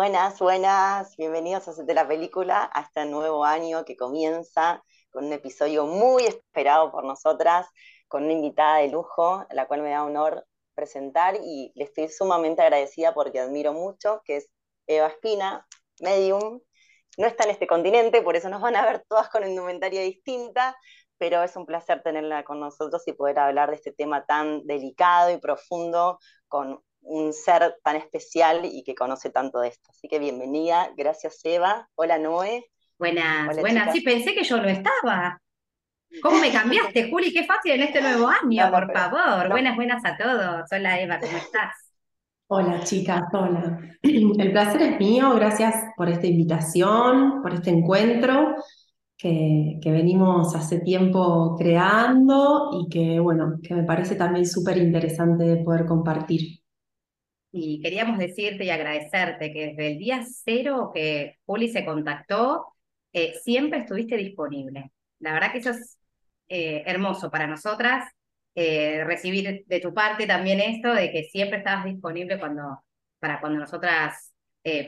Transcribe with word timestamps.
Buenas, 0.00 0.38
buenas, 0.38 1.14
bienvenidos 1.18 1.68
a 1.68 1.72
Hacete 1.72 1.92
la 1.92 2.08
Película, 2.08 2.70
a 2.72 2.80
este 2.80 3.04
nuevo 3.04 3.44
año 3.44 3.84
que 3.84 3.98
comienza 3.98 4.82
con 5.10 5.26
un 5.26 5.32
episodio 5.34 5.84
muy 5.84 6.24
esperado 6.24 6.90
por 6.90 7.04
nosotras, 7.04 7.66
con 8.08 8.24
una 8.24 8.32
invitada 8.32 8.78
de 8.78 8.88
lujo, 8.88 9.44
la 9.50 9.66
cual 9.66 9.82
me 9.82 9.90
da 9.90 10.02
honor 10.02 10.46
presentar 10.74 11.36
y 11.44 11.70
le 11.74 11.84
estoy 11.84 12.08
sumamente 12.08 12.62
agradecida 12.62 13.12
porque 13.12 13.40
admiro 13.40 13.74
mucho, 13.74 14.22
que 14.24 14.38
es 14.38 14.48
Eva 14.86 15.08
Espina, 15.08 15.66
medium. 16.00 16.62
No 17.18 17.26
está 17.26 17.44
en 17.44 17.50
este 17.50 17.66
continente, 17.66 18.22
por 18.22 18.36
eso 18.36 18.48
nos 18.48 18.62
van 18.62 18.76
a 18.76 18.86
ver 18.86 19.04
todas 19.06 19.28
con 19.28 19.46
indumentaria 19.46 20.00
distinta, 20.00 20.78
pero 21.18 21.42
es 21.42 21.54
un 21.56 21.66
placer 21.66 22.02
tenerla 22.02 22.42
con 22.44 22.58
nosotros 22.58 23.06
y 23.06 23.12
poder 23.12 23.38
hablar 23.38 23.68
de 23.68 23.76
este 23.76 23.92
tema 23.92 24.24
tan 24.24 24.66
delicado 24.66 25.30
y 25.30 25.36
profundo 25.36 26.18
con 26.48 26.82
un 27.02 27.32
ser 27.32 27.76
tan 27.82 27.96
especial 27.96 28.64
y 28.64 28.82
que 28.82 28.94
conoce 28.94 29.30
tanto 29.30 29.60
de 29.60 29.68
esto. 29.68 29.90
Así 29.90 30.08
que 30.08 30.18
bienvenida, 30.18 30.90
gracias 30.96 31.40
Eva. 31.44 31.88
Hola 31.94 32.18
Noé. 32.18 32.66
Buenas, 32.98 33.56
buenas. 33.58 33.92
Sí, 33.92 34.02
pensé 34.02 34.34
que 34.34 34.44
yo 34.44 34.58
no 34.58 34.68
estaba. 34.68 35.40
¿Cómo 36.22 36.40
me 36.40 36.52
cambiaste, 36.52 37.08
Juli? 37.08 37.32
Qué 37.32 37.44
fácil 37.44 37.72
en 37.72 37.82
este 37.82 38.00
nuevo 38.00 38.28
año, 38.28 38.70
por 38.70 38.92
favor. 38.92 39.48
Buenas, 39.48 39.76
buenas 39.76 40.04
a 40.04 40.16
todos. 40.16 40.64
Hola 40.70 41.00
Eva, 41.00 41.18
¿cómo 41.18 41.36
estás? 41.36 41.72
Hola 42.48 42.82
chicas, 42.82 43.22
hola. 43.32 43.78
El 44.02 44.52
placer 44.52 44.82
es 44.82 44.98
mío, 44.98 45.32
gracias 45.36 45.74
por 45.96 46.08
esta 46.08 46.26
invitación, 46.26 47.42
por 47.42 47.54
este 47.54 47.70
encuentro 47.70 48.56
que, 49.16 49.78
que 49.80 49.92
venimos 49.92 50.54
hace 50.56 50.80
tiempo 50.80 51.54
creando 51.56 52.70
y 52.72 52.88
que, 52.88 53.20
bueno, 53.20 53.60
que 53.62 53.74
me 53.74 53.84
parece 53.84 54.16
también 54.16 54.46
súper 54.46 54.78
interesante 54.78 55.44
de 55.44 55.64
poder 55.64 55.86
compartir. 55.86 56.59
Y 57.52 57.80
queríamos 57.82 58.18
decirte 58.18 58.64
y 58.64 58.70
agradecerte 58.70 59.52
que 59.52 59.68
desde 59.68 59.92
el 59.92 59.98
día 59.98 60.24
cero 60.24 60.92
que 60.94 61.36
Juli 61.44 61.68
se 61.68 61.84
contactó, 61.84 62.66
eh, 63.12 63.34
siempre 63.42 63.80
estuviste 63.80 64.16
disponible. 64.16 64.92
La 65.18 65.32
verdad 65.32 65.52
que 65.52 65.58
eso 65.58 65.70
es 65.70 65.98
eh, 66.48 66.84
hermoso 66.86 67.30
para 67.30 67.46
nosotras, 67.46 68.04
eh, 68.54 69.02
recibir 69.04 69.64
de 69.66 69.80
tu 69.80 69.92
parte 69.92 70.26
también 70.26 70.60
esto 70.60 70.94
de 70.94 71.10
que 71.10 71.24
siempre 71.24 71.58
estabas 71.58 71.84
disponible 71.86 72.38
cuando, 72.38 72.82
para 73.18 73.40
cuando 73.40 73.58
nosotras 73.58 74.32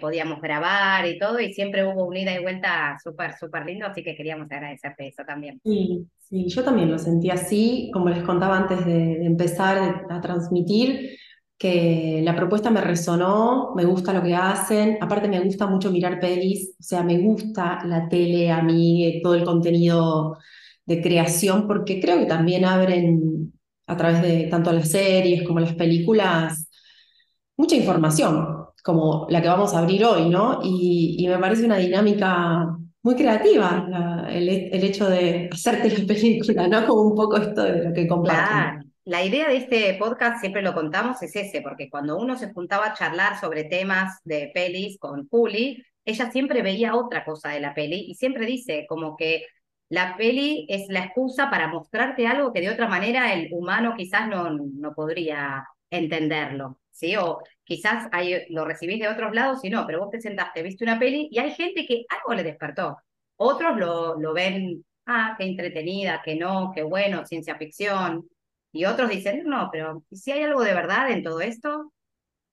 podíamos 0.02 0.42
grabar 0.42 1.06
y 1.06 1.18
todo, 1.18 1.40
y 1.40 1.54
siempre 1.54 1.82
hubo 1.82 2.04
un 2.04 2.14
ida 2.14 2.34
y 2.34 2.42
vuelta 2.42 2.98
súper, 3.02 3.32
súper 3.38 3.64
lindo, 3.64 3.86
así 3.86 4.04
que 4.04 4.14
queríamos 4.14 4.52
agradecerte 4.52 5.08
eso 5.08 5.24
también. 5.24 5.62
Sí, 5.64 6.06
sí, 6.18 6.46
yo 6.46 6.62
también 6.62 6.90
lo 6.90 6.98
sentí 6.98 7.30
así, 7.30 7.90
como 7.90 8.10
les 8.10 8.22
contaba 8.22 8.58
antes 8.58 8.84
de, 8.84 8.92
de 8.92 9.24
empezar 9.24 10.04
a 10.10 10.20
transmitir 10.20 11.16
que 11.62 12.20
la 12.24 12.34
propuesta 12.34 12.70
me 12.70 12.80
resonó, 12.80 13.72
me 13.76 13.84
gusta 13.84 14.12
lo 14.12 14.20
que 14.20 14.34
hacen, 14.34 14.98
aparte 15.00 15.28
me 15.28 15.38
gusta 15.38 15.68
mucho 15.68 15.92
mirar 15.92 16.18
pelis, 16.18 16.74
o 16.80 16.82
sea, 16.82 17.04
me 17.04 17.18
gusta 17.18 17.78
la 17.86 18.08
tele 18.08 18.50
a 18.50 18.62
mí, 18.62 19.20
todo 19.22 19.34
el 19.36 19.44
contenido 19.44 20.38
de 20.84 21.00
creación, 21.00 21.68
porque 21.68 22.00
creo 22.00 22.18
que 22.18 22.26
también 22.26 22.64
abren 22.64 23.52
a 23.86 23.96
través 23.96 24.22
de 24.22 24.48
tanto 24.50 24.72
las 24.72 24.88
series 24.90 25.44
como 25.44 25.60
las 25.60 25.74
películas 25.74 26.68
mucha 27.56 27.76
información, 27.76 28.66
como 28.82 29.28
la 29.30 29.40
que 29.40 29.46
vamos 29.48 29.72
a 29.72 29.78
abrir 29.78 30.04
hoy, 30.04 30.28
¿no? 30.28 30.58
Y, 30.64 31.24
me 31.28 31.38
parece 31.38 31.64
una 31.64 31.76
dinámica 31.76 32.76
muy 33.04 33.14
creativa 33.14 34.26
el, 34.30 34.48
hecho 34.48 35.08
de 35.08 35.48
hacerte 35.52 35.96
la 35.96 36.06
película, 36.08 36.66
¿no? 36.66 36.86
Como 36.88 37.02
un 37.02 37.14
poco 37.14 37.36
esto 37.36 37.62
de 37.62 37.84
lo 37.84 37.92
que 37.94 38.08
comparten. 38.08 38.91
La 39.04 39.24
idea 39.24 39.48
de 39.48 39.56
este 39.56 39.94
podcast, 39.98 40.40
siempre 40.40 40.62
lo 40.62 40.74
contamos, 40.74 41.20
es 41.22 41.34
ese, 41.34 41.60
porque 41.60 41.90
cuando 41.90 42.16
uno 42.18 42.36
se 42.36 42.52
juntaba 42.52 42.86
a 42.86 42.94
charlar 42.94 43.40
sobre 43.40 43.64
temas 43.64 44.20
de 44.24 44.52
pelis 44.54 44.96
con 44.98 45.28
Juli, 45.28 45.84
ella 46.04 46.30
siempre 46.30 46.62
veía 46.62 46.94
otra 46.94 47.24
cosa 47.24 47.50
de 47.50 47.60
la 47.60 47.74
peli 47.74 48.04
y 48.08 48.14
siempre 48.14 48.46
dice 48.46 48.86
como 48.88 49.16
que 49.16 49.46
la 49.88 50.16
peli 50.16 50.66
es 50.68 50.86
la 50.88 51.00
excusa 51.04 51.50
para 51.50 51.66
mostrarte 51.68 52.26
algo 52.28 52.52
que 52.52 52.60
de 52.60 52.70
otra 52.70 52.86
manera 52.88 53.34
el 53.34 53.48
humano 53.52 53.94
quizás 53.96 54.28
no, 54.28 54.50
no 54.50 54.94
podría 54.94 55.66
entenderlo, 55.90 56.78
¿sí? 56.92 57.16
O 57.16 57.40
quizás 57.64 58.08
hay, 58.12 58.46
lo 58.50 58.64
recibís 58.64 59.00
de 59.00 59.08
otros 59.08 59.34
lados 59.34 59.64
y 59.64 59.70
no, 59.70 59.84
pero 59.86 59.98
vos 60.00 60.10
te 60.10 60.20
sentaste, 60.20 60.62
viste 60.62 60.84
una 60.84 60.98
peli 61.00 61.28
y 61.30 61.38
hay 61.40 61.50
gente 61.52 61.86
que 61.86 62.04
algo 62.08 62.34
le 62.34 62.44
despertó. 62.44 62.98
Otros 63.36 63.76
lo, 63.76 64.18
lo 64.20 64.32
ven, 64.32 64.84
ah, 65.06 65.34
qué 65.36 65.44
entretenida, 65.44 66.22
que 66.24 66.36
no, 66.36 66.70
qué 66.74 66.82
bueno, 66.84 67.26
ciencia 67.26 67.56
ficción, 67.56 68.28
y 68.72 68.84
otros 68.86 69.10
dicen, 69.10 69.44
no, 69.44 69.68
pero 69.70 70.02
si 70.10 70.32
hay 70.32 70.42
algo 70.42 70.62
de 70.62 70.74
verdad 70.74 71.10
en 71.10 71.22
todo 71.22 71.40
esto? 71.40 71.92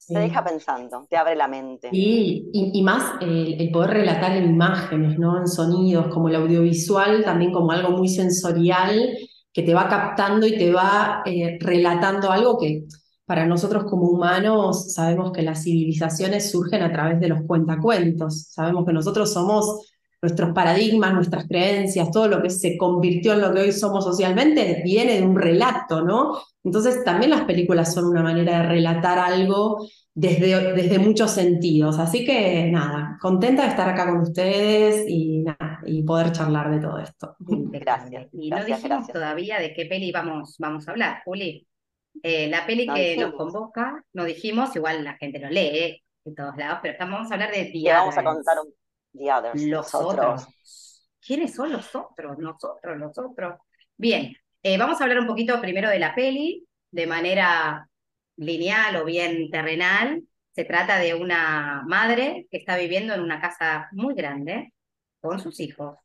Te 0.07 0.17
deja 0.17 0.43
pensando, 0.43 1.05
te 1.09 1.17
abre 1.17 1.35
la 1.35 1.47
mente. 1.47 1.89
Sí, 1.91 2.49
y, 2.53 2.81
más 2.81 3.21
el, 3.21 3.69
poder 3.71 3.91
relatar 3.91 4.35
en 4.35 4.49
imágenes, 4.49 5.19
¿no? 5.19 5.37
En 5.37 5.47
sonidos, 5.47 6.07
como 6.07 6.29
el 6.29 6.35
audiovisual, 6.35 7.23
también 7.23 7.51
como 7.51 7.71
algo 7.71 7.91
muy 7.91 8.07
sensorial, 8.07 9.15
que 9.53 9.61
te 9.61 9.73
va 9.73 9.87
captando 9.87 10.47
y 10.47 10.57
te 10.57 10.71
va 10.71 11.21
eh, 11.25 11.57
relatando 11.59 12.31
algo 12.31 12.57
que 12.57 12.85
para 13.25 13.45
nosotros 13.45 13.83
como 13.83 14.09
humanos 14.09 14.93
sabemos 14.93 15.31
que 15.31 15.43
las 15.43 15.63
civilizaciones 15.63 16.49
surgen 16.49 16.81
a 16.81 16.91
través 16.91 17.19
de 17.19 17.27
los 17.27 17.41
cuentacuentos. 17.45 18.47
Sabemos 18.49 18.85
que 18.85 18.93
nosotros 18.93 19.31
somos 19.31 19.85
nuestros 20.21 20.53
paradigmas, 20.53 21.13
nuestras 21.13 21.47
creencias, 21.47 22.11
todo 22.11 22.27
lo 22.27 22.41
que 22.41 22.49
se 22.49 22.77
convirtió 22.77 23.33
en 23.33 23.41
lo 23.41 23.53
que 23.53 23.61
hoy 23.61 23.71
somos 23.71 24.03
socialmente, 24.03 24.81
viene 24.83 25.19
de 25.19 25.23
un 25.25 25.35
relato, 25.35 26.01
¿no? 26.01 26.39
Entonces 26.63 27.03
también 27.03 27.31
las 27.31 27.45
películas 27.45 27.93
son 27.93 28.05
una 28.05 28.21
manera 28.21 28.61
de 28.61 28.67
relatar 28.67 29.17
algo 29.17 29.87
desde, 30.13 30.73
desde 30.73 30.99
muchos 30.99 31.31
sentidos. 31.31 31.97
Así 31.99 32.25
que 32.25 32.69
nada, 32.69 33.17
contenta 33.21 33.63
de 33.63 33.69
estar 33.69 33.87
acá 33.87 34.09
con 34.09 34.21
ustedes 34.21 35.05
y, 35.07 35.39
nada, 35.39 35.79
y 35.85 36.03
poder 36.03 36.31
charlar 36.31 36.69
de 36.69 36.79
todo 36.79 36.99
esto. 36.99 37.35
Gracias. 37.39 38.27
Y 38.33 38.49
no 38.49 38.63
dijimos 38.65 39.07
todavía 39.07 39.59
de 39.59 39.73
qué 39.73 39.85
peli 39.85 40.11
vamos, 40.11 40.55
vamos 40.59 40.87
a 40.87 40.91
hablar, 40.91 41.21
Juli. 41.23 41.65
Eh, 42.21 42.49
la 42.49 42.65
peli 42.65 42.85
que 42.87 43.15
nos 43.17 43.33
convoca, 43.33 44.03
no 44.13 44.25
dijimos, 44.25 44.75
igual 44.75 45.05
la 45.05 45.15
gente 45.15 45.39
lo 45.39 45.49
lee 45.49 46.03
en 46.25 46.35
todos 46.35 46.57
lados, 46.57 46.79
pero 46.81 46.91
estamos, 46.93 47.13
vamos 47.13 47.31
a 47.31 47.35
hablar 47.35 47.51
de 47.51 47.65
Diablo. 47.65 48.11
Vamos 48.11 48.17
a 48.17 48.23
contar 48.23 48.57
un 48.59 48.73
los 49.13 49.95
otros. 49.95 50.47
¿Quiénes 51.25 51.53
son 51.53 51.71
los 51.71 51.93
otros? 51.95 52.37
Nosotros, 52.37 52.97
los 52.97 53.17
otros. 53.17 53.59
Bien, 53.97 54.35
eh, 54.63 54.77
vamos 54.77 54.99
a 54.99 55.03
hablar 55.03 55.19
un 55.19 55.27
poquito 55.27 55.59
primero 55.61 55.89
de 55.89 55.99
la 55.99 56.15
peli, 56.15 56.65
de 56.91 57.07
manera 57.07 57.87
lineal 58.37 58.95
o 58.97 59.05
bien 59.05 59.49
terrenal. 59.49 60.23
Se 60.51 60.65
trata 60.65 60.97
de 60.97 61.13
una 61.13 61.83
madre 61.87 62.47
que 62.49 62.57
está 62.57 62.77
viviendo 62.77 63.13
en 63.13 63.21
una 63.21 63.39
casa 63.39 63.89
muy 63.91 64.15
grande 64.15 64.73
con 65.21 65.39
sus 65.39 65.59
hijos, 65.59 65.97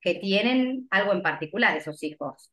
que 0.00 0.14
tienen 0.14 0.88
algo 0.90 1.12
en 1.12 1.22
particular 1.22 1.76
esos 1.76 2.02
hijos. 2.02 2.52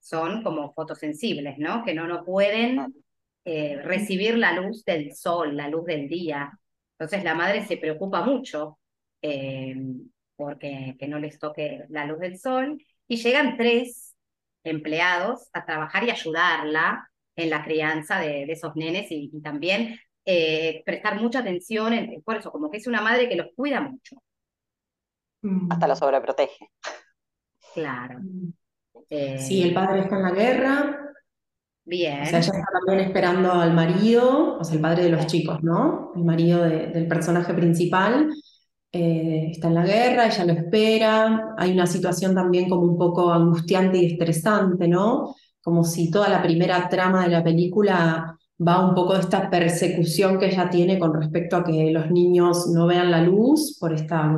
Son 0.00 0.42
como 0.42 0.72
fotosensibles, 0.72 1.58
¿no? 1.58 1.84
Que 1.84 1.94
no, 1.94 2.06
no 2.06 2.24
pueden 2.24 3.04
eh, 3.44 3.80
recibir 3.82 4.36
la 4.36 4.52
luz 4.52 4.84
del 4.84 5.14
sol, 5.14 5.56
la 5.56 5.68
luz 5.68 5.84
del 5.84 6.08
día. 6.08 6.58
Entonces 6.98 7.24
la 7.24 7.34
madre 7.34 7.64
se 7.64 7.76
preocupa 7.76 8.22
mucho 8.22 8.78
eh, 9.22 9.76
porque 10.36 10.96
que 10.98 11.08
no 11.08 11.18
les 11.18 11.38
toque 11.38 11.84
la 11.88 12.04
luz 12.04 12.18
del 12.18 12.38
sol, 12.38 12.84
y 13.08 13.16
llegan 13.16 13.56
tres 13.56 14.14
empleados 14.64 15.48
a 15.52 15.64
trabajar 15.64 16.04
y 16.04 16.10
ayudarla 16.10 17.08
en 17.36 17.50
la 17.50 17.64
crianza 17.64 18.18
de, 18.18 18.44
esos 18.44 18.76
nenes 18.76 19.06
y, 19.10 19.30
también 19.40 19.98
eh, 20.24 20.82
prestar 20.84 21.20
mucha 21.20 21.40
atención, 21.40 21.92
en, 21.92 22.22
por 22.22 22.36
eso, 22.36 22.52
como 22.52 22.70
que 22.70 22.76
es 22.76 22.86
una 22.86 23.00
madre 23.00 23.28
que 23.28 23.36
los 23.36 23.48
cuida 23.56 23.80
mucho. 23.80 24.16
Mm. 25.42 25.72
Hasta 25.72 25.88
los 25.88 25.98
sobreprotege. 25.98 26.68
Claro. 27.74 28.18
Mm. 28.20 28.52
sí, 29.38 29.62
el 29.62 29.74
padre 29.74 30.00
está 30.00 30.16
en 30.16 30.22
la 30.22 30.30
guerra. 30.30 30.98
Bien. 31.84 32.22
O 32.22 32.26
sea, 32.26 32.38
ella 32.38 32.52
está 32.52 32.72
también 32.86 33.08
esperando 33.08 33.52
al 33.52 33.74
marido, 33.74 34.58
o 34.58 34.64
sea, 34.64 34.76
el 34.76 34.82
padre 34.82 35.04
de 35.04 35.10
los 35.10 35.26
chicos, 35.26 35.62
¿no? 35.62 36.12
El 36.14 36.24
marido 36.24 36.62
del 36.62 37.08
personaje 37.08 37.52
principal. 37.54 38.32
Eh, 38.94 39.48
está 39.52 39.68
en 39.68 39.74
la 39.74 39.86
guerra, 39.86 40.26
ella 40.26 40.44
lo 40.44 40.52
espera, 40.52 41.54
hay 41.56 41.72
una 41.72 41.86
situación 41.86 42.34
también 42.34 42.68
como 42.68 42.82
un 42.82 42.98
poco 42.98 43.32
angustiante 43.32 43.96
y 43.98 44.12
estresante, 44.12 44.86
¿no? 44.86 45.34
Como 45.62 45.82
si 45.82 46.10
toda 46.10 46.28
la 46.28 46.42
primera 46.42 46.88
trama 46.90 47.22
de 47.24 47.30
la 47.30 47.42
película 47.42 48.38
va 48.66 48.86
un 48.86 48.94
poco 48.94 49.14
de 49.14 49.20
esta 49.20 49.48
persecución 49.50 50.38
que 50.38 50.46
ella 50.46 50.68
tiene 50.68 50.98
con 50.98 51.14
respecto 51.14 51.56
a 51.56 51.64
que 51.64 51.90
los 51.90 52.10
niños 52.10 52.68
no 52.68 52.86
vean 52.86 53.10
la 53.10 53.22
luz 53.22 53.78
por 53.80 53.94
esta 53.94 54.30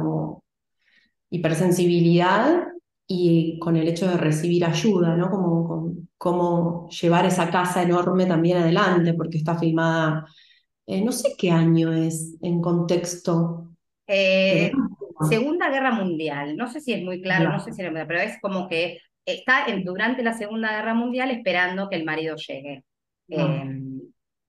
hipersensibilidad 1.30 2.64
y 3.06 3.58
con 3.58 3.76
el 3.76 3.88
hecho 3.88 4.08
de 4.08 4.16
recibir 4.16 4.64
ayuda, 4.64 5.16
¿no? 5.16 5.30
Como, 5.30 5.96
como, 6.16 6.88
llevar 6.88 7.26
esa 7.26 7.50
casa 7.50 7.82
enorme 7.82 8.26
también 8.26 8.58
adelante, 8.58 9.14
porque 9.14 9.38
está 9.38 9.58
filmada, 9.58 10.26
eh, 10.86 11.02
no 11.04 11.12
sé 11.12 11.34
qué 11.36 11.50
año 11.50 11.92
es 11.92 12.36
en 12.40 12.60
contexto, 12.62 13.63
eh, 14.06 14.72
Segunda 15.28 15.70
Guerra 15.70 15.92
Mundial, 15.92 16.56
no 16.56 16.68
sé 16.68 16.80
si 16.80 16.92
es 16.92 17.02
muy 17.02 17.22
claro, 17.22 17.50
no, 17.50 17.60
sé 17.60 17.72
si 17.72 17.82
pero 17.82 18.20
es 18.20 18.40
como 18.40 18.68
que 18.68 19.00
está 19.24 19.66
durante 19.84 20.22
la 20.22 20.34
Segunda 20.34 20.72
Guerra 20.72 20.94
Mundial 20.94 21.30
esperando 21.30 21.88
que 21.88 21.96
el 21.96 22.04
marido 22.04 22.36
llegue. 22.36 22.84
Em, 23.28 24.00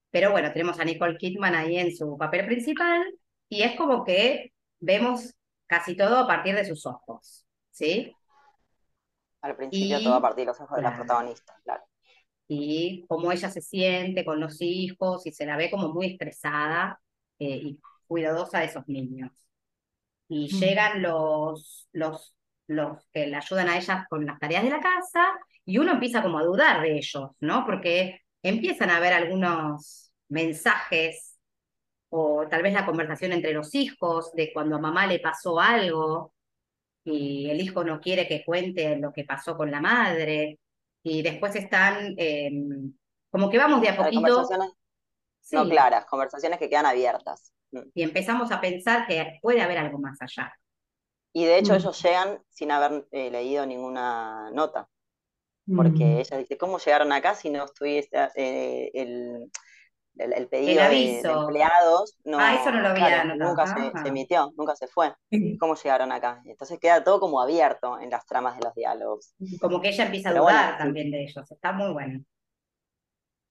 pero 0.09 0.31
bueno, 0.31 0.51
tenemos 0.51 0.79
a 0.79 0.85
Nicole 0.85 1.17
Kidman 1.17 1.55
ahí 1.55 1.77
en 1.77 1.95
su 1.95 2.17
papel 2.17 2.45
principal 2.45 3.05
y 3.47 3.61
es 3.61 3.75
como 3.75 4.03
que 4.03 4.51
vemos 4.79 5.33
casi 5.67 5.95
todo 5.95 6.17
a 6.17 6.27
partir 6.27 6.55
de 6.55 6.65
sus 6.65 6.85
ojos, 6.85 7.45
¿sí? 7.71 8.13
Al 9.41 9.55
principio 9.55 10.01
todo 10.01 10.15
a 10.15 10.21
partir 10.21 10.41
de 10.41 10.47
los 10.47 10.59
ojos 10.59 10.77
de 10.77 10.83
la 10.83 10.95
protagonista, 10.95 11.53
claro. 11.63 11.83
Y 12.47 13.05
cómo 13.07 13.31
ella 13.31 13.49
se 13.49 13.61
siente 13.61 14.25
con 14.25 14.39
los 14.39 14.61
hijos 14.61 15.25
y 15.25 15.31
se 15.31 15.45
la 15.45 15.57
ve 15.57 15.71
como 15.71 15.89
muy 15.89 16.07
estresada 16.07 16.99
eh, 17.39 17.59
y 17.63 17.79
cuidadosa 18.07 18.59
de 18.59 18.65
esos 18.65 18.87
niños. 18.87 19.44
Y 20.27 20.45
mm. 20.45 20.59
llegan 20.59 21.01
los, 21.01 21.87
los, 21.91 22.35
los 22.67 23.05
que 23.11 23.27
le 23.27 23.35
ayudan 23.35 23.69
a 23.69 23.77
ellas 23.77 24.05
con 24.09 24.25
las 24.25 24.39
tareas 24.39 24.63
de 24.63 24.69
la 24.69 24.79
casa 24.79 25.25
y 25.65 25.77
uno 25.77 25.93
empieza 25.93 26.21
como 26.21 26.39
a 26.39 26.43
dudar 26.43 26.81
de 26.81 26.97
ellos, 26.97 27.31
¿no? 27.39 27.65
Porque 27.65 28.21
empiezan 28.43 28.89
a 28.89 28.97
haber 28.97 29.13
algunos 29.13 30.11
mensajes 30.29 31.37
o 32.09 32.47
tal 32.49 32.61
vez 32.61 32.73
la 32.73 32.85
conversación 32.85 33.33
entre 33.33 33.53
los 33.53 33.73
hijos 33.75 34.31
de 34.33 34.51
cuando 34.53 34.75
a 34.75 34.79
mamá 34.79 35.07
le 35.07 35.19
pasó 35.19 35.59
algo 35.59 36.33
y 37.03 37.49
el 37.49 37.61
hijo 37.61 37.83
no 37.83 37.99
quiere 37.99 38.27
que 38.27 38.43
cuente 38.43 38.97
lo 38.97 39.11
que 39.11 39.25
pasó 39.25 39.55
con 39.57 39.69
la 39.69 39.81
madre 39.81 40.59
y 41.03 41.21
después 41.21 41.55
están 41.55 42.15
em, 42.17 42.93
como 43.29 43.49
que 43.49 43.57
vamos 43.57 43.81
de 43.81 43.89
a 43.89 43.95
poquito. 43.95 44.21
Conversaciones 44.21 44.71
no 45.51 45.69
claras, 45.69 46.05
conversaciones 46.05 46.59
que 46.59 46.69
quedan 46.69 46.85
abiertas. 46.85 47.53
Y 47.93 48.03
empezamos 48.03 48.51
a 48.51 48.61
pensar 48.61 49.07
que 49.07 49.39
puede 49.41 49.61
haber 49.61 49.77
algo 49.77 49.99
más 49.99 50.21
allá. 50.21 50.53
Y 51.33 51.45
de 51.45 51.57
hecho 51.57 51.73
mm. 51.73 51.75
ellos 51.75 52.01
llegan 52.01 52.39
sin 52.49 52.71
haber 52.71 53.07
eh, 53.11 53.29
leído 53.29 53.65
ninguna 53.65 54.49
nota 54.51 54.87
porque 55.73 56.05
mm. 56.05 56.19
ella 56.19 56.37
dice, 56.37 56.57
¿cómo 56.57 56.77
llegaron 56.77 57.11
acá 57.11 57.33
si 57.33 57.49
no 57.49 57.65
estuviese 57.65 58.29
eh, 58.35 58.91
el, 58.93 59.51
el, 60.17 60.47
pedido 60.47 60.83
de, 60.83 61.19
empleados? 61.19 62.17
No, 62.23 62.37
ah, 62.39 62.55
eso 62.55 62.71
no 62.71 62.81
lo 62.81 62.89
había 62.89 63.23
Nunca 63.23 63.65
se, 63.65 64.07
emitió, 64.07 64.53
nunca 64.57 64.75
se 64.75 64.87
fue. 64.87 65.13
¿Cómo 65.59 65.75
llegaron 65.75 66.11
acá? 66.11 66.41
Entonces 66.45 66.79
queda 66.79 67.03
todo 67.03 67.19
como 67.19 67.41
abierto 67.41 67.99
en 67.99 68.11
las 68.11 68.25
tramas 68.25 68.57
de 68.57 68.65
los 68.65 68.75
diálogos. 68.75 69.33
Como 69.59 69.81
que 69.81 69.89
ella 69.89 70.05
empieza 70.05 70.29
a 70.29 70.33
dudar 70.33 70.77
también 70.77 71.09
de 71.09 71.23
ellos, 71.23 71.51
está 71.51 71.71
muy 71.71 71.91
bueno. 71.91 72.23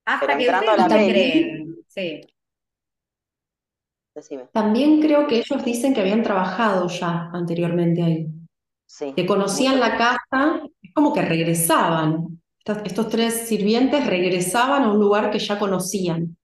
Hasta 0.07 0.37
que 0.37 0.49
ustedes 0.49 0.79
no 0.79 0.87
creen, 0.87 1.77
sí. 1.89 2.21
También 4.53 5.01
creo 5.01 5.27
que 5.27 5.39
ellos 5.39 5.65
dicen 5.65 5.93
que 5.93 6.01
habían 6.01 6.23
trabajado 6.23 6.89
ya 6.89 7.31
anteriormente 7.33 8.03
ahí. 8.03 8.27
Sí, 8.87 9.13
que 9.15 9.27
conocían 9.27 9.81
la 9.81 9.97
casa 9.97 10.63
como 10.95 11.13
que 11.13 11.23
regresaban. 11.23 12.41
Estos, 12.65 13.09
tres 13.11 13.47
sirvientes 13.49 14.07
regresaban 14.07 14.85
a 14.85 14.91
un 14.91 14.99
lugar 14.99 15.31
que 15.31 15.39
ya 15.39 15.59
conocían. 15.59 16.37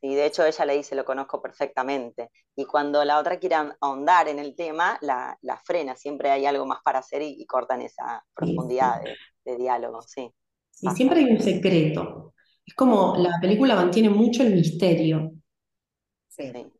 Sí, 0.00 0.14
de 0.14 0.26
hecho 0.26 0.44
ella 0.44 0.64
le 0.66 0.76
dice, 0.76 0.96
lo 0.96 1.04
conozco 1.04 1.40
perfectamente. 1.40 2.30
Y 2.56 2.66
cuando 2.66 3.04
la 3.04 3.18
otra 3.18 3.38
quiere 3.38 3.54
ahondar 3.80 4.28
en 4.28 4.40
el 4.40 4.54
tema, 4.54 4.98
la, 5.00 5.38
frena. 5.64 5.94
Siempre 5.96 6.30
hay 6.30 6.44
algo 6.44 6.66
más 6.66 6.80
para 6.82 6.98
hacer 6.98 7.22
y, 7.22 7.46
cortan 7.46 7.80
esa 7.82 8.22
profundidad 8.34 9.00
De, 9.44 9.56
diálogo, 9.56 10.02
sí. 10.02 10.30
Y 10.80 10.90
siempre 10.90 11.20
hay 11.20 11.30
un 11.30 11.40
secreto. 11.40 12.34
Es 12.66 12.74
como 12.74 13.16
la 13.16 13.38
película 13.40 13.76
mantiene 13.76 14.10
mucho 14.10 14.42
el 14.42 14.54
misterio. 14.54 15.32
Sí. 16.36 16.72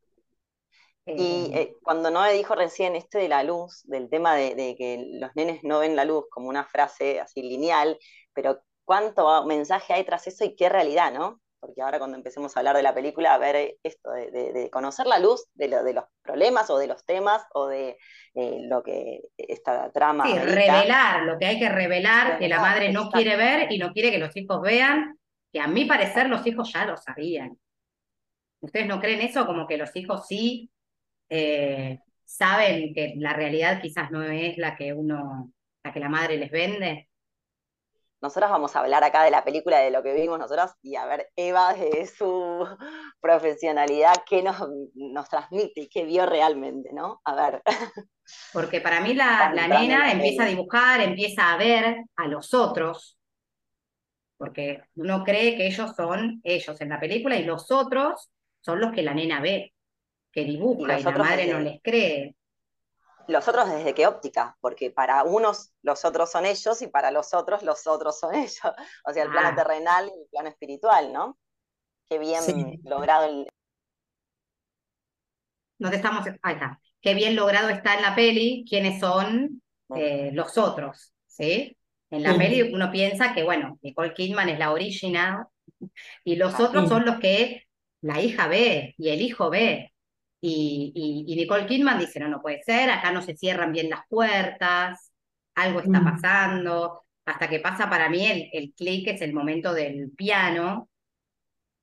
Y 1.05 1.51
eh, 1.53 1.61
eh, 1.61 1.77
cuando 1.83 2.11
Noé 2.11 2.33
dijo 2.33 2.55
recién 2.55 2.95
esto 2.95 3.19
de 3.19 3.29
la 3.29 3.43
luz, 3.43 3.83
del 3.85 4.09
tema 4.09 4.37
de, 4.37 4.55
que 4.79 5.05
los 5.15 5.35
nenes 5.35 5.65
no 5.65 5.81
ven 5.81 5.97
la 5.97 6.05
luz 6.05 6.27
como 6.31 6.49
una 6.49 6.65
frase 6.65 7.21
así 7.21 7.43
lineal, 7.43 7.99
pero 8.33 8.63
cuánto 8.85 9.45
mensaje 9.47 9.95
hay 9.95 10.05
tras 10.05 10.27
eso 10.29 10.45
y 10.45 10.55
qué 10.55 10.69
realidad, 10.69 11.13
¿no? 11.13 11.41
Porque 11.59 11.83
ahora 11.83 11.99
cuando 11.99 12.17
empecemos 12.17 12.57
a 12.57 12.61
hablar 12.61 12.77
de 12.77 12.83
la 12.83 12.95
película, 12.95 13.35
a 13.35 13.39
ver 13.39 13.77
esto 13.83 14.11
de, 14.11 14.69
conocer 14.73 15.07
la 15.07 15.21
luz 15.21 15.45
de, 15.55 15.69
de, 15.69 15.93
los 15.93 16.05
problemas 16.21 16.69
o 16.71 16.79
de 16.79 16.89
los 16.89 17.05
temas 17.05 17.45
o 17.53 17.69
de 17.69 17.97
eh, 18.35 18.59
lo 18.69 18.83
que 18.83 19.21
esta 19.37 19.91
trama. 19.93 20.27
Sí, 20.27 20.39
revelar 20.39 21.23
lo 21.23 21.39
que 21.39 21.47
hay 21.47 21.59
que 21.61 21.69
revelar, 21.69 22.39
que 22.39 22.49
la 22.49 22.61
madre 22.61 22.93
no 22.93 23.11
quiere 23.11 23.37
ver 23.37 23.71
y 23.71 23.79
no 23.79 23.93
quiere 23.93 24.11
que 24.11 24.19
los 24.19 24.37
hijos 24.37 24.61
vean, 24.61 25.17
que 25.53 25.61
a 25.61 25.69
mi 25.69 25.85
parecer 25.85 26.29
los 26.29 26.45
hijos 26.47 26.73
ya 26.73 26.85
lo 26.85 26.97
sabían. 26.97 27.57
¿Ustedes 28.63 28.87
no 28.87 29.01
creen 29.01 29.21
eso? 29.21 29.45
Como 29.45 29.67
que 29.67 29.77
los 29.77 29.95
hijos 29.97 30.27
sí 30.29 30.71
eh, 31.29 31.99
saben 32.25 32.95
que 32.95 33.15
la 33.17 33.33
realidad 33.33 33.83
quizás 33.83 34.11
no 34.13 34.23
es 34.23 34.57
la 34.57 34.77
que 34.77 34.93
uno, 34.93 35.53
la 35.83 35.93
que 35.93 35.99
la 35.99 36.09
madre 36.09 36.37
les 36.37 36.51
vende. 36.51 37.09
Nosotros 38.21 38.53
vamos 38.53 38.77
a 38.77 38.79
hablar 38.79 39.03
acá 39.03 39.25
de 39.25 39.33
la 39.33 39.43
película, 39.43 39.81
de 39.81 39.91
lo 39.91 40.05
que 40.05 40.15
vimos 40.15 40.39
nosotros, 40.39 40.71
y 40.81 40.95
a 40.95 41.07
ver, 41.07 41.29
Eva, 41.35 41.75
de 41.75 42.07
su 42.07 42.65
profesionalidad, 43.21 44.23
qué 44.25 44.45
nos, 44.45 44.65
nos 44.95 45.29
transmite 45.29 45.81
y 45.81 45.89
qué 45.89 46.05
vio 46.05 46.25
realmente, 46.25 46.91
¿no? 46.93 47.21
A 47.25 47.35
ver. 47.35 47.63
Porque 48.53 48.81
para 48.81 49.01
mí 49.01 49.13
la, 49.13 49.53
la 49.53 49.67
nena 49.67 50.13
empieza 50.13 50.45
a 50.45 50.47
dibujar, 50.47 51.01
empieza 51.01 51.53
a 51.53 51.57
ver 51.57 52.05
a 52.15 52.29
los 52.29 52.55
otros, 52.55 53.19
porque 54.37 54.83
uno 54.95 55.25
cree 55.25 55.57
que 55.57 55.67
ellos 55.67 55.97
son 55.97 56.41
ellos 56.45 56.81
en 56.81 56.91
la 56.91 57.01
película 57.01 57.35
y 57.37 57.45
los 57.45 57.73
otros 57.73 58.31
son 58.63 58.81
los 58.81 58.93
que 58.93 59.03
la 59.03 59.15
nena 59.15 59.41
ve 59.41 59.75
que 60.33 60.45
dibuja 60.45 60.99
y, 60.99 61.03
la 61.03 61.11
madre 61.11 61.53
no 61.53 61.61
les 61.61 61.81
cree. 61.83 62.35
Los 63.29 63.47
otros 63.47 63.69
desde 63.71 63.95
qué 63.95 64.07
óptica, 64.07 64.57
porque 64.61 64.91
para 64.91 65.23
unos 65.25 65.73
los 65.83 66.05
otros 66.05 66.31
son 66.31 66.47
ellos 66.47 66.81
y 66.83 66.89
para 66.89 67.11
los 67.11 67.35
otros 67.35 67.63
los 67.63 67.87
otros 67.87 68.19
son 68.19 68.35
ellos. 68.35 68.61
O 69.05 69.13
sea, 69.13 69.25
el 69.25 69.31
plano 69.31 69.51
ah. 69.53 69.55
terrenal 69.55 70.07
y 70.07 70.21
el 70.23 70.29
plano 70.31 70.49
espiritual, 70.49 71.13
¿no? 71.13 71.39
Qué 72.09 72.19
bien 72.19 72.81
logrado 72.85 73.25
el... 73.27 73.49
No 75.79 75.91
te 75.91 75.97
estamos... 75.97 76.27
Ahí 76.43 76.55
está. 76.55 76.81
Qué 77.01 77.15
bien 77.15 77.35
logrado 77.37 77.69
está 77.69 77.95
en 77.95 78.03
la 78.03 78.15
peli 78.15 78.65
quiénes 78.69 79.01
son 79.01 79.63
eh, 79.97 80.31
los 80.33 80.57
otros, 80.57 81.13
¿sí? 81.27 81.77
En 82.11 82.23
la 82.23 82.37
peli 82.37 82.63
uno 82.63 82.91
piensa 82.93 83.33
que, 83.33 83.43
bueno, 83.43 83.79
Nicole 83.83 84.13
Kidman 84.13 84.51
es 84.51 84.59
la 84.59 84.71
original 84.71 85.47
y 86.25 86.37
los 86.37 86.55
ah, 86.55 86.65
otros 86.65 86.89
son 86.89 87.07
los 87.07 87.19
que 87.19 87.67
la 88.03 88.21
hija 88.21 88.49
ve 88.49 88.95
y 88.99 89.09
el 89.09 89.23
hijo 89.23 89.49
ve. 89.51 89.93
Y, 90.45 91.25
Nicole 91.37 91.67
Kidman 91.67 92.01
dice, 92.01 92.19
no, 92.19 92.29
no 92.29 92.43
puede 92.43 92.63
ser, 92.65 92.91
acá 92.91 93.13
no 93.13 93.23
se 93.23 93.37
cierran 93.37 93.73
bien 93.73 93.89
las 93.89 94.01
puertas, 94.09 95.13
algo 95.55 95.81
está 95.81 96.01
mm. 96.01 96.05
pasando, 96.05 97.05
hasta 97.25 97.49
que 97.49 97.61
pasa 97.61 97.89
para 97.89 98.09
mí 98.09 98.27
el, 98.27 98.51
el 98.53 98.73
clic, 98.75 99.07
es 99.09 99.23
el 99.23 99.33
momento 99.33 99.73
del 99.73 100.11
piano. 100.11 100.91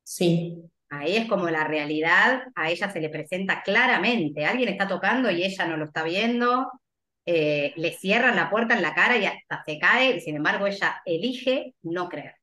Sí. 0.04 0.62
Ahí 0.90 1.16
es 1.16 1.28
como 1.30 1.50
la 1.50 1.64
realidad, 1.64 2.44
a 2.56 2.70
ella 2.70 2.92
se 2.92 3.00
le 3.00 3.10
presenta 3.10 3.62
claramente, 3.64 4.46
alguien 4.46 4.70
está 4.70 4.88
tocando 4.88 5.32
y 5.32 5.44
ella 5.44 5.66
no 5.68 5.78
lo 5.78 5.86
está 5.86 6.04
viendo, 6.04 6.70
eh, 7.26 7.74
le 7.78 7.94
cierran 7.94 8.36
la 8.36 8.50
puerta 8.50 8.76
en 8.76 8.82
la 8.82 8.96
cara 8.96 9.16
y 9.18 9.26
hasta 9.26 9.64
se 9.64 9.80
cae, 9.80 10.18
y 10.18 10.20
sin 10.20 10.36
embargo 10.36 10.68
ella 10.68 11.02
elige 11.06 11.76
no 11.84 12.10
creer. 12.10 12.36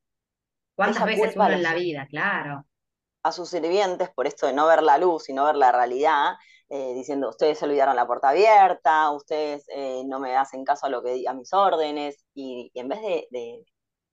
¿Cuántas 0.74 1.04
veces 1.04 1.34
uno 1.34 1.50
en 1.50 1.62
la 1.62 1.74
vida? 1.74 2.06
Claro 2.08 2.65
a 3.26 3.32
sus 3.32 3.50
sirvientes 3.50 4.10
por 4.10 4.26
esto 4.26 4.46
de 4.46 4.52
no 4.52 4.66
ver 4.66 4.82
la 4.82 4.98
luz 4.98 5.28
y 5.28 5.32
no 5.32 5.44
ver 5.44 5.56
la 5.56 5.72
realidad, 5.72 6.34
eh, 6.68 6.94
diciendo, 6.94 7.30
ustedes 7.30 7.58
se 7.58 7.64
olvidaron 7.64 7.96
la 7.96 8.06
puerta 8.06 8.30
abierta, 8.30 9.10
ustedes 9.10 9.64
eh, 9.68 10.02
no 10.06 10.20
me 10.20 10.36
hacen 10.36 10.64
caso 10.64 10.86
a 10.86 10.88
lo 10.88 11.02
que 11.02 11.24
a 11.28 11.34
mis 11.34 11.52
órdenes, 11.52 12.24
y, 12.34 12.70
en 12.74 12.88
vez 12.88 13.00
de, 13.30 13.64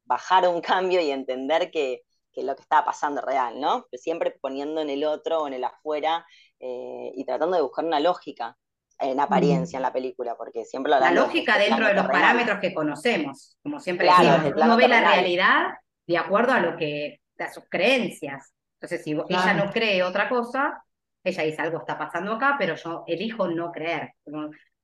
bajar 0.05 0.48
un 0.48 0.62
cambio 0.62 1.00
y 1.01 1.12
entender 1.12 1.72
que, 1.72 2.01
que 2.32 2.43
lo 2.43 2.55
que 2.55 2.63
estaba 2.63 2.86
pasando 2.86 3.22
es 3.22 3.25
real, 3.25 3.60
¿no? 3.60 3.86
siempre 3.93 4.38
poniendo 4.41 4.82
en 4.82 4.89
el 4.89 5.03
otro 5.05 5.43
o 5.43 5.48
en 5.48 5.53
el 5.53 5.63
afuera 5.63 6.25
eh, 6.60 7.12
y 7.15 7.24
tratando 7.25 7.55
de 7.55 7.62
buscar 7.62 7.86
una 7.86 8.00
lógica 8.00 8.58
en 9.00 9.20
apariencia 9.20 9.77
en 9.77 9.84
la 9.84 9.93
película, 9.93 10.36
porque 10.36 10.65
siempre 10.65 10.91
La 10.91 11.12
lógica 11.12 11.58
dentro 11.58 11.88
de 11.88 11.93
los 11.93 12.08
parámetros 12.08 12.60
que 12.60 12.74
conocemos, 12.74 13.58
como 13.62 13.79
siempre 13.79 14.08
decimos, 14.08 14.53
uno 14.55 14.77
ve 14.77 14.88
la 14.88 15.01
realidad 15.01 15.65
de 16.08 16.17
acuerdo 16.17 16.53
a 16.53 16.60
lo 16.60 16.77
que, 16.77 17.20
a 17.39 17.51
sus 17.51 17.65
creencias. 17.70 18.53
Entonces, 18.83 19.05
si 19.05 19.11
ella 19.11 19.53
no 19.53 19.71
cree 19.71 20.03
otra 20.03 20.27
cosa, 20.27 20.83
ella 21.23 21.43
dice 21.43 21.61
algo 21.61 21.77
está 21.77 21.97
pasando 21.97 22.33
acá, 22.33 22.57
pero 22.59 22.75
yo 22.75 23.05
elijo 23.07 23.47
no 23.47 23.71
creer. 23.71 24.11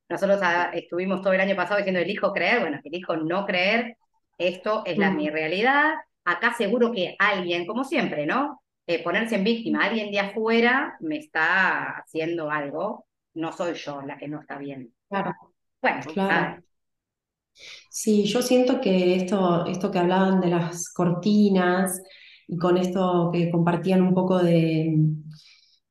nosotros 0.07 0.39
estuvimos 0.71 1.21
todo 1.21 1.33
el 1.33 1.41
año 1.41 1.53
pasado 1.53 1.79
diciendo 1.79 1.99
elijo 1.99 2.31
creer, 2.31 2.61
bueno, 2.61 2.79
elijo 2.81 3.17
no 3.17 3.45
creer, 3.45 3.97
esto 4.37 4.83
es 4.85 4.97
la, 4.97 5.11
mi 5.11 5.29
realidad. 5.29 5.95
Acá 6.23 6.53
seguro 6.53 6.93
que 6.93 7.17
alguien, 7.19 7.65
como 7.65 7.83
siempre, 7.83 8.25
¿no? 8.25 8.63
Eh, 8.87 9.03
ponerse 9.03 9.35
en 9.35 9.43
víctima, 9.43 9.83
alguien 9.83 10.11
de 10.11 10.19
afuera 10.19 10.95
me 11.01 11.17
está 11.17 11.97
haciendo 11.97 12.49
algo, 12.49 13.05
no 13.33 13.51
soy 13.51 13.73
yo 13.73 14.01
la 14.01 14.17
que 14.17 14.29
no 14.29 14.39
está 14.39 14.57
bien. 14.57 14.93
Claro. 15.09 15.35
Bueno, 15.81 16.01
claro. 16.13 16.63
Sí, 17.89 18.23
yo 18.23 18.41
siento 18.41 18.79
que 18.79 19.17
esto, 19.17 19.65
esto 19.65 19.91
que 19.91 19.99
hablaban 19.99 20.39
de 20.39 20.47
las 20.47 20.89
cortinas, 20.93 22.01
y 22.49 22.57
con 22.57 22.77
esto 22.77 23.29
que 23.31 23.51
compartían 23.51 24.01
un 24.01 24.13
poco 24.13 24.39
de, 24.39 24.97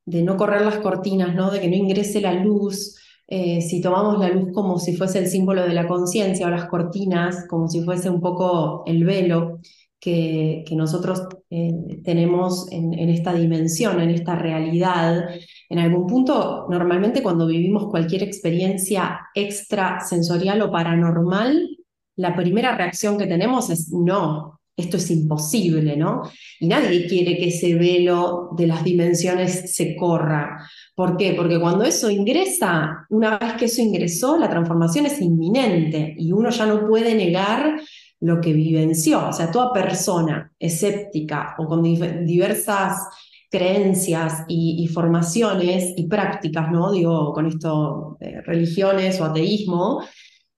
de 0.05 0.23
no 0.23 0.35
correr 0.37 0.61
las 0.61 0.79
cortinas, 0.79 1.33
¿no? 1.33 1.51
de 1.51 1.61
que 1.61 1.69
no 1.69 1.75
ingrese 1.75 2.21
la 2.21 2.33
luz. 2.33 2.97
Eh, 3.27 3.61
si 3.61 3.79
tomamos 3.79 4.19
la 4.19 4.29
luz 4.29 4.51
como 4.53 4.79
si 4.79 4.97
fuese 4.97 5.19
el 5.19 5.27
símbolo 5.27 5.63
de 5.63 5.73
la 5.73 5.87
conciencia 5.87 6.47
o 6.47 6.49
las 6.49 6.65
cortinas 6.65 7.45
como 7.47 7.67
si 7.67 7.83
fuese 7.83 8.09
un 8.09 8.19
poco 8.19 8.83
el 8.87 9.05
velo, 9.05 9.59
que, 9.99 10.65
nosotros 10.71 11.27
eh, 11.49 12.01
tenemos 12.03 12.71
en, 12.71 12.93
esta 13.09 13.33
dimensión, 13.33 13.99
en 14.01 14.09
esta 14.09 14.35
realidad. 14.35 15.29
En 15.69 15.79
algún 15.79 16.07
punto, 16.07 16.67
normalmente 16.69 17.21
cuando 17.21 17.47
vivimos 17.47 17.87
cualquier 17.89 18.23
experiencia 18.23 19.19
extrasensorial 19.35 20.61
o 20.61 20.71
paranormal, 20.71 21.77
la 22.15 22.35
primera 22.35 22.75
reacción 22.75 23.17
que 23.17 23.27
tenemos 23.27 23.69
es 23.69 23.91
no, 23.91 24.58
esto 24.79 24.97
es 24.97 25.11
imposible, 25.11 25.95
¿no? 25.95 26.23
Y 26.59 26.67
nadie 26.67 27.07
quiere 27.07 27.37
que 27.37 27.47
ese 27.49 27.75
velo 27.75 28.49
de 28.57 28.67
las 28.67 28.83
dimensiones 28.83 29.73
se 29.73 29.95
corra. 29.95 30.69
¿Por 30.95 31.17
qué? 31.17 31.33
Porque 31.33 31.59
cuando 31.59 31.83
eso 31.83 32.09
ingresa, 32.09 33.05
una 33.09 33.37
vez 33.37 33.53
que 33.53 33.65
eso 33.65 33.81
ingresó, 33.81 34.37
la 34.37 34.49
transformación 34.49 35.05
es 35.05 35.21
inminente 35.21 36.15
y 36.17 36.31
uno 36.31 36.49
ya 36.49 36.65
no 36.65 36.87
puede 36.87 37.15
negar 37.15 37.79
lo 38.21 38.41
que 38.41 38.53
vivenció. 38.53 39.29
O 39.29 39.33
sea, 39.33 39.51
toda 39.51 39.73
persona 39.73 40.51
escéptica 40.59 41.55
o 41.57 41.67
con 41.67 41.83
diversas 41.83 43.07
creencias 43.49 44.43
y, 44.47 44.87
formaciones 44.87 45.93
y 45.97 46.07
prácticas, 46.07 46.71
¿no? 46.71 46.91
Digo, 46.91 47.33
con 47.33 47.47
esto, 47.47 48.17
eh, 48.19 48.41
religiones 48.41 49.19
o 49.19 49.25
ateísmo, 49.25 50.03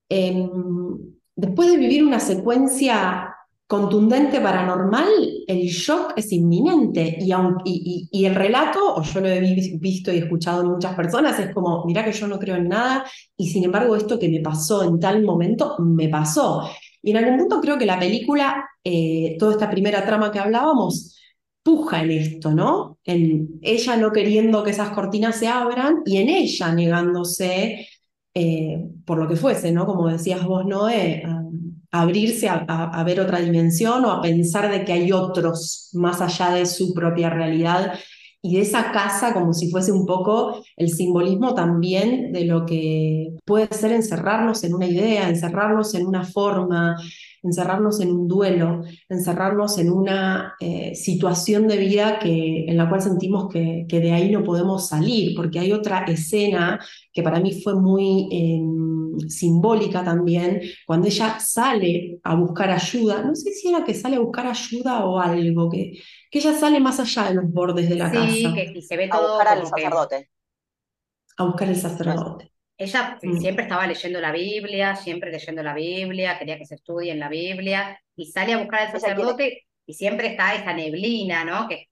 em, 0.10 0.50
después 1.36 1.72
de 1.72 1.78
vivir 1.78 2.04
una 2.04 2.20
secuencia 2.20 3.34
contundente 3.72 4.42
paranormal, 4.42 5.08
el 5.48 5.68
shock 5.68 6.12
es 6.18 6.34
inminente 6.34 7.18
y, 7.22 7.32
y, 7.64 8.10
y, 8.12 8.26
el 8.26 8.36
relato, 8.36 8.96
o 8.96 9.02
yo 9.02 9.22
lo 9.22 9.30
he 9.30 9.40
visto 9.80 10.12
y 10.12 10.18
escuchado 10.18 10.62
en 10.62 10.72
muchas 10.72 10.94
personas, 10.94 11.40
es 11.40 11.54
como, 11.54 11.86
mira 11.86 12.04
que 12.04 12.12
yo 12.12 12.28
no 12.28 12.38
creo 12.38 12.58
en 12.58 12.68
nada 12.68 13.06
y 13.38 13.48
sin 13.48 13.64
embargo 13.64 13.96
esto 13.96 14.20
que 14.20 14.28
me 14.28 14.42
pasó 14.42 14.84
en 14.84 15.00
tal 15.00 15.24
momento 15.24 15.78
me 15.80 16.10
pasó. 16.10 16.70
Y 17.02 17.12
en 17.12 17.18
algún 17.18 17.38
punto 17.38 17.62
creo 17.62 17.78
que 17.78 17.86
la 17.86 17.98
película, 17.98 18.68
eh, 18.84 19.38
toda 19.40 19.54
esta 19.54 19.70
primera 19.70 20.06
trama 20.06 20.34
que 20.34 20.40
hablábamos, 20.40 21.18
puja 21.64 22.04
en 22.04 22.12
esto, 22.12 22.52
¿no? 22.54 23.00
En 23.06 23.58
ella 23.62 23.96
no 23.96 24.12
queriendo 24.12 24.66
que 24.66 24.72
esas 24.72 24.90
cortinas 24.90 25.38
se 25.38 25.48
abran 25.48 26.02
y 26.06 26.18
en 26.18 26.28
ella 26.28 26.74
negándose, 26.74 27.88
eh, 28.34 28.86
por 29.06 29.18
lo 29.18 29.30
que 29.30 29.38
fuese, 29.38 29.72
¿no? 29.72 29.86
Como 29.86 30.10
decías 30.10 30.44
vos, 30.46 30.66
Noé, 30.66 31.24
abrirse 31.92 32.48
a, 32.50 33.04
ver 33.04 33.20
otra 33.20 33.40
dimensión 33.40 34.06
o 34.06 34.12
a 34.12 34.22
pensar 34.22 34.72
de 34.72 34.86
que 34.86 34.94
hay 34.94 35.12
otros 35.12 35.90
más 35.94 36.22
allá 36.22 36.52
de 36.52 36.66
su 36.66 36.94
propia 36.94 37.30
realidad. 37.30 37.94
Y 38.44 38.56
de 38.56 38.62
esa 38.62 38.92
casa 38.92 39.34
como 39.34 39.54
si 39.54 39.70
fuese 39.70 39.92
un 39.92 40.08
poco 40.08 40.64
el 40.76 40.90
simbolismo 40.90 41.54
también 41.54 42.32
de 42.32 42.46
lo 42.46 42.66
que 42.66 43.36
puede 43.46 43.68
ser 43.68 43.92
encerrarnos 43.92 44.64
en 44.64 44.74
una 44.74 44.88
idea, 44.88 45.30
encerrarnos 45.30 45.94
en 45.94 46.08
una 46.08 46.24
forma, 46.24 46.96
encerrarnos 47.44 48.00
en 48.02 48.12
un 48.12 48.28
duelo, 48.28 48.84
encerrarnos 49.10 49.78
en 49.78 49.92
una 49.92 50.56
eh, 50.60 50.96
situación 50.96 51.68
de 51.68 51.78
vida 51.78 52.20
que, 52.20 52.66
en 52.66 52.78
la 52.78 52.90
cual 52.90 53.02
sentimos 53.02 53.48
que, 53.48 53.86
de 53.88 54.12
ahí 54.12 54.32
no 54.32 54.44
podemos 54.44 54.88
salir, 54.88 55.36
porque 55.36 55.60
hay 55.60 55.72
otra 55.72 56.06
escena 56.06 56.80
que 57.14 57.24
para 57.24 57.40
mí 57.40 57.62
fue 57.62 57.76
muy 57.76 58.28
em, 58.32 58.91
simbólica 59.30 60.04
también, 60.04 60.62
cuando 60.86 61.08
ella 61.08 61.40
sale 61.40 62.20
a 62.24 62.36
buscar 62.36 62.72
ayuda, 62.72 63.22
no 63.24 63.36
sé 63.36 63.52
si 63.52 63.70
era 63.70 63.84
que 63.84 63.94
sale 63.94 64.16
a 64.16 64.20
buscar 64.20 64.48
ayuda 64.48 65.06
o 65.06 65.20
algo, 65.20 65.70
que, 65.70 65.94
que 66.30 66.40
ella 66.40 66.54
sale 66.54 66.80
más 66.80 67.00
allá 67.00 67.30
de 67.30 67.36
los 67.36 67.52
bordes 67.52 67.90
de 67.90 67.96
la 67.96 68.12
casa. 68.12 68.30
Sí, 68.30 68.54
que 68.54 68.82
se 68.82 68.98
ve 68.98 69.08
todo. 69.08 69.40
A 69.40 69.44
buscar 69.44 69.58
al 69.58 69.68
sacerdote. 69.68 70.30
A 71.38 71.44
buscar 71.44 71.68
al 71.68 71.76
sacerdote. 71.76 72.52
Ella 72.78 73.20
mm. 73.22 73.38
siempre 73.38 73.64
estaba 73.64 73.86
leyendo 73.86 74.20
la 74.20 74.32
Biblia, 74.32 74.96
siempre 74.96 75.32
leyendo 75.32 75.62
la 75.62 75.74
Biblia, 75.74 76.40
quería 76.40 76.58
que 76.58 76.66
se 76.66 76.76
estudie 76.76 77.12
en 77.12 77.20
la 77.20 77.30
Biblia, 77.30 78.00
y 78.16 78.32
sale 78.32 78.54
a 78.54 78.58
buscar 78.58 78.88
al 78.88 78.92
sacerdote 78.92 79.66
y 79.86 79.94
siempre 79.94 80.28
está 80.28 80.56
esa 80.56 80.74
neblina, 80.74 81.46
¿no? 81.46 81.68
Que 81.68 81.88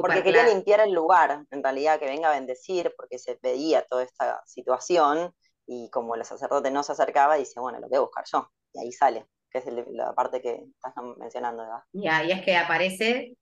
porque 0.00 0.22
quería 0.22 0.46
limpiar 0.46 0.80
el 0.80 0.92
lugar, 0.92 1.44
en 1.50 1.62
realidad, 1.62 1.98
que 1.98 2.06
venga 2.06 2.30
a 2.30 2.34
bendecir, 2.34 2.92
porque 2.96 3.18
se 3.18 3.38
veía 3.42 3.84
toda 3.84 4.02
esta 4.02 4.42
situación, 4.46 5.32
y 5.66 5.88
como 5.90 6.14
el 6.14 6.24
sacerdote 6.24 6.70
no 6.70 6.82
se 6.82 6.92
acercaba, 6.92 7.36
dice, 7.36 7.60
bueno, 7.60 7.80
lo 7.80 7.88
voy 7.88 7.96
a 7.96 8.00
buscar 8.00 8.24
yo, 8.30 8.50
y 8.72 8.80
ahí 8.80 8.92
sale, 8.92 9.26
que 9.50 9.58
es 9.58 9.64
la 9.92 10.14
parte 10.14 10.40
que 10.40 10.64
estás 10.74 10.94
mencionando. 11.18 11.62
¿verdad? 11.62 11.82
Y 11.92 12.08
ahí 12.08 12.32
es 12.32 12.42
que 12.42 12.56
aparece 12.56 13.36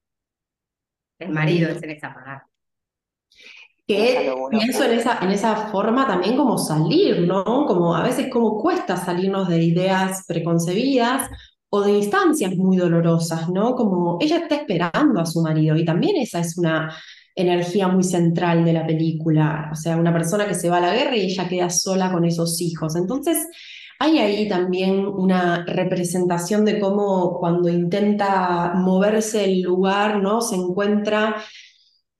el 1.19 1.29
marido, 1.31 1.71
es 1.71 1.83
en 1.83 1.91
esa 1.91 2.13
palabra 2.13 2.49
que 3.87 4.33
pienso 4.51 4.85
en 4.85 4.93
esa, 4.93 5.19
en 5.21 5.31
esa 5.31 5.69
forma 5.69 6.07
también 6.07 6.37
como 6.37 6.57
salir, 6.59 7.27
¿no? 7.27 7.67
Como 7.67 7.95
a 7.95 8.03
veces 8.03 8.29
como 8.31 8.61
cuesta 8.61 8.97
salirnos 8.97 9.49
de 9.49 9.63
ideas 9.63 10.25
preconcebidas 10.27 11.29
o 11.69 11.83
de 11.83 11.93
instancias 11.93 12.55
muy 12.57 12.77
dolorosas, 12.77 13.49
¿no? 13.49 13.75
Como 13.75 14.19
ella 14.21 14.39
está 14.39 14.57
esperando 14.57 15.21
a 15.21 15.27
su 15.27 15.43
marido 15.43 15.77
y 15.77 15.85
también 15.85 16.17
esa 16.17 16.41
es 16.41 16.57
una 16.59 16.95
energía 17.35 17.89
muy 17.89 18.05
central 18.05 18.65
de 18.65 18.73
la 18.73 18.87
película, 18.87 19.71
o 19.73 19.75
sea, 19.75 19.97
una 19.97 20.13
persona 20.13 20.47
que 20.47 20.55
se 20.55 20.69
va 20.69 20.79
a 20.79 20.81
la 20.81 20.95
guerra 20.95 21.17
y 21.17 21.23
ella 21.23 21.49
queda 21.49 21.71
sola 21.71 22.13
con 22.13 22.25
esos 22.25 22.61
hijos. 22.61 22.97
Entonces, 22.97 23.49
hay 23.99 24.19
ahí 24.19 24.49
también 24.49 25.07
una 25.07 25.65
representación 25.65 26.65
de 26.65 26.81
cómo 26.81 27.39
cuando 27.39 27.69
intenta 27.69 28.73
moverse 28.75 29.45
el 29.45 29.63
lugar, 29.63 30.21
¿no? 30.21 30.41
Se 30.41 30.57
encuentra 30.57 31.37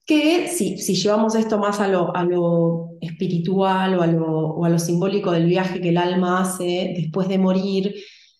que 0.05 0.47
si, 0.47 0.77
si 0.77 0.95
llevamos 0.95 1.35
esto 1.35 1.57
más 1.57 1.79
a 1.79 1.87
lo, 1.87 2.15
a 2.15 2.23
lo 2.23 2.89
espiritual 3.01 3.97
o 3.99 4.01
a 4.01 4.07
lo, 4.07 4.25
o 4.25 4.65
a 4.65 4.69
lo 4.69 4.79
simbólico 4.79 5.31
del 5.31 5.45
viaje 5.45 5.81
que 5.81 5.89
el 5.89 5.97
alma 5.97 6.41
hace 6.41 6.93
después 6.95 7.27
de 7.27 7.37
morir, 7.37 7.95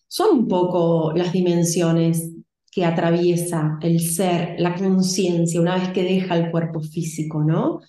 son 0.08 0.38
un 0.38 0.48
poco 0.48 1.12
las 1.14 1.32
dimensiones 1.32 2.30
que 2.74 2.84
atraviesa 2.84 3.78
el 3.82 4.00
ser, 4.00 4.56
la 4.58 4.74
conciencia, 4.74 5.60
una 5.60 5.76
vez 5.76 5.90
que 5.90 6.02
deja 6.02 6.36
el 6.36 6.50
cuerpo 6.50 6.80
físico, 6.80 7.44
¿no? 7.44 7.80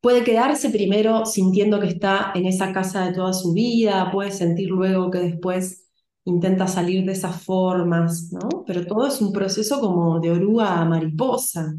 Puede 0.00 0.22
quedarse 0.22 0.70
primero 0.70 1.26
sintiendo 1.26 1.80
que 1.80 1.88
está 1.88 2.30
en 2.36 2.46
esa 2.46 2.72
casa 2.72 3.06
de 3.06 3.12
toda 3.12 3.32
su 3.32 3.52
vida, 3.52 4.10
puede 4.12 4.30
sentir 4.30 4.68
luego 4.68 5.10
que 5.10 5.18
después 5.18 5.88
intenta 6.24 6.68
salir 6.68 7.04
de 7.04 7.12
esas 7.12 7.42
formas, 7.42 8.30
¿no? 8.32 8.64
Pero 8.66 8.86
todo 8.86 9.08
es 9.08 9.20
un 9.20 9.32
proceso 9.32 9.80
como 9.80 10.20
de 10.20 10.30
oruga 10.30 10.80
a 10.80 10.84
mariposa 10.84 11.74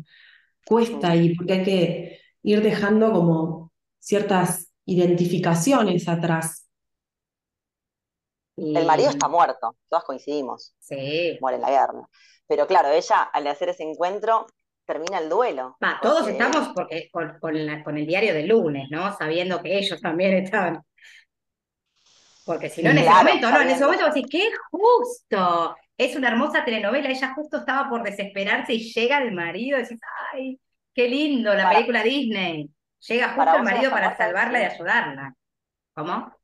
cuesta 0.65 1.15
y 1.15 1.33
porque 1.35 1.53
hay 1.53 1.63
que 1.63 2.19
ir 2.43 2.61
dejando 2.61 3.13
como 3.13 3.71
ciertas 3.97 4.71
identificaciones 4.85 6.07
atrás. 6.09 6.67
El 8.57 8.85
marido 8.85 9.09
está 9.09 9.29
muerto, 9.29 9.77
todas 9.87 10.03
coincidimos. 10.03 10.75
Sí. 10.79 11.37
Muere 11.39 11.55
en 11.55 11.61
la 11.61 11.69
guerra. 11.69 12.09
Pero 12.51 12.67
claro, 12.67 12.89
ella 12.89 13.21
al 13.31 13.47
hacer 13.47 13.69
ese 13.69 13.83
encuentro 13.83 14.45
termina 14.85 15.19
el 15.19 15.29
duelo. 15.29 15.77
todos 16.01 16.27
estamos 16.27 16.73
porque, 16.75 17.09
con, 17.09 17.39
con, 17.39 17.97
el 17.97 18.05
diario 18.05 18.33
del 18.33 18.49
lunes, 18.49 18.89
¿no? 18.91 19.15
Sabiendo 19.17 19.61
que 19.61 19.77
ellos 19.77 20.01
también 20.01 20.33
estaban. 20.33 20.83
Porque 22.45 22.67
si 22.67 22.83
no, 22.83 22.89
en 22.89 22.97
ese 22.97 23.09
momento, 23.09 23.49
¿no? 23.49 23.61
En 23.61 23.69
ese 23.69 23.85
momento, 23.85 24.05
así, 24.05 24.23
qué 24.23 24.49
justo. 24.69 25.77
Es 25.97 26.13
una 26.17 26.27
hermosa 26.27 26.65
telenovela, 26.65 27.07
ella 27.07 27.33
justo 27.33 27.55
estaba 27.55 27.89
por 27.89 28.03
desesperarse 28.03 28.73
y 28.73 28.91
llega 28.91 29.19
el 29.19 29.31
marido 29.31 29.77
y 29.77 29.83
decís, 29.83 29.99
ay, 30.33 30.59
qué 30.93 31.07
lindo, 31.07 31.53
la 31.53 31.69
película 31.69 32.03
Disney. 32.03 32.69
Llega 33.07 33.29
justo 33.29 33.55
el 33.55 33.63
marido 33.63 33.91
para 33.91 34.17
salvarla 34.17 34.59
y 34.59 34.65
ayudarla. 34.65 35.33
¿Cómo? 35.93 36.35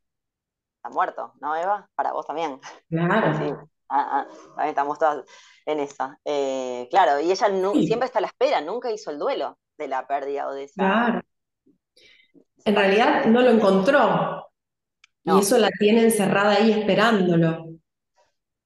Está 0.77 0.89
muerto, 0.89 1.33
¿no, 1.41 1.53
Eva? 1.53 1.89
Para 1.95 2.13
vos 2.13 2.25
también. 2.25 2.61
Claro. 2.87 3.37
Sí. 3.37 3.53
Ah, 3.89 4.19
ah, 4.19 4.27
también 4.55 4.69
estamos 4.69 4.99
todas 4.99 5.25
en 5.65 5.79
esa. 5.79 6.19
Eh, 6.25 6.87
claro, 6.89 7.19
y 7.19 7.31
ella 7.31 7.35
siempre 7.35 8.05
está 8.05 8.19
a 8.19 8.21
la 8.21 8.27
espera, 8.27 8.61
nunca 8.61 8.91
hizo 8.91 9.11
el 9.11 9.19
duelo 9.19 9.57
de 9.77 9.87
la 9.87 10.07
pérdida 10.07 10.47
o 10.47 10.53
de 10.53 10.63
esa. 10.63 10.73
Claro. 10.75 11.21
En 12.65 12.75
realidad 12.75 13.25
no 13.25 13.41
lo 13.41 13.51
encontró. 13.51 14.49
Y 15.23 15.39
eso 15.39 15.57
la 15.57 15.69
tiene 15.77 16.03
encerrada 16.03 16.55
ahí 16.55 16.71
esperándolo. 16.71 17.65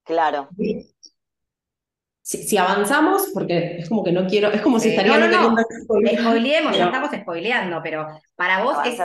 Claro. 0.04 0.50
Si, 2.22 2.56
avanzamos, 2.56 3.30
porque 3.34 3.78
es 3.80 3.90
como 3.90 4.04
que 4.04 4.12
no 4.12 4.26
quiero, 4.28 4.52
es 4.52 4.62
como 4.62 4.80
si 4.80 4.90
estaría 4.90 5.18
no, 5.18 5.28
no, 5.28 5.52
no. 5.52 5.64
Spoileemos, 6.22 6.78
ya 6.78 6.86
estamos 6.86 7.12
spoileando, 7.12 7.82
pero 7.84 8.08
para 8.36 8.64
vos 8.64 8.78
es, 8.86 9.00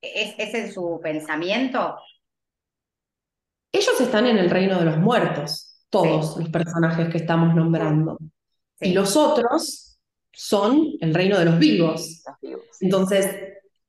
es, 0.00 0.34
ese 0.38 0.70
su 0.70 1.00
pensamiento. 1.02 1.96
Ellos 3.76 4.00
están 4.00 4.26
en 4.26 4.38
el 4.38 4.48
reino 4.48 4.78
de 4.78 4.86
los 4.86 4.96
muertos, 4.96 5.82
todos 5.90 6.38
los 6.38 6.48
personajes 6.48 7.10
que 7.10 7.18
estamos 7.18 7.54
nombrando. 7.54 8.16
Y 8.80 8.92
los 8.92 9.16
otros 9.18 9.98
son 10.32 10.92
el 10.98 11.12
reino 11.12 11.38
de 11.38 11.44
los 11.44 11.58
vivos. 11.58 12.22
Entonces, 12.80 13.28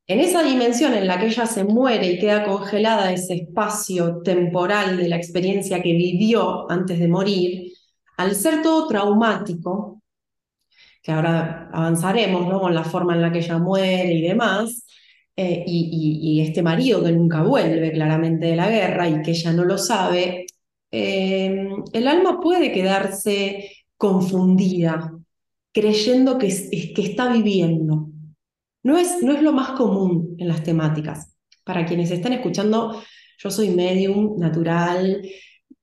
en 0.06 0.20
esa 0.20 0.44
dimensión 0.44 0.94
en 0.94 1.08
la 1.08 1.18
que 1.18 1.28
ella 1.28 1.46
se 1.46 1.64
muere 1.64 2.06
y 2.06 2.20
queda 2.20 2.44
congelada 2.44 3.14
ese 3.14 3.36
espacio 3.36 4.22
temporal 4.24 4.98
de 4.98 5.08
la 5.08 5.16
experiencia 5.16 5.82
que 5.82 5.94
vivió 5.94 6.70
antes 6.70 7.00
de 7.00 7.08
morir, 7.08 7.72
al 8.18 8.36
ser 8.36 8.62
todo 8.62 8.90
traumático, 8.90 10.02
que 11.02 11.14
ahora 11.14 11.70
avanzaremos 11.72 12.46
¿no? 12.46 12.60
con 12.60 12.76
la 12.76 12.84
forma 12.84 13.16
en 13.16 13.22
la 13.22 13.32
que 13.32 13.40
ella 13.40 13.58
muere 13.58 14.12
y 14.12 14.22
demás, 14.22 14.86
eh, 15.40 15.64
y, 15.68 16.42
este 16.42 16.64
marido 16.64 17.04
que 17.04 17.12
nunca 17.12 17.44
vuelve 17.44 17.92
claramente 17.92 18.48
de 18.48 18.56
la 18.56 18.70
guerra 18.70 19.08
y 19.08 19.22
que 19.22 19.32
ella 19.32 19.54
no 19.54 19.66
lo 19.66 19.78
sabe, 19.78 20.48
eh, 20.92 21.70
el 21.94 22.08
alma 22.08 22.40
puede 22.42 22.72
quedarse 22.72 23.72
confundida, 23.98 25.14
creyendo 25.72 26.40
que, 26.40 26.48
que 26.96 27.02
está 27.04 27.32
viviendo. 27.32 28.10
No 28.82 28.98
es, 28.98 29.22
no 29.22 29.32
es 29.34 29.44
lo 29.44 29.54
más 29.54 29.72
común 29.72 30.36
en 30.40 30.48
las 30.48 30.64
temáticas. 30.64 31.36
Para 31.64 31.86
quienes 31.86 32.10
están 32.10 32.34
escuchando, 32.34 33.00
yo 33.38 33.52
soy 33.52 33.70
medium 33.70 34.40
natural, 34.40 35.22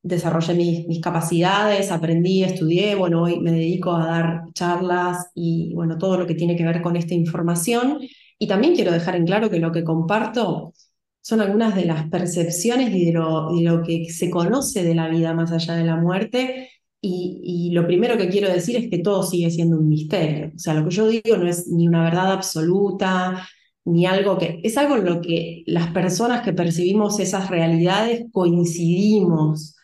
desarrollé 0.02 0.54
mis, 0.54 0.88
mis, 0.88 1.00
capacidades, 1.00 1.92
aprendí, 1.92 2.42
estudié, 2.42 2.96
bueno, 2.96 3.22
hoy 3.22 3.38
me 3.38 3.52
dedico 3.52 3.92
a 3.94 4.06
dar 4.06 4.42
charlas 4.52 5.30
y 5.34 5.72
bueno, 5.74 5.96
todo 5.96 6.18
lo 6.18 6.26
que 6.26 6.34
tiene 6.34 6.56
que 6.56 6.64
ver 6.64 6.82
con 6.82 6.96
esta 6.96 7.14
información. 7.14 8.00
Y 8.38 8.46
también 8.48 8.74
quiero 8.74 8.92
dejar 8.92 9.16
en 9.16 9.26
claro 9.26 9.50
que 9.50 9.58
lo 9.58 9.72
que 9.72 9.84
comparto 9.84 10.74
son 11.20 11.40
algunas 11.40 11.74
de 11.74 11.86
las 11.86 12.08
percepciones 12.10 12.94
y 12.94 13.06
de 13.06 13.12
lo, 13.12 13.54
de 13.54 13.62
lo 13.62 13.82
que 13.82 14.10
se 14.10 14.30
conoce 14.30 14.84
de 14.84 14.94
la 14.94 15.08
vida 15.08 15.32
más 15.32 15.52
allá 15.52 15.74
de 15.74 15.84
la 15.84 15.96
muerte. 15.96 16.70
Y, 17.00 17.40
y, 17.42 17.70
lo 17.72 17.86
primero 17.86 18.16
que 18.16 18.28
quiero 18.28 18.48
decir 18.48 18.76
es 18.76 18.90
que 18.90 18.98
todo 18.98 19.22
sigue 19.22 19.50
siendo 19.50 19.78
un 19.78 19.88
misterio. 19.88 20.52
O 20.54 20.58
sea, 20.58 20.74
lo 20.74 20.88
que 20.88 20.94
yo 20.94 21.06
digo 21.08 21.36
no 21.36 21.46
es 21.48 21.68
ni 21.68 21.86
una 21.86 22.04
verdad 22.04 22.32
absoluta, 22.32 23.46
ni 23.84 24.06
algo 24.06 24.38
que... 24.38 24.60
Es 24.62 24.76
algo 24.78 24.96
en 24.96 25.04
lo 25.04 25.20
que 25.20 25.62
las 25.66 25.88
personas 25.92 26.42
que 26.42 26.52
percibimos 26.52 27.20
esas 27.20 27.50
realidades 27.50 28.24
coincidimos. 28.32 29.76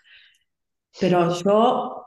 Pero 0.98 1.34
yo 1.42 1.99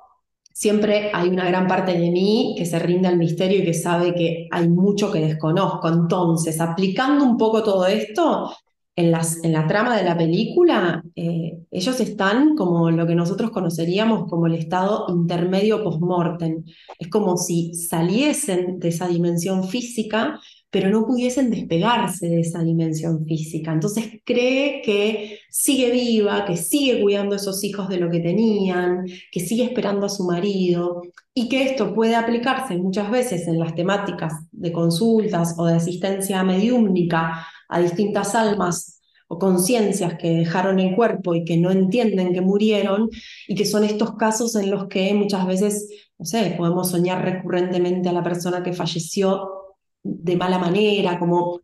siempre 0.54 1.12
hay 1.14 1.28
una 1.30 1.48
gran 1.48 1.68
parte 1.68 1.98
de 1.98 2.12
mí 2.12 2.56
que 2.58 2.66
se 2.66 2.80
rinde 2.80 3.10
al 3.10 3.18
misterio 3.18 3.60
y 3.60 3.66
que 3.66 3.74
sabe 3.74 4.14
que 4.14 4.48
hay 4.52 4.70
mucho 4.70 5.12
que 5.12 5.20
desconozco. 5.20 5.90
Entonces, 5.90 6.62
aplicando 6.62 7.26
un 7.26 7.38
poco 7.38 7.64
todo 7.64 7.88
esto, 7.88 8.54
en, 8.96 9.12
las, 9.12 9.44
en 9.44 9.54
la 9.54 9.68
trama 9.68 9.98
de 9.98 10.04
la 10.04 10.18
película, 10.18 11.04
eh, 11.16 11.58
ellos 11.72 12.00
están 12.00 12.56
como 12.56 12.92
lo 12.92 13.08
que 13.08 13.16
nosotros 13.16 13.50
conoceríamos 13.52 14.30
como 14.30 14.48
el 14.48 14.54
estado 14.54 15.08
intermedio 15.10 15.84
post-mortem. 15.84 16.64
Es 17.00 17.08
como 17.10 17.38
si 17.38 17.74
saliesen 17.74 18.80
de 18.80 18.90
esa 18.90 19.08
dimensión 19.08 19.68
física, 19.68 20.40
pero 20.74 20.90
no 20.90 21.06
pudiesen 21.06 21.52
despegarse 21.52 22.28
de 22.28 22.40
esa 22.40 22.64
dimensión 22.64 23.28
física. 23.28 23.72
Entonces 23.72 24.06
cree 24.26 24.82
que 24.82 25.38
sigue 25.48 25.92
viva, 25.92 26.46
que 26.46 26.58
sigue 26.58 27.00
cuidando 27.00 27.36
a 27.36 27.38
esos 27.38 27.64
hijos 27.64 27.88
de 27.90 27.98
lo 27.98 28.10
que 28.10 28.22
tenían, 28.22 29.06
que 29.32 29.40
sigue 29.40 29.66
esperando 29.66 30.08
a 30.08 30.10
su 30.10 30.24
marido 30.24 31.04
y 31.32 31.48
que 31.48 31.62
esto 31.62 31.94
puede 31.94 32.16
aplicarse 32.16 32.76
muchas 32.76 33.12
veces 33.12 33.48
en 33.48 33.60
las 33.60 33.76
temáticas 33.76 34.34
de 34.52 34.72
consultas 34.72 35.54
o 35.60 35.68
de 35.68 35.76
asistencia 35.76 36.44
mediúmnica 36.44 37.46
a 37.70 37.80
distintas 37.80 38.34
almas 38.34 39.00
o 39.28 39.38
conciencias 39.38 40.16
que 40.18 40.32
dejaron 40.32 40.80
el 40.80 40.96
cuerpo 40.96 41.36
y 41.36 41.46
que 41.46 41.56
no 41.56 41.70
entienden 41.70 42.34
que 42.34 42.42
murieron 42.42 43.12
y 43.48 43.54
que 43.54 43.68
son 43.68 43.84
estos 43.84 44.16
casos 44.16 44.56
en 44.56 44.72
los 44.72 44.88
que 44.88 45.14
muchas 45.14 45.46
veces, 45.46 45.88
no 46.18 46.26
sé, 46.26 46.56
podemos 46.58 46.90
soñar 46.90 47.24
recurrentemente 47.24 48.10
a 48.10 48.14
la 48.14 48.24
persona 48.24 48.64
que 48.64 48.74
falleció 48.74 49.63
de 50.04 50.36
mala 50.38 50.60
manera, 50.60 51.20
como 51.20 51.62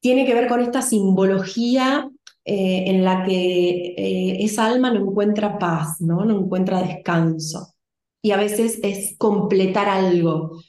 tiene 0.00 0.26
que 0.26 0.34
ver 0.34 0.48
con 0.48 0.60
esta 0.60 0.82
simbología 0.82 2.08
eh, 2.44 2.84
en 2.86 3.04
la 3.04 3.24
que 3.24 3.94
eh, 3.96 4.44
esa 4.44 4.66
alma 4.66 4.92
no 4.92 5.00
encuentra 5.00 5.58
paz, 5.58 6.00
¿no? 6.00 6.24
no 6.24 6.38
encuentra 6.38 6.82
descanso. 6.82 7.74
Y 8.22 8.32
a 8.32 8.36
veces 8.36 8.80
es 8.82 9.16
completar 9.18 9.88
algo, 9.88 10.60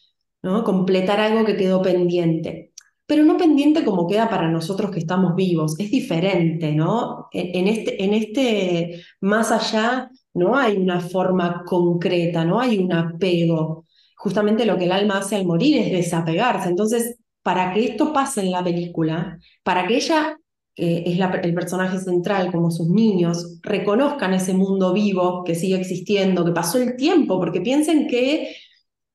¿no? 0.42 0.64
completar 0.64 1.20
algo 1.20 1.46
que 1.46 1.58
quedó 1.58 1.82
pendiente 1.82 2.72
pero 3.12 3.26
no 3.26 3.36
pendiente 3.36 3.84
como 3.84 4.08
queda 4.08 4.30
para 4.30 4.50
nosotros 4.50 4.90
que 4.90 5.00
estamos 5.00 5.36
vivos, 5.36 5.78
es 5.78 5.92
diferente, 5.92 6.72
¿no? 6.72 7.28
En 7.34 7.68
este, 7.68 8.02
en 8.02 8.14
este 8.14 9.04
más 9.20 9.52
allá 9.52 10.10
no 10.34 10.56
hay 10.56 10.78
una 10.78 11.02
forma 11.02 11.66
concreta, 11.66 12.46
no 12.46 12.62
hay 12.62 12.78
un 12.78 12.94
apego. 12.94 13.86
Justamente 14.22 14.66
lo 14.66 14.78
que 14.78 14.84
el 14.84 14.92
alma 14.92 15.18
hace 15.18 15.36
al 15.36 15.46
morir 15.46 15.78
es 15.78 15.92
desapegarse. 15.92 16.70
Entonces, 16.70 17.18
para 17.42 17.74
que 17.74 17.86
esto 17.86 18.14
pase 18.14 18.42
en 18.42 18.52
la 18.52 18.64
película, 18.64 19.40
para 19.64 19.88
que 19.88 19.96
ella, 19.96 20.38
que 20.76 21.04
es 21.08 21.20
el 21.20 21.54
personaje 21.56 21.98
central, 21.98 22.52
como 22.52 22.70
sus 22.70 22.88
niños, 22.88 23.60
reconozcan 23.64 24.36
ese 24.36 24.54
mundo 24.54 24.94
vivo 24.94 25.44
que 25.44 25.56
sigue 25.56 25.76
existiendo, 25.80 26.46
que 26.46 26.52
pasó 26.52 26.78
el 26.78 26.96
tiempo, 26.96 27.40
porque 27.40 27.62
piensen 27.62 28.08
que, 28.08 28.56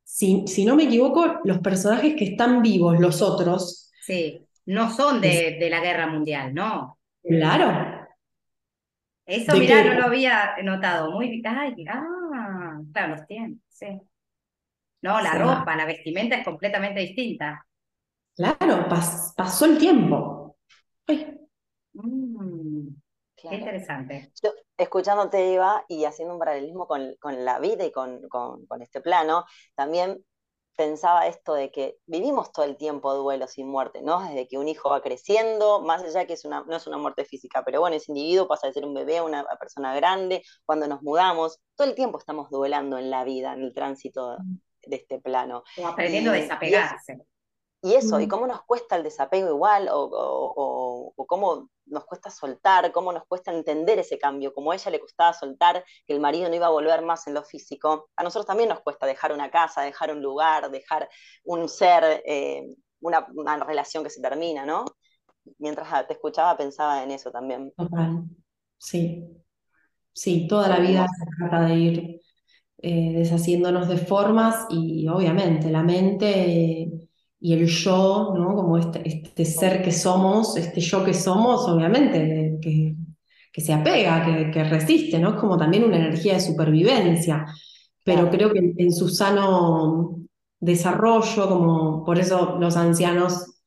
si, 0.03 0.43
si 0.49 0.65
no 0.65 0.75
me 0.75 0.85
equivoco, 0.85 1.37
los 1.45 1.61
personajes 1.61 2.17
que 2.17 2.25
están 2.25 2.61
vivos, 2.61 2.99
los 2.99 3.23
otros, 3.23 3.85
Sí, 4.03 4.41
no 4.67 4.91
son 4.91 5.21
de, 5.21 5.57
de 5.59 5.71
la 5.71 5.81
guerra 5.81 6.09
mundial, 6.09 6.53
¿no? 6.53 6.99
Claro. 7.23 8.07
Eso, 9.25 9.57
mirá, 9.57 9.85
no 9.85 9.95
lo 9.95 10.07
había 10.07 10.57
notado. 10.65 11.13
Muy 11.13 11.43
Ay, 11.45 11.75
ah, 11.89 12.81
claro, 12.93 13.17
los 13.17 13.27
tiene, 13.27 13.57
sí. 13.69 13.87
No, 15.07 15.21
la 15.21 15.35
ropa, 15.35 15.77
la 15.77 15.87
vestimenta 15.87 16.35
es 16.35 16.45
completamente 16.45 16.99
distinta. 16.99 17.65
Claro, 18.35 18.89
pasó 19.37 19.65
el 19.65 19.79
tiempo. 19.79 20.57
Mm, 21.93 22.89
qué 23.37 23.55
interesante. 23.55 24.33
Yo, 24.43 24.51
escuchándote, 24.77 25.55
Eva, 25.55 25.85
y 25.87 26.07
haciendo 26.07 26.35
un 26.35 26.41
paralelismo 26.41 26.89
con, 26.89 27.15
con 27.21 27.45
la 27.45 27.61
vida 27.61 27.85
y 27.85 27.93
con, 27.93 28.29
con, 28.29 28.67
con, 28.67 28.83
este 28.83 29.01
plano, 29.01 29.45
también 29.77 30.25
pensaba 30.77 31.29
esto 31.29 31.55
de 31.55 31.71
que 31.71 31.99
vivimos 32.07 32.51
todo 32.51 32.65
el 32.65 32.77
tiempo 32.77 33.15
duelo 33.15 33.47
sin 33.47 33.69
muerte, 33.69 34.03
¿no? 34.03 34.21
Desde 34.21 34.49
que 34.49 34.59
un 34.59 34.67
hijo 34.67 34.91
va 34.91 35.03
creciendo, 35.03 35.83
más 35.83 36.03
allá 36.03 36.27
que 36.27 36.33
es 36.33 36.45
una, 36.45 36.65
no 36.65 36.75
es 36.75 36.87
una 36.89 36.99
muerte 36.99 37.25
física, 37.25 37.63
pero 37.65 37.79
bueno, 37.79 37.95
ese 37.95 38.11
individuo 38.11 38.49
pasa 38.49 38.67
de 38.67 38.73
ser 38.73 38.85
un 38.85 38.93
bebé 38.93 39.19
a 39.19 39.23
una 39.23 39.45
persona 39.61 39.95
grande, 39.95 40.43
cuando 40.65 40.89
nos 40.89 41.01
mudamos, 41.03 41.61
todo 41.77 41.87
el 41.87 41.95
tiempo 41.95 42.19
estamos 42.19 42.51
duelando 42.51 42.99
en 42.99 43.09
la 43.09 43.23
vida, 43.23 43.55
en 43.55 43.63
el 43.63 43.73
tránsito 43.73 44.37
de 44.87 44.97
este 44.97 45.21
plano. 45.21 45.63
Como 45.75 45.89
aprendiendo 45.89 46.31
a 46.31 46.35
desapegarse. 46.35 47.27
Y 47.83 47.95
eso, 47.95 48.19
y 48.21 48.27
cómo 48.27 48.47
nos 48.47 48.63
cuesta 48.65 48.97
el 48.97 49.05
desapego 49.05 49.49
igual, 49.49 49.89
o, 49.93 51.13
cómo 51.29 51.69
nos 51.85 52.05
cuesta 52.05 52.31
soltar, 52.31 52.91
cómo 52.91 53.13
nos 53.13 53.25
cuesta 53.27 53.53
entender 53.53 53.99
ese 53.99 54.19
cambio, 54.19 54.53
como 54.53 54.73
a 54.73 54.75
ella 54.75 54.91
le 54.91 54.99
costaba 54.99 55.33
soltar 55.33 55.85
que 56.05 56.13
el 56.13 56.19
marido 56.19 56.49
no 56.49 56.57
iba 56.57 56.67
a 56.67 56.71
volver 56.71 57.03
más 57.03 57.29
en 57.29 57.35
lo 57.35 57.45
físico, 57.45 58.09
a 58.17 58.25
nosotros 58.25 58.47
también 58.47 58.71
nos 58.71 58.81
cuesta 58.81 59.07
dejar 59.07 59.33
una 59.33 59.51
casa, 59.51 59.83
dejar 59.83 60.11
un 60.11 60.21
lugar, 60.21 60.71
dejar 60.71 61.09
un 61.45 61.69
ser, 61.69 62.23
eh, 62.27 62.75
una, 63.01 63.25
relación 63.65 64.03
que 64.03 64.11
se 64.11 64.21
termina, 64.21 64.67
¿no? 64.67 64.85
Mientras 65.59 66.09
te 66.09 66.15
escuchaba 66.15 66.57
pensaba 66.57 67.05
en 67.05 67.13
eso 67.13 67.31
también. 67.31 67.73
Total, 67.77 68.25
sí. 68.79 69.29
Sí, 70.13 70.49
toda 70.49 70.67
la 70.69 70.79
vida 70.79 71.07
se 71.07 71.27
trata 71.39 71.67
de 71.67 71.75
ir 71.75 72.21
eh, 72.79 73.13
deshaciéndonos 73.15 73.89
de 73.89 73.99
formas 73.99 74.67
y 74.71 75.07
obviamente 75.09 75.71
la 75.71 75.83
mente 75.83 76.91
y 77.41 77.53
el 77.53 77.67
yo, 77.67 78.35
¿no? 78.37 78.55
Como 78.55 78.79
este, 78.79 79.03
este, 79.07 79.45
ser 79.45 79.83
que 79.83 79.93
somos, 79.93 80.57
este 80.57 80.81
yo 80.81 81.05
que 81.05 81.15
somos, 81.15 81.69
obviamente, 81.69 82.59
que, 82.61 82.97
que 83.53 83.61
se 83.61 83.73
apega, 83.73 84.25
que, 84.25 84.51
que, 84.51 84.65
resiste, 84.65 85.19
¿no? 85.19 85.31
Es 85.31 85.37
como 85.37 85.57
también 85.57 85.85
una 85.85 85.97
energía 85.97 86.35
de 86.35 86.41
supervivencia. 86.41 87.47
Pero 88.05 88.31
creo 88.31 88.53
que 88.53 88.73
en, 88.77 88.93
su 88.93 89.09
sano 89.09 90.17
desarrollo, 90.61 91.49
como 91.49 92.05
por 92.05 92.19
eso 92.19 92.57
los 92.61 92.77
ancianos 92.77 93.63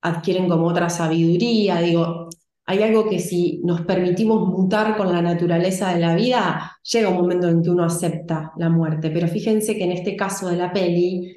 adquieren 0.00 0.48
como 0.48 0.66
otra 0.66 0.88
sabiduría, 0.90 1.80
digo, 1.80 2.27
hay 2.70 2.82
algo 2.82 3.08
que 3.08 3.18
si 3.18 3.62
nos 3.64 3.80
permitimos 3.80 4.46
mutar 4.46 4.98
con 4.98 5.10
la 5.10 5.22
naturaleza 5.22 5.94
de 5.94 6.00
la 6.00 6.14
vida, 6.14 6.76
llega 6.82 7.08
un 7.08 7.16
momento 7.16 7.48
en 7.48 7.62
que 7.62 7.70
uno 7.70 7.82
acepta 7.82 8.52
la 8.58 8.68
muerte. 8.68 9.10
Pero 9.10 9.26
fíjense 9.26 9.74
que 9.74 9.84
en 9.84 9.92
este 9.92 10.16
caso 10.16 10.50
de 10.50 10.56
la 10.56 10.70
peli, 10.70 11.34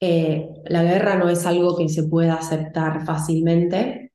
eh, 0.00 0.48
la 0.64 0.82
guerra 0.84 1.16
no 1.16 1.28
es 1.28 1.44
algo 1.44 1.76
que 1.76 1.90
se 1.90 2.04
pueda 2.04 2.36
aceptar 2.36 3.04
fácilmente. 3.04 4.12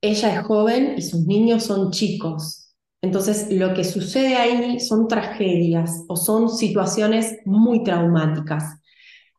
Ella 0.00 0.32
es 0.32 0.46
joven 0.46 0.94
y 0.98 1.02
sus 1.02 1.26
niños 1.26 1.64
son 1.64 1.90
chicos. 1.90 2.76
Entonces, 3.00 3.50
lo 3.50 3.74
que 3.74 3.82
sucede 3.82 4.36
ahí 4.36 4.78
son 4.78 5.08
tragedias 5.08 6.04
o 6.06 6.14
son 6.14 6.50
situaciones 6.50 7.38
muy 7.46 7.82
traumáticas. 7.82 8.78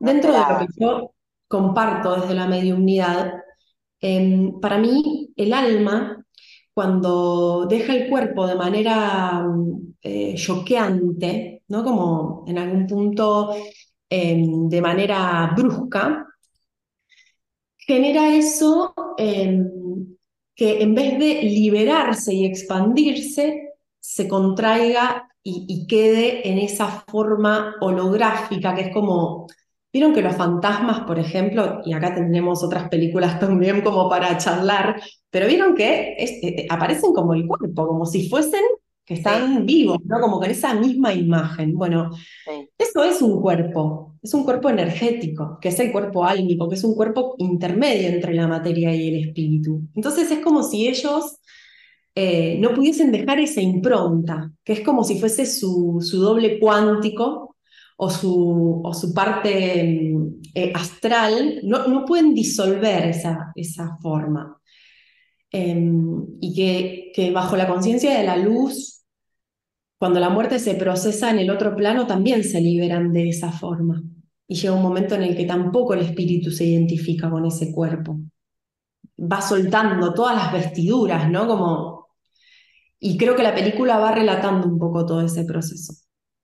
Dentro 0.01 0.33
de 0.33 0.39
lo 0.39 0.59
que 0.59 0.67
yo 0.77 1.13
comparto 1.47 2.19
desde 2.19 2.33
la 2.35 2.47
mediunidad, 2.47 3.35
em, 4.03 4.59
para 4.59 4.77
mí 4.77 5.31
el 5.35 5.53
alma, 5.53 6.23
cuando 6.73 7.65
deja 7.67 7.95
el 7.95 8.09
cuerpo 8.09 8.47
de 8.47 8.55
manera 8.55 9.45
eh, 10.01 10.35
choqueante, 10.35 11.63
¿no? 11.67 11.83
como 11.83 12.45
en 12.47 12.57
algún 12.57 12.87
punto 12.87 13.51
Em, 14.15 14.69
de 14.69 14.79
manera 14.81 15.51
brusca, 15.57 16.03
genera 17.77 18.35
eso 18.35 18.93
em, 19.17 19.67
que 20.55 20.81
en 20.83 20.93
vez 20.95 21.17
de 21.19 21.41
liberarse 21.43 22.33
y 22.33 22.45
expandirse, 22.45 23.73
se 23.99 24.27
contraiga 24.27 25.27
y, 25.43 25.87
quede 25.87 26.47
en 26.47 26.59
esa 26.59 26.87
forma 27.07 27.75
holográfica, 27.81 28.75
que 28.75 28.81
es 28.81 28.93
como, 28.93 29.47
vieron 29.93 30.13
que 30.13 30.23
los 30.23 30.35
fantasmas, 30.35 31.01
por 31.01 31.19
ejemplo, 31.19 31.81
y 31.85 31.93
acá 31.93 32.15
tenemos 32.15 32.63
otras 32.63 32.89
películas 32.89 33.39
también 33.39 33.81
como 33.81 34.09
para 34.09 34.37
charlar, 34.37 35.01
pero 35.29 35.47
vieron 35.47 35.75
que 35.75 36.15
eh, 36.17 36.65
aparecen 36.69 37.13
como 37.13 37.33
el 37.33 37.47
cuerpo, 37.47 37.87
como 37.87 38.05
si 38.05 38.27
fuesen 38.27 38.63
que 39.05 39.15
están 39.15 39.65
vivos, 39.65 39.99
¿no? 40.05 40.19
Como 40.21 40.39
con 40.39 40.49
esa 40.49 40.73
misma 40.73 41.13
imagen. 41.13 41.73
Bueno, 41.73 42.11
eso 42.77 43.03
es 43.03 43.21
un 43.21 43.41
cuerpo, 43.41 44.15
es 44.21 44.33
un 44.33 44.45
cuerpo 44.45 44.69
energético, 44.69 45.57
que 45.61 45.69
es 45.69 45.79
el 45.79 45.91
cuerpo 45.91 46.23
álmico, 46.23 46.69
que 46.69 46.75
es 46.75 46.83
un 46.85 46.95
cuerpo 46.95 47.35
intermedio 47.37 48.07
entre 48.07 48.33
la 48.33 48.47
materia 48.47 48.95
y 48.95 49.09
el 49.09 49.27
espíritu. 49.27 49.81
Entonces 49.93 50.31
es 50.31 50.39
como 50.39 50.63
si 50.63 50.87
ellos 50.87 51.39
eh, 52.15 52.57
no 52.59 52.73
pudiesen 52.73 53.11
dejar 53.11 53.39
esa 53.39 53.61
impronta, 53.61 54.51
que 54.63 54.73
es 54.73 54.81
como 54.81 55.03
si 55.03 55.19
fuese 55.19 55.45
su, 55.47 55.99
doble 56.13 56.59
cuántico 56.59 57.52
o 58.03 58.09
su, 58.09 58.81
o 58.83 58.93
su 58.93 59.13
parte 59.13 59.83
mm, 59.83 60.41
eh, 60.53 60.71
astral, 60.75 61.61
no, 61.63 61.87
no, 61.87 62.05
pueden 62.05 62.33
disolver 62.33 63.05
esa, 63.05 63.51
esa 63.55 63.97
forma. 64.01 64.59
Em, 65.51 66.25
y 66.41 66.53
que, 66.53 67.11
que 67.15 67.31
bajo 67.31 67.55
la 67.55 67.67
conciencia 67.67 68.17
de 68.17 68.25
la 68.25 68.37
luz, 68.37 69.05
cuando 69.97 70.19
la 70.19 70.29
muerte 70.29 70.59
se 70.59 70.75
procesa 70.75 71.29
en 71.31 71.39
el 71.39 71.49
otro 71.49 71.75
plano, 71.75 72.05
también 72.07 72.43
se 72.43 72.59
liberan 72.59 73.11
de 73.13 73.29
esa 73.29 73.51
forma. 73.51 74.03
Y 74.47 74.55
llega 74.55 74.73
un 74.73 74.83
momento 74.83 75.15
en 75.15 75.23
el 75.23 75.35
que 75.37 75.45
tampoco 75.45 75.93
el 75.93 76.01
espíritu 76.01 76.51
se 76.51 76.65
identifica 76.65 77.29
con 77.29 77.45
ese 77.45 77.71
cuerpo. 77.71 78.19
Va 79.19 79.41
soltando 79.41 80.13
todas 80.13 80.35
las 80.35 80.51
vestiduras, 80.51 81.29
¿no? 81.29 81.47
Como 81.47 82.03
y 83.05 83.17
creo 83.17 83.35
que 83.35 83.43
la 83.43 83.53
película 83.53 83.97
va 83.97 84.13
relatando 84.13 84.65
un 84.65 84.79
poco 84.79 85.05
todo 85.05 85.21
ese 85.21 85.43
proceso. 85.43 85.93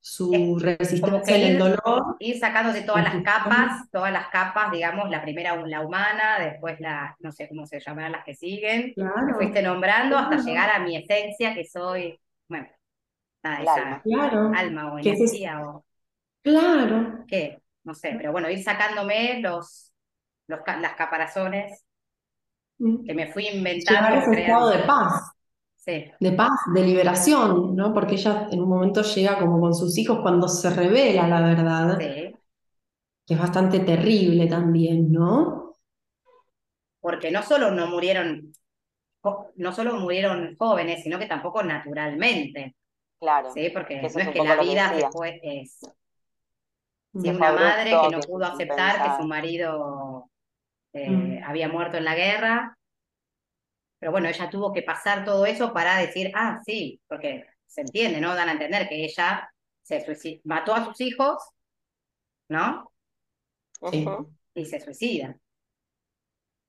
Su 0.02 0.58
resistencia 0.58 1.36
al 1.36 1.58
dolor. 1.58 2.16
Ir 2.20 2.40
sacando 2.40 2.72
de 2.72 2.84
todas 2.84 3.04
las 3.04 3.22
capas, 3.22 3.90
todas 3.92 4.14
las 4.14 4.28
capas, 4.28 4.72
digamos, 4.72 5.10
la 5.10 5.22
primera 5.22 5.56
la 5.66 5.82
humana, 5.82 6.40
después 6.40 6.80
la, 6.80 7.16
no 7.20 7.32
sé 7.32 7.50
cómo 7.50 7.66
se 7.66 7.80
llamarán 7.80 8.14
las 8.14 8.24
que 8.24 8.34
siguen, 8.34 8.94
claro, 8.94 9.36
fuiste 9.36 9.62
nombrando 9.62 10.18
hasta 10.18 10.38
llegar 10.38 10.70
a 10.70 10.80
mi 10.80 10.96
esencia, 10.96 11.54
que 11.54 11.66
soy, 11.66 12.18
bueno, 12.48 12.68
esa 13.44 14.02
alma, 14.56 14.94
o 14.94 15.00
energía 15.00 15.62
o... 15.62 15.86
Claro. 16.42 17.26
¿Qué? 17.28 17.62
No 17.84 17.94
sé, 17.94 18.16
pero 18.18 18.32
bueno, 18.32 18.50
ir 18.50 18.64
sacándome 18.64 19.42
los, 19.42 19.94
los 20.48 20.60
las 20.80 20.94
caparazones 20.94 21.86
mm. 22.78 23.06
que 23.06 23.14
me 23.14 23.28
fui 23.32 23.48
inventando. 23.48 24.10
Llegar 24.10 24.30
ese 24.30 24.42
estado 24.42 24.70
de 24.70 24.80
paz 24.80 25.34
de 26.20 26.32
paz, 26.32 26.60
de 26.74 26.84
liberación, 26.84 27.76
¿no? 27.76 27.94
Porque 27.94 28.16
ella 28.16 28.48
en 28.52 28.62
un 28.62 28.70
momento 28.70 29.02
llega 29.02 29.40
como 29.40 29.60
con 29.60 29.74
sus 29.74 29.98
hijos 29.98 30.20
cuando 30.22 30.48
se 30.48 30.70
revela 30.70 31.28
la 31.28 31.42
verdad, 31.42 31.98
que 31.98 32.34
es 33.28 33.40
bastante 33.40 33.80
terrible 33.80 34.48
también, 34.48 35.12
¿no? 35.12 35.74
Porque 37.00 37.32
no 37.32 37.44
solo 37.44 37.72
no 37.72 37.88
murieron, 37.88 38.54
no 39.56 39.72
solo 39.74 39.96
murieron 39.96 40.56
jóvenes, 40.58 41.04
sino 41.04 41.18
que 41.18 41.28
tampoco 41.28 41.64
naturalmente. 41.64 42.76
Claro. 43.20 43.52
Sí, 43.54 43.70
porque 43.74 44.02
no 44.02 44.08
es 44.08 44.30
que 44.30 44.44
la 44.44 44.62
vida 44.62 44.94
después 44.94 45.40
es. 45.44 45.80
Si 47.20 47.30
una 47.30 47.52
madre 47.52 47.90
que 47.90 48.16
no 48.16 48.20
pudo 48.20 48.46
aceptar 48.46 49.04
que 49.04 49.22
su 49.22 49.28
marido 49.28 50.30
eh, 50.94 51.10
mm. 51.10 51.44
había 51.44 51.68
muerto 51.68 51.98
en 51.98 52.06
la 52.06 52.16
guerra, 52.16 52.78
pero 54.00 54.12
bueno, 54.12 54.30
ella 54.30 54.50
tuvo 54.50 54.72
que 54.74 54.82
pasar 54.82 55.26
todo 55.26 55.46
eso 55.46 55.74
para 55.74 55.98
decir, 55.98 56.32
ah, 56.34 56.62
sí, 56.66 57.02
porque 57.08 57.46
se 57.68 57.82
entiende, 57.82 58.22
¿no? 58.22 58.34
Dan 58.34 58.50
a 58.50 58.54
entender 58.54 58.88
que 58.88 59.04
ella 59.04 59.52
se 59.84 60.42
mató 60.46 60.74
a 60.74 60.86
sus 60.86 61.02
hijos, 61.02 61.38
¿no? 62.48 62.92
Sí. 63.92 64.06
Y 64.54 64.66
se 64.66 64.80
suicida. 64.80 65.38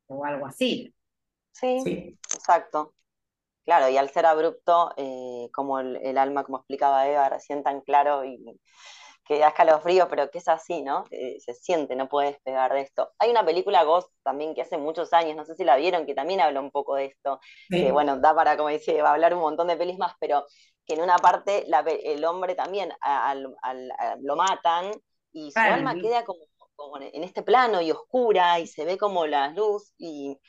O 0.09 0.25
algo 0.25 0.47
así. 0.47 0.93
Sí, 1.53 2.17
exacto. 2.35 2.95
Claro, 3.65 3.89
y 3.89 3.97
al 3.97 4.11
ser 4.11 4.27
abrupto, 4.27 4.93
eh, 4.97 5.49
como 5.53 5.79
el, 5.79 5.97
el, 5.97 6.19
alma, 6.19 6.45
como 6.45 6.59
explicaba 6.59 7.09
Eva 7.09 7.29
recién 7.29 7.63
tan 7.63 7.81
claro 7.83 8.25
y 8.25 8.59
que 9.31 9.39
da 9.39 9.51
escalofrío, 9.51 10.09
pero 10.09 10.29
que 10.29 10.39
es 10.39 10.49
así, 10.49 10.83
¿no? 10.83 11.05
se 11.09 11.55
siente, 11.55 11.95
no 11.95 12.09
puedes 12.09 12.33
despegar 12.33 12.73
de 12.73 12.81
esto. 12.81 13.13
Hay 13.17 13.31
una 13.31 13.45
película 13.45 13.85
Ghost 13.85 14.11
también 14.25 14.57
que 14.57 14.63
hace 14.63 14.77
muchos 14.77 15.13
años, 15.13 15.37
no 15.37 15.45
sé 15.45 15.55
si 15.55 15.63
la 15.63 15.77
vieron, 15.77 16.05
que 16.05 16.17
también 16.17 16.41
habla 16.41 16.61
un 16.61 16.73
poco 16.73 16.97
de 16.97 17.05
esto, 17.05 17.39
que 17.69 17.93
bueno, 17.93 18.19
da 18.19 18.35
para, 18.35 18.57
como 18.57 18.71
dice, 18.71 19.01
va 19.03 19.11
a 19.11 19.13
hablar 19.13 19.33
un 19.33 19.41
montón 19.41 19.69
de 19.69 19.77
pelis 19.77 19.99
más, 19.99 20.15
pero 20.19 20.47
que 20.85 20.95
en 20.95 21.03
una 21.03 21.17
parte 21.17 21.65
el 22.03 22.25
hombre 22.25 22.57
también 22.57 22.93
lo 24.19 24.35
matan 24.35 24.91
y 25.31 25.53
su 25.53 25.61
alma 25.61 25.95
queda 25.95 26.25
como, 26.25 26.99
en 27.01 27.23
este 27.23 27.43
plano 27.43 27.81
y 27.81 27.93
oscura 27.93 28.59
y 28.59 28.67
se 28.67 28.85
ve 28.85 28.99
como 28.99 29.27
la 29.27 29.53
luz 29.53 29.93
y 29.97 30.41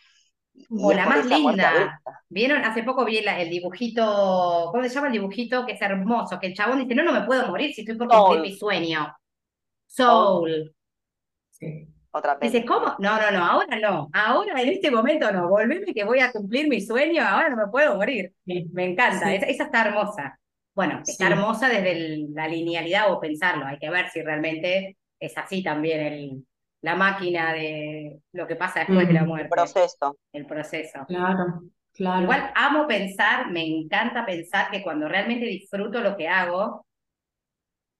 o 0.70 0.94
la 0.94 1.06
más 1.06 1.26
linda. 1.26 2.02
¿Vieron? 2.30 2.64
Hace 2.64 2.84
poco 2.84 3.06
vi 3.06 3.18
el 3.18 3.50
dibujito, 3.50 4.70
¿cómo 4.72 4.84
se 4.84 4.90
llama 4.90 5.08
el 5.08 5.14
dibujito? 5.14 5.66
Que 5.66 5.74
es 5.74 5.82
hermoso, 5.82 6.40
que 6.40 6.48
el 6.48 6.54
chabón 6.54 6.80
dice, 6.80 6.96
no, 6.96 7.04
no 7.04 7.14
me 7.14 7.26
puedo 7.26 7.48
morir 7.48 7.74
si 7.74 7.82
estoy 7.82 7.96
por 7.96 8.08
cumplir 8.08 8.42
mi 8.42 8.56
sueño. 8.56 9.14
Soul. 9.86 10.74
Sí. 11.52 11.88
Otra 12.14 12.38
Dice, 12.42 12.66
¿cómo? 12.66 12.96
No, 13.00 13.22
no, 13.22 13.32
no, 13.32 13.46
ahora 13.46 13.80
no. 13.80 14.10
Ahora 14.12 14.62
en 14.62 14.70
este 14.70 14.92
momento 14.92 15.32
no. 15.32 15.48
Volveme 15.48 15.94
que 15.94 16.04
voy 16.04 16.20
a 16.20 16.32
cumplir 16.32 16.68
mi 16.68 16.82
sueño, 16.82 17.24
ahora 17.24 17.50
no 17.50 17.56
me 17.56 17.68
puedo 17.68 17.96
morir. 17.96 18.34
Me 18.46 18.92
encanta, 18.92 19.34
esa, 19.34 19.64
está 19.64 19.88
hermosa. 19.88 20.38
Bueno, 20.74 21.02
está 21.06 21.28
hermosa 21.28 21.70
desde 21.70 22.28
la 22.34 22.48
linealidad 22.48 23.12
o 23.12 23.20
pensarlo. 23.20 23.66
Hay 23.66 23.78
que 23.78 23.90
ver 23.90 24.10
si 24.10 24.22
realmente 24.22 24.98
es 25.20 25.38
así 25.38 25.64
también 25.64 26.00
el, 26.02 26.46
la 26.82 26.96
máquina 26.96 27.54
de 27.54 28.20
lo 28.34 28.48
que 28.48 28.56
pasa 28.56 28.80
después 28.82 29.08
de 29.08 29.13
la 29.13 29.24
muerte. 29.24 29.46
El 29.46 29.50
proceso. 29.50 30.17
El 30.34 30.46
proceso. 30.46 31.06
Claro, 31.08 31.63
claro. 31.94 32.24
Igual 32.24 32.52
amo 32.56 32.88
pensar, 32.88 33.52
me 33.52 33.65
encanta 33.65 34.26
pensar 34.26 34.72
que 34.72 34.84
cuando 34.84 35.08
realmente 35.08 35.46
disfruto 35.46 36.02
lo 36.02 36.17
que 36.17 36.28
hago, 36.28 36.86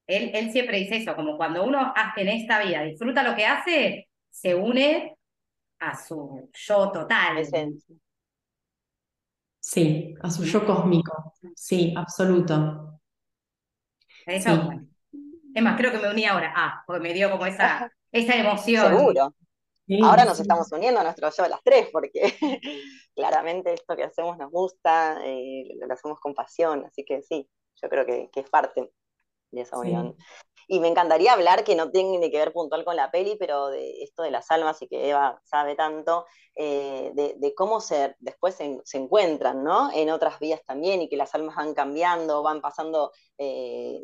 él, 0.08 0.32
él 0.34 0.52
siempre 0.52 0.78
dice 0.78 0.98
eso, 0.98 1.15
como 1.15 1.38
cuando 1.38 1.63
uno 1.63 1.94
hace 1.96 2.22
en 2.22 2.30
esta 2.30 2.63
vida, 2.63 2.84
disfruta 2.84 3.24
lo 3.24 3.36
que 3.36 3.46
hace, 3.46 4.08
se 4.30 4.56
une 4.56 5.15
a 5.80 5.96
su 5.98 6.50
yo 6.54 6.91
total. 6.91 7.44
Sí, 9.60 10.13
a 10.22 10.30
su 10.30 10.44
yo 10.44 10.65
cósmico. 10.65 11.34
Sí, 11.56 11.94
absoluto. 11.96 13.00
Eso, 14.26 14.72
Es 15.54 15.63
más, 15.63 15.78
creo 15.78 15.91
que 15.91 16.00
me 16.00 16.10
uní 16.10 16.26
ahora. 16.26 16.54
Ah, 16.56 16.84
porque 16.86 17.02
me 17.02 17.13
dio 17.13 17.32
como 17.32 17.46
esa 17.46 17.89
esa 18.12 18.36
emoción. 18.36 18.97
Seguro. 18.97 19.34
Ahora 20.04 20.24
nos 20.24 20.39
estamos 20.39 20.71
uniendo 20.71 21.02
a 21.02 21.04
nuestro 21.04 21.30
yo 21.30 21.47
las 21.47 21.62
tres, 21.63 21.89
porque 21.91 22.21
claramente 23.15 23.74
esto 23.74 23.95
que 23.95 24.04
hacemos 24.04 24.38
nos 24.38 24.50
gusta, 24.50 25.19
eh, 25.26 25.65
lo 25.76 25.93
hacemos 25.93 26.19
con 26.19 26.34
pasión, 26.34 26.86
así 26.86 27.04
que 27.04 27.21
sí, 27.24 27.50
yo 27.82 27.89
creo 27.89 28.06
que, 28.06 28.30
es 28.34 28.50
parte 28.50 28.89
de 29.52 29.62
esa 29.62 29.78
unión. 29.78 30.15
Y 30.67 30.80
me 30.80 30.88
encantaría 30.88 31.34
hablar, 31.34 31.65
que 31.65 31.76
no 31.76 31.91
tiene 31.91 32.17
ni 32.19 32.32
que 32.32 32.38
ver 32.38 32.54
puntual 32.54 32.86
con 32.86 32.95
la 32.95 33.12
peli, 33.12 33.36
pero 33.38 33.67
de 33.67 34.04
esto 34.04 34.24
de 34.24 34.32
las 34.32 34.50
almas 34.52 34.82
y 34.82 34.88
que 34.88 35.10
Eva 35.10 35.41
sabe 35.43 35.76
tanto, 35.76 36.26
eh, 36.56 37.12
de, 37.14 37.54
cómo 37.56 37.80
se, 37.80 38.16
después 38.20 38.56
se, 38.56 38.98
encuentran, 38.98 39.64
¿no? 39.64 39.90
En 39.94 40.10
otras 40.10 40.40
vías 40.40 40.62
también 40.66 41.02
y 41.02 41.10
que 41.10 41.16
las 41.16 41.34
almas 41.34 41.56
van 41.56 41.74
cambiando, 41.74 42.44
van 42.44 42.62
pasando, 42.62 43.12
eh, 43.38 44.02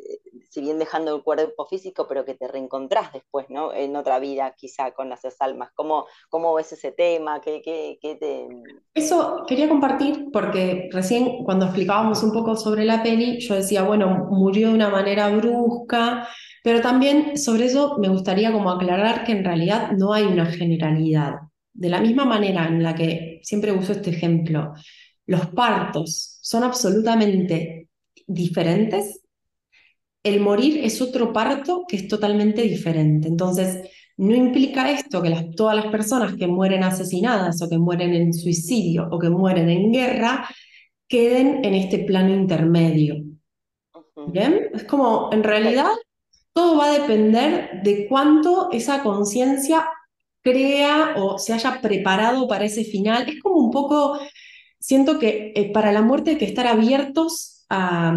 si 0.48 0.60
bien 0.60 0.78
dejando 0.78 1.14
el 1.14 1.22
cuerpo 1.22 1.66
físico, 1.66 2.06
pero 2.08 2.24
que 2.24 2.34
te 2.34 2.48
reencontrás 2.48 3.12
después, 3.12 3.50
¿no? 3.50 3.72
En 3.72 3.96
otra 3.96 4.18
vida 4.18 4.54
quizá 4.56 4.92
con 4.92 5.12
esas 5.12 5.36
almas. 5.40 5.70
¿Cómo, 5.74 6.06
cómo 6.28 6.54
ves 6.54 6.72
ese 6.72 6.92
tema? 6.92 7.40
¿Qué, 7.40 7.60
qué, 7.62 7.98
qué 8.00 8.14
te... 8.16 8.48
Eso 8.94 9.44
quería 9.46 9.68
compartir 9.68 10.30
porque 10.32 10.88
recién 10.90 11.44
cuando 11.44 11.66
explicábamos 11.66 12.22
un 12.22 12.32
poco 12.32 12.56
sobre 12.56 12.84
la 12.84 13.02
peli, 13.02 13.40
yo 13.40 13.54
decía, 13.54 13.82
bueno, 13.82 14.26
murió 14.30 14.68
de 14.68 14.74
una 14.74 14.88
manera 14.88 15.28
brusca 15.28 16.28
pero 16.68 16.80
también 16.80 17.38
sobre 17.38 17.64
eso 17.66 17.96
me 17.98 18.08
gustaría 18.08 18.52
como 18.52 18.70
aclarar 18.70 19.24
que 19.24 19.32
en 19.32 19.42
realidad 19.44 19.92
no 19.92 20.12
hay 20.12 20.24
una 20.24 20.44
generalidad. 20.46 21.47
De 21.78 21.88
la 21.88 22.00
misma 22.00 22.24
manera 22.24 22.66
en 22.66 22.82
la 22.82 22.92
que 22.92 23.38
siempre 23.44 23.70
uso 23.70 23.92
este 23.92 24.10
ejemplo, 24.10 24.74
los 25.26 25.46
partos 25.46 26.40
son 26.42 26.64
absolutamente 26.64 27.88
diferentes, 28.26 29.20
el 30.24 30.40
morir 30.40 30.80
es 30.82 31.00
otro 31.00 31.32
parto 31.32 31.84
que 31.86 31.94
es 31.94 32.08
totalmente 32.08 32.62
diferente. 32.62 33.28
Entonces, 33.28 33.88
no 34.16 34.34
implica 34.34 34.90
esto 34.90 35.22
que 35.22 35.52
todas 35.54 35.76
las 35.76 35.86
personas 35.86 36.34
que 36.34 36.48
mueren 36.48 36.82
asesinadas 36.82 37.62
o 37.62 37.68
que 37.68 37.78
mueren 37.78 38.12
en 38.12 38.34
suicidio 38.34 39.06
o 39.12 39.18
que 39.20 39.30
mueren 39.30 39.70
en 39.70 39.92
guerra 39.92 40.48
queden 41.06 41.64
en 41.64 41.74
este 41.74 42.00
plano 42.00 42.34
intermedio. 42.34 43.22
¿Bien? 44.32 44.70
Es 44.74 44.82
como, 44.82 45.30
en 45.32 45.44
realidad, 45.44 45.92
todo 46.52 46.76
va 46.76 46.86
a 46.86 46.98
depender 46.98 47.82
de 47.84 48.08
cuánto 48.08 48.68
esa 48.72 49.04
conciencia 49.04 49.88
crea 50.42 51.14
o 51.16 51.38
se 51.38 51.52
haya 51.52 51.80
preparado 51.80 52.48
para 52.48 52.64
ese 52.64 52.84
final. 52.84 53.28
Es 53.28 53.40
como 53.40 53.56
un 53.56 53.70
poco, 53.70 54.18
siento 54.78 55.18
que 55.18 55.52
eh, 55.54 55.72
para 55.72 55.92
la 55.92 56.02
muerte 56.02 56.30
hay 56.30 56.38
que 56.38 56.44
estar 56.46 56.66
abiertos 56.66 57.66
a, 57.70 58.14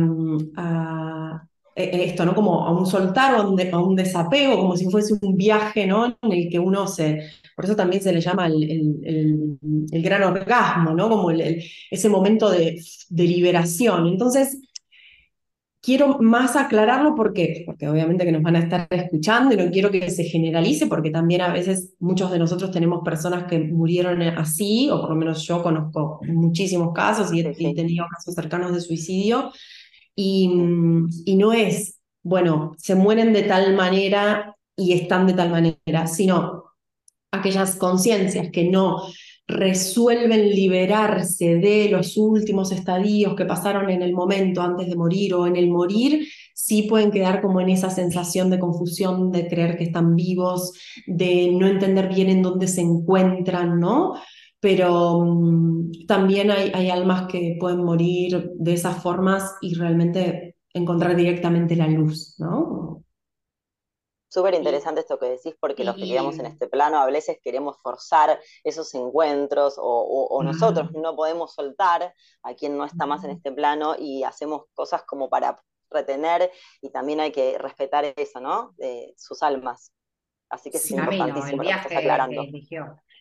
eh, 1.76 2.04
esto, 2.06 2.26
¿no? 2.26 2.36
Como 2.36 2.66
a 2.66 2.72
un 2.72 2.86
soltar 2.86 3.36
o 3.36 3.38
a 3.42 3.84
un, 3.84 3.96
desapego, 3.96 4.58
como 4.58 4.78
si 4.78 4.90
fuese 4.90 5.16
un 5.22 5.36
viaje, 5.36 5.86
¿no? 5.88 6.18
En 6.22 6.32
el 6.32 6.50
que 6.50 6.60
uno 6.60 6.88
se, 6.88 7.30
por 7.56 7.66
eso 7.66 7.76
también 7.76 8.02
se 8.02 8.14
le 8.14 8.22
llama 8.22 8.48
el, 8.48 9.58
gran 9.92 10.24
orgasmo, 10.24 10.94
¿no? 10.94 11.10
Como 11.10 11.32
ese 11.32 12.10
momento 12.10 12.50
de, 12.50 12.82
de 13.10 13.24
liberación. 13.24 14.08
Entonces, 14.08 14.58
quiero 15.82 16.20
más 16.20 16.56
aclararlo 16.56 17.16
porque, 17.16 17.64
porque 17.66 17.90
obviamente 17.90 18.24
que 18.24 18.32
nos 18.32 18.44
van 18.44 18.56
a 18.56 18.60
estar 18.60 18.88
escuchando 18.92 19.54
y 19.54 19.58
no 19.58 19.72
quiero 19.72 19.90
que 19.90 20.10
se 20.12 20.26
generalice 20.26 20.88
porque 20.88 21.10
también 21.10 21.42
a 21.42 21.52
veces 21.52 21.96
muchos 22.00 22.32
de 22.32 22.40
nosotros 22.40 22.72
tenemos 22.72 23.02
personas 23.04 23.46
que 23.46 23.60
murieron 23.60 24.22
así, 24.22 24.90
o 24.92 25.02
por 25.02 25.10
lo 25.10 25.16
menos 25.16 25.44
yo 25.44 25.64
conozco 25.64 26.22
muchísimos 26.28 26.94
casos 26.94 27.34
y 27.34 27.42
he, 27.42 27.74
tenido 27.74 28.06
casos 28.10 28.36
cercanos 28.36 28.74
de 28.74 28.82
suicidio, 28.82 29.52
y, 30.16 30.52
y 31.26 31.36
no 31.36 31.54
es, 31.54 32.00
bueno, 32.22 32.74
se 32.78 32.96
mueren 32.96 33.34
de 33.34 33.44
tal 33.44 33.76
manera 33.76 34.56
y 34.76 34.94
están 34.94 35.26
de 35.26 35.34
tal 35.34 35.50
manera, 35.50 36.06
sino 36.06 36.66
aquellas 37.32 37.76
conciencias 37.78 38.52
que 38.52 38.70
no 38.70 39.02
resuelven 39.52 40.50
liberarse 40.50 41.56
de 41.56 41.90
los 41.90 42.18
últimos 42.18 42.72
estadios 42.72 43.36
que 43.36 43.46
pasaron 43.46 43.90
en 43.90 44.02
el 44.02 44.14
momento 44.14 44.62
antes 44.62 44.88
de 44.88 44.96
morir 44.96 45.34
o 45.34 45.46
en 45.46 45.56
el 45.56 45.70
morir, 45.70 46.28
sí 46.54 46.84
pueden 46.84 47.12
quedar 47.12 47.42
como 47.42 47.62
en 47.62 47.70
esa 47.70 47.90
sensación 47.90 48.50
de 48.50 48.60
confusión, 48.60 49.32
de 49.32 49.48
creer 49.48 49.78
que 49.78 49.84
están 49.86 50.16
vivos, 50.16 50.74
de 51.06 51.52
no 51.52 51.68
entender 51.68 52.08
bien 52.08 52.30
en 52.30 52.42
dónde 52.42 52.68
se 52.68 52.82
encuentran, 52.82 53.80
¿no? 53.80 54.16
Pero 54.60 55.24
mm, 55.26 56.06
también 56.08 56.52
hay, 56.52 56.72
hay 56.74 56.90
almas 56.90 57.28
que 57.28 57.58
pueden 57.60 57.84
morir 57.84 58.52
de 58.58 58.74
esas 58.74 59.02
formas 59.02 59.56
y 59.62 59.74
realmente 59.76 60.56
encontrar 60.74 61.16
directamente 61.16 61.76
la 61.76 61.88
luz, 61.88 62.36
¿no? 62.40 62.81
Súper 64.32 64.54
interesante 64.54 65.02
esto 65.02 65.20
que 65.20 65.26
decís, 65.26 65.56
porque 65.60 65.84
los 65.84 65.94
que 65.98 66.06
quedamos 66.06 66.40
en 66.40 66.46
este 66.46 66.70
plano 66.70 67.02
a 67.02 67.06
veces 67.06 67.40
queremos 67.44 67.76
forzar 67.82 68.40
esos 68.64 68.96
encuentros 68.96 69.76
o, 69.78 70.42
nosotros 70.42 70.90
no 70.94 71.18
podemos 71.18 71.54
soltar 71.54 72.14
a 72.42 72.54
quien 72.54 72.78
no 72.78 72.86
está 72.86 73.06
más 73.06 73.26
en 73.26 73.32
este 73.32 73.52
plano 73.52 73.98
y 74.00 74.24
hacemos 74.24 74.68
cosas 74.74 75.04
como 75.04 75.30
para 75.30 75.62
retener 75.90 76.50
y 76.82 76.92
también 76.92 77.20
hay 77.20 77.34
que 77.34 77.58
respetar 77.58 78.06
eso, 78.16 78.40
¿no? 78.40 78.74
De 78.78 79.14
sus 79.18 79.44
almas. 79.44 79.92
Así 80.50 80.72
que 80.72 80.78
es 80.78 80.92
importantísimo 80.92 81.62
lo 81.62 81.70
que 81.70 81.76
estás 81.76 81.98
aclarando. 81.98 82.44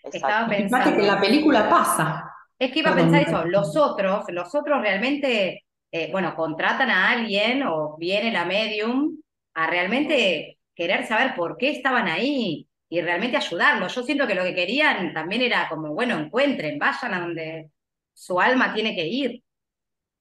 Estaba 0.05 0.49
pensando... 0.49 0.97
que 0.97 1.03
la 1.03 1.21
película 1.21 1.69
pasa. 1.69 2.33
Es 2.57 2.71
que 2.71 2.79
iba 2.79 2.93
a 2.93 2.95
pensar 2.95 3.23
eso, 3.23 3.45
los 3.47 3.77
otros, 3.77 4.27
los 4.29 4.55
otros 4.55 4.81
realmente, 4.81 5.65
eh, 5.91 6.13
bueno, 6.13 6.37
contratan 6.37 6.89
a 6.89 7.11
alguien 7.11 7.65
o 7.65 7.97
viene 7.99 8.31
la 8.31 8.45
medium 8.45 9.21
a 9.55 9.67
realmente 9.67 10.60
querer 10.81 11.07
saber 11.07 11.35
por 11.37 11.59
qué 11.59 11.71
estaban 11.71 12.09
ahí 12.09 12.67
y 12.89 13.01
realmente 13.03 13.37
ayudarlos. 13.37 13.95
Yo 13.95 14.03
siento 14.03 14.27
que 14.27 14.35
lo 14.35 14.43
que 14.43 14.55
querían 14.55 15.13
también 15.13 15.43
era 15.43 15.69
como, 15.69 15.93
bueno, 15.93 16.19
encuentren, 16.19 16.79
vayan 16.79 17.13
a 17.13 17.21
donde 17.21 17.71
su 18.15 18.41
alma 18.41 18.73
tiene 18.73 18.95
que 18.95 19.07
ir. 19.07 19.43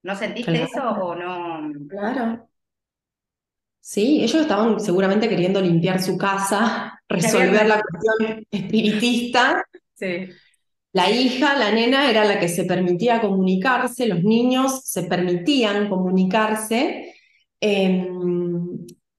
¿No 0.04 0.16
sentiste 0.16 0.64
eso 0.64 0.84
o 0.84 1.16
no? 1.16 1.72
Claro. 1.88 2.50
Sí, 3.80 4.22
ellos 4.22 4.42
estaban 4.42 4.82
seguramente 4.82 5.30
queriendo 5.30 5.62
limpiar 5.62 6.02
su 6.02 6.18
casa, 6.18 7.02
resolver 7.10 7.66
la 7.66 7.82
cuestión 7.82 8.46
espiritista. 8.52 9.64
Sí. 9.96 10.28
La 10.92 11.10
hija, 11.10 11.58
la 11.58 11.72
nena, 11.72 12.10
era 12.10 12.26
la 12.26 12.38
que 12.38 12.50
se 12.50 12.66
permitía 12.66 13.22
comunicarse, 13.22 14.08
los 14.08 14.24
niños 14.24 14.82
se 14.84 15.04
permitían 15.04 15.88
comunicarse. 15.88 17.16
Em, 17.62 18.39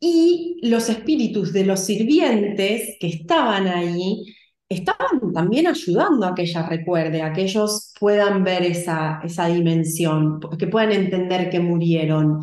y 0.01 0.59
los 0.63 0.89
espíritus 0.89 1.53
de 1.53 1.67
los 1.67 1.81
sirvientes 1.81 2.97
que 2.99 3.09
estaban 3.09 3.69
ahí 3.69 4.25
estaban 4.69 5.33
también 5.35 5.67
ayudando 5.67 6.27
a 6.27 6.35
que 6.35 6.43
ella 6.43 6.67
recuerde, 6.69 7.23
a 7.23 7.33
que 7.33 7.43
ellos 7.43 7.93
puedan 7.99 8.45
ver 8.45 8.63
esa, 8.63 9.21
esa 9.25 9.47
dimensión, 9.49 10.41
que 10.59 10.69
puedan 10.69 10.93
entender 10.93 11.51
que 11.51 11.61
murieron. 11.61 12.41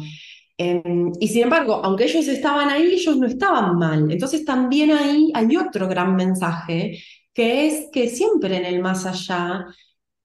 Em, 0.57 1.11
y 1.19 1.27
sin 1.29 1.43
embargo, 1.43 1.81
aunque 1.83 2.05
ellos 2.05 2.27
estaban 2.27 2.69
ahí, 2.69 2.93
ellos 2.93 3.17
no 3.17 3.27
estaban 3.27 3.77
mal. 3.77 4.11
Entonces 4.11 4.43
también 4.45 4.91
ahí 4.91 5.31
hay 5.33 5.55
otro 5.57 5.87
gran 5.87 6.15
mensaje, 6.15 6.99
que 7.33 7.67
es 7.67 7.87
que 7.91 8.09
siempre 8.09 8.57
en 8.57 8.65
el 8.65 8.81
más 8.81 9.05
allá, 9.05 9.65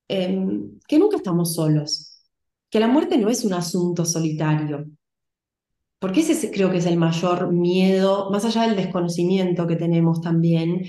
em, 0.08 0.80
que 0.88 0.98
nunca 0.98 1.16
estamos 1.16 1.54
solos, 1.54 2.20
que 2.70 2.80
la 2.80 2.88
muerte 2.88 3.18
no 3.18 3.28
es 3.30 3.44
un 3.44 3.52
asunto 3.54 4.04
solitario, 4.04 4.86
porque 6.02 6.20
ese 6.20 6.50
creo 6.50 6.68
que 6.68 6.78
es 6.78 6.86
el 6.86 6.96
mayor 6.96 7.52
miedo, 7.52 8.28
más 8.32 8.44
allá 8.44 8.62
del 8.62 8.74
desconocimiento 8.74 9.68
que 9.68 9.76
tenemos 9.76 10.20
también. 10.20 10.84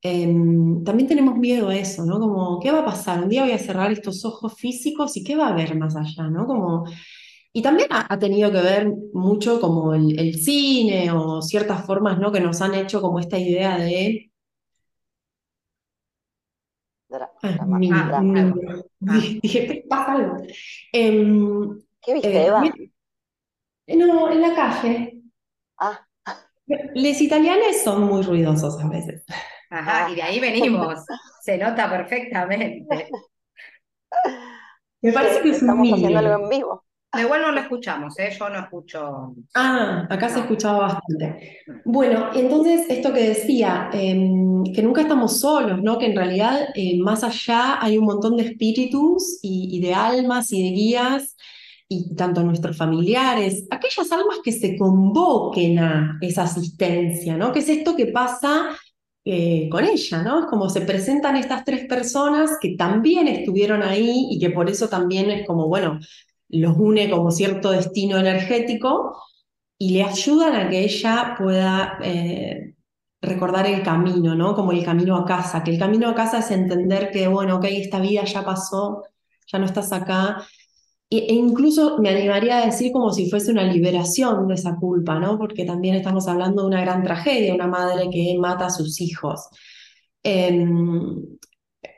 Em, 0.00 0.84
también 0.84 1.08
tenemos 1.08 1.36
miedo 1.36 1.70
a 1.70 1.76
eso, 1.76 2.06
¿no? 2.06 2.20
Como, 2.20 2.60
¿qué 2.60 2.70
va 2.70 2.80
a 2.80 2.84
pasar? 2.84 3.24
Un 3.24 3.28
día 3.28 3.42
voy 3.42 3.50
a 3.50 3.58
cerrar 3.58 3.90
estos 3.90 4.24
ojos 4.24 4.54
físicos 4.54 5.16
y 5.16 5.24
¿qué 5.24 5.34
va 5.34 5.48
a 5.48 5.52
haber 5.52 5.76
más 5.76 5.96
allá, 5.96 6.30
¿no? 6.30 6.46
Como, 6.46 6.84
y 7.52 7.62
también 7.62 7.88
ha, 7.90 8.16
tenido 8.18 8.52
que 8.52 8.60
ver 8.60 8.92
mucho 9.12 9.60
como 9.60 9.92
el, 9.92 10.34
cine 10.36 11.10
o 11.10 11.42
ciertas 11.42 11.84
formas, 11.84 12.20
¿no? 12.20 12.30
Que 12.30 12.40
nos 12.40 12.60
han 12.62 12.74
hecho 12.74 13.00
como 13.00 13.18
esta 13.18 13.38
idea 13.38 13.76
de... 13.78 14.30
Dije, 19.42 19.84
pasa 19.88 20.12
algo. 20.12 20.36
Em, 20.92 21.76
¿Qué 22.00 22.14
viste, 22.14 22.36
eh, 22.36 22.46
Eva? 22.46 22.62
No, 23.86 24.30
en 24.30 24.40
la 24.40 24.54
calle. 24.54 25.22
Ah. 25.78 26.06
Los 26.66 27.20
italianos 27.20 27.82
son 27.82 28.04
muy 28.04 28.22
ruidosos 28.22 28.80
a 28.82 28.88
veces. 28.88 29.24
Ajá, 29.70 30.10
y 30.10 30.14
de 30.14 30.22
ahí 30.22 30.40
venimos. 30.40 31.04
Se 31.42 31.58
nota 31.58 31.90
perfectamente. 31.90 32.86
Me 35.02 35.12
parece 35.12 35.42
que 35.42 35.50
estamos 35.50 35.92
haciendo 35.92 36.18
algo 36.18 36.44
en 36.44 36.48
vivo. 36.48 36.84
Igual 37.16 37.42
no 37.42 37.52
lo 37.52 37.60
escuchamos, 37.60 38.18
¿eh? 38.18 38.34
yo 38.36 38.48
no 38.48 38.58
escucho. 38.58 39.34
Ah, 39.54 40.04
acá 40.10 40.28
se 40.28 40.40
escuchaba 40.40 40.78
bastante. 40.78 41.60
Bueno, 41.84 42.30
entonces 42.34 42.86
esto 42.88 43.12
que 43.12 43.28
decía, 43.28 43.88
em, 43.92 44.64
que 44.74 44.82
nunca 44.82 45.02
estamos 45.02 45.38
solos, 45.38 45.80
¿no? 45.80 45.98
Que 45.98 46.06
en 46.06 46.16
realidad 46.16 46.68
eh, 46.74 46.98
más 46.98 47.22
allá 47.22 47.78
hay 47.80 47.98
un 47.98 48.06
montón 48.06 48.36
de 48.36 48.44
espíritus 48.44 49.38
y, 49.42 49.76
y 49.76 49.80
de 49.80 49.94
almas 49.94 50.50
y 50.52 50.62
de 50.64 50.70
guías 50.70 51.36
y 51.94 52.14
tanto 52.14 52.42
nuestros 52.42 52.76
familiares, 52.76 53.66
aquellas 53.70 54.10
almas 54.12 54.38
que 54.42 54.52
se 54.52 54.76
convoquen 54.76 55.78
a 55.78 56.18
esa 56.20 56.44
asistencia, 56.44 57.36
¿no? 57.36 57.52
¿Qué 57.52 57.60
es 57.60 57.68
esto 57.68 57.96
que 57.96 58.06
pasa 58.06 58.76
eh, 59.24 59.68
con 59.70 59.84
ella, 59.84 60.22
¿no? 60.22 60.40
Es 60.40 60.46
como 60.46 60.68
se 60.68 60.82
presentan 60.82 61.36
estas 61.36 61.64
tres 61.64 61.86
personas 61.86 62.58
que 62.60 62.76
también 62.76 63.28
estuvieron 63.28 63.82
ahí 63.82 64.28
y 64.30 64.38
que 64.38 64.50
por 64.50 64.68
eso 64.68 64.88
también 64.88 65.30
es 65.30 65.46
como, 65.46 65.68
bueno, 65.68 65.98
los 66.48 66.76
une 66.76 67.10
como 67.10 67.30
cierto 67.30 67.70
destino 67.70 68.18
energético 68.18 69.16
y 69.78 69.90
le 69.94 70.04
ayudan 70.04 70.54
a 70.56 70.68
que 70.70 70.84
ella 70.84 71.34
pueda 71.38 71.98
eh, 72.02 72.74
recordar 73.20 73.66
el 73.66 73.82
camino, 73.82 74.34
¿no? 74.34 74.54
Como 74.54 74.72
el 74.72 74.84
camino 74.84 75.16
a 75.16 75.24
casa, 75.24 75.62
que 75.64 75.72
el 75.72 75.78
camino 75.78 76.08
a 76.08 76.14
casa 76.14 76.38
es 76.40 76.50
entender 76.50 77.10
que, 77.10 77.26
bueno, 77.28 77.56
ok, 77.56 77.64
esta 77.70 78.00
vida 78.00 78.24
ya 78.24 78.44
pasó, 78.44 79.04
ya 79.46 79.58
no 79.58 79.66
estás 79.66 79.92
acá, 79.92 80.46
e 81.18 81.34
incluso 81.34 81.98
me 81.98 82.10
animaría 82.10 82.58
a 82.58 82.66
decir 82.66 82.92
como 82.92 83.12
si 83.12 83.28
fuese 83.30 83.50
una 83.50 83.64
liberación 83.64 84.46
de 84.48 84.54
esa 84.54 84.76
culpa, 84.76 85.18
¿no? 85.18 85.38
Porque 85.38 85.64
también 85.64 85.96
estamos 85.96 86.28
hablando 86.28 86.62
de 86.62 86.68
una 86.68 86.80
gran 86.80 87.02
tragedia, 87.02 87.54
una 87.54 87.66
madre 87.66 88.08
que 88.10 88.36
mata 88.38 88.66
a 88.66 88.70
sus 88.70 89.00
hijos. 89.00 89.48
Em, 90.22 91.38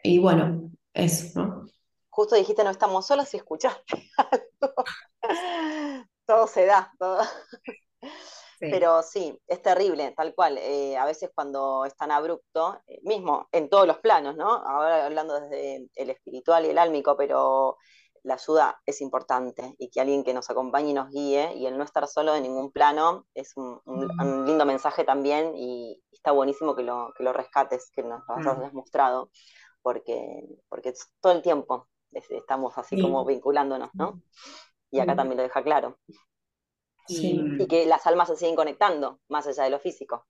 y 0.02 0.18
bueno, 0.18 0.70
eso, 0.94 1.40
¿no? 1.40 1.66
Justo 2.10 2.36
dijiste 2.36 2.64
no 2.64 2.70
estamos 2.70 3.06
solos 3.06 3.32
y 3.34 3.36
escuchaste 3.36 4.10
todo 6.26 6.46
se 6.46 6.66
da, 6.66 6.92
todo. 6.98 7.20
Pero 8.58 9.02
sí, 9.02 9.38
es 9.46 9.62
terrible, 9.62 10.12
tal 10.16 10.34
cual. 10.34 10.58
Eh, 10.58 10.96
a 10.96 11.04
veces 11.04 11.30
cuando 11.34 11.84
es 11.84 11.94
tan 11.96 12.10
abrupto, 12.10 12.80
eh, 12.86 13.00
mismo 13.02 13.48
en 13.52 13.68
todos 13.68 13.86
los 13.86 13.98
planos, 13.98 14.36
¿no? 14.36 14.50
Ahora 14.50 15.06
hablando 15.06 15.40
desde 15.40 15.88
el 15.94 16.10
espiritual 16.10 16.64
y 16.64 16.70
el 16.70 16.78
álmico, 16.78 17.16
pero 17.16 17.76
la 18.26 18.34
ayuda 18.34 18.82
es 18.84 19.00
importante 19.00 19.76
y 19.78 19.88
que 19.88 20.00
alguien 20.00 20.24
que 20.24 20.34
nos 20.34 20.50
acompañe 20.50 20.90
y 20.90 20.94
nos 20.94 21.10
guíe 21.10 21.54
y 21.54 21.66
el 21.66 21.78
no 21.78 21.84
estar 21.84 22.08
solo 22.08 22.34
en 22.34 22.42
ningún 22.42 22.72
plano 22.72 23.24
es 23.34 23.56
un, 23.56 23.80
lindo 24.44 24.66
mensaje 24.66 25.04
también 25.04 25.56
y, 25.56 26.02
está 26.10 26.32
buenísimo 26.32 26.74
que 26.74 26.82
lo, 26.82 27.12
que 27.16 27.22
lo 27.22 27.32
rescates, 27.32 27.92
que 27.94 28.02
nos 28.02 28.22
lo 28.26 28.66
has 28.66 28.72
mostrado, 28.72 29.30
porque, 29.80 30.42
porque 30.68 30.92
todo 31.20 31.34
el 31.34 31.42
tiempo 31.42 31.86
estamos 32.10 32.76
así 32.78 33.00
como 33.00 33.24
vinculándonos, 33.24 33.90
¿no? 33.94 34.20
Y 34.90 34.98
acá 34.98 35.14
también 35.14 35.36
lo 35.36 35.44
deja 35.44 35.62
claro. 35.62 35.98
y 37.06 37.64
que 37.68 37.86
las 37.86 38.08
almas 38.08 38.26
se 38.26 38.36
siguen 38.36 38.56
conectando, 38.56 39.20
más 39.28 39.46
allá 39.46 39.62
de 39.64 39.70
lo 39.70 39.78
físico 39.78 40.26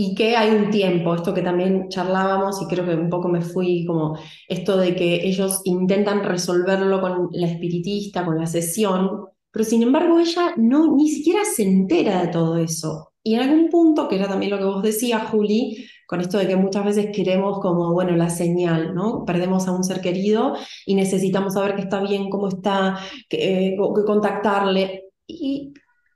y 0.00 0.14
que 0.14 0.36
hay 0.36 0.50
un 0.50 0.70
tiempo, 0.70 1.12
esto 1.16 1.34
que 1.34 1.42
también 1.42 1.88
charlábamos 1.88 2.62
y 2.62 2.66
creo 2.66 2.86
que 2.86 2.94
un 2.94 3.10
poco 3.10 3.28
me 3.28 3.40
fui 3.40 3.84
como 3.84 4.16
esto 4.46 4.76
de 4.76 4.94
que 4.94 5.26
ellos 5.26 5.60
intentan 5.64 6.22
resolverlo 6.22 7.00
con 7.00 7.30
la 7.32 7.48
espiritista, 7.48 8.24
con 8.24 8.38
la 8.38 8.46
sesión, 8.46 9.24
pero 9.50 9.64
sin 9.64 9.82
embargo 9.82 10.20
ella 10.20 10.54
no 10.56 10.94
ni 10.94 11.08
siquiera 11.08 11.40
se 11.44 11.64
entera 11.64 12.22
de 12.22 12.28
todo 12.28 12.58
eso. 12.58 13.12
Y 13.24 13.34
en 13.34 13.40
algún 13.40 13.70
punto, 13.70 14.06
que 14.06 14.14
era 14.14 14.28
también 14.28 14.52
lo 14.52 14.58
que 14.58 14.64
vos 14.66 14.84
decías, 14.84 15.28
Juli, 15.30 15.88
con 16.06 16.20
esto 16.20 16.38
de 16.38 16.46
que 16.46 16.54
muchas 16.54 16.84
veces 16.84 17.08
queremos 17.12 17.58
como, 17.58 17.92
bueno, 17.92 18.14
la 18.16 18.30
señal, 18.30 18.94
¿no? 18.94 19.24
Perdemos 19.24 19.66
a 19.66 19.72
un 19.72 19.82
ser 19.82 20.00
querido 20.00 20.54
y 20.86 20.94
necesitamos 20.94 21.54
saber 21.54 21.74
que 21.74 21.82
está 21.82 22.00
bien, 22.00 22.30
cómo 22.30 22.46
está, 22.46 23.00
que, 23.28 23.70
eh, 23.70 23.76
que 23.76 24.04
contactarle. 24.04 25.06
Y 25.26 25.72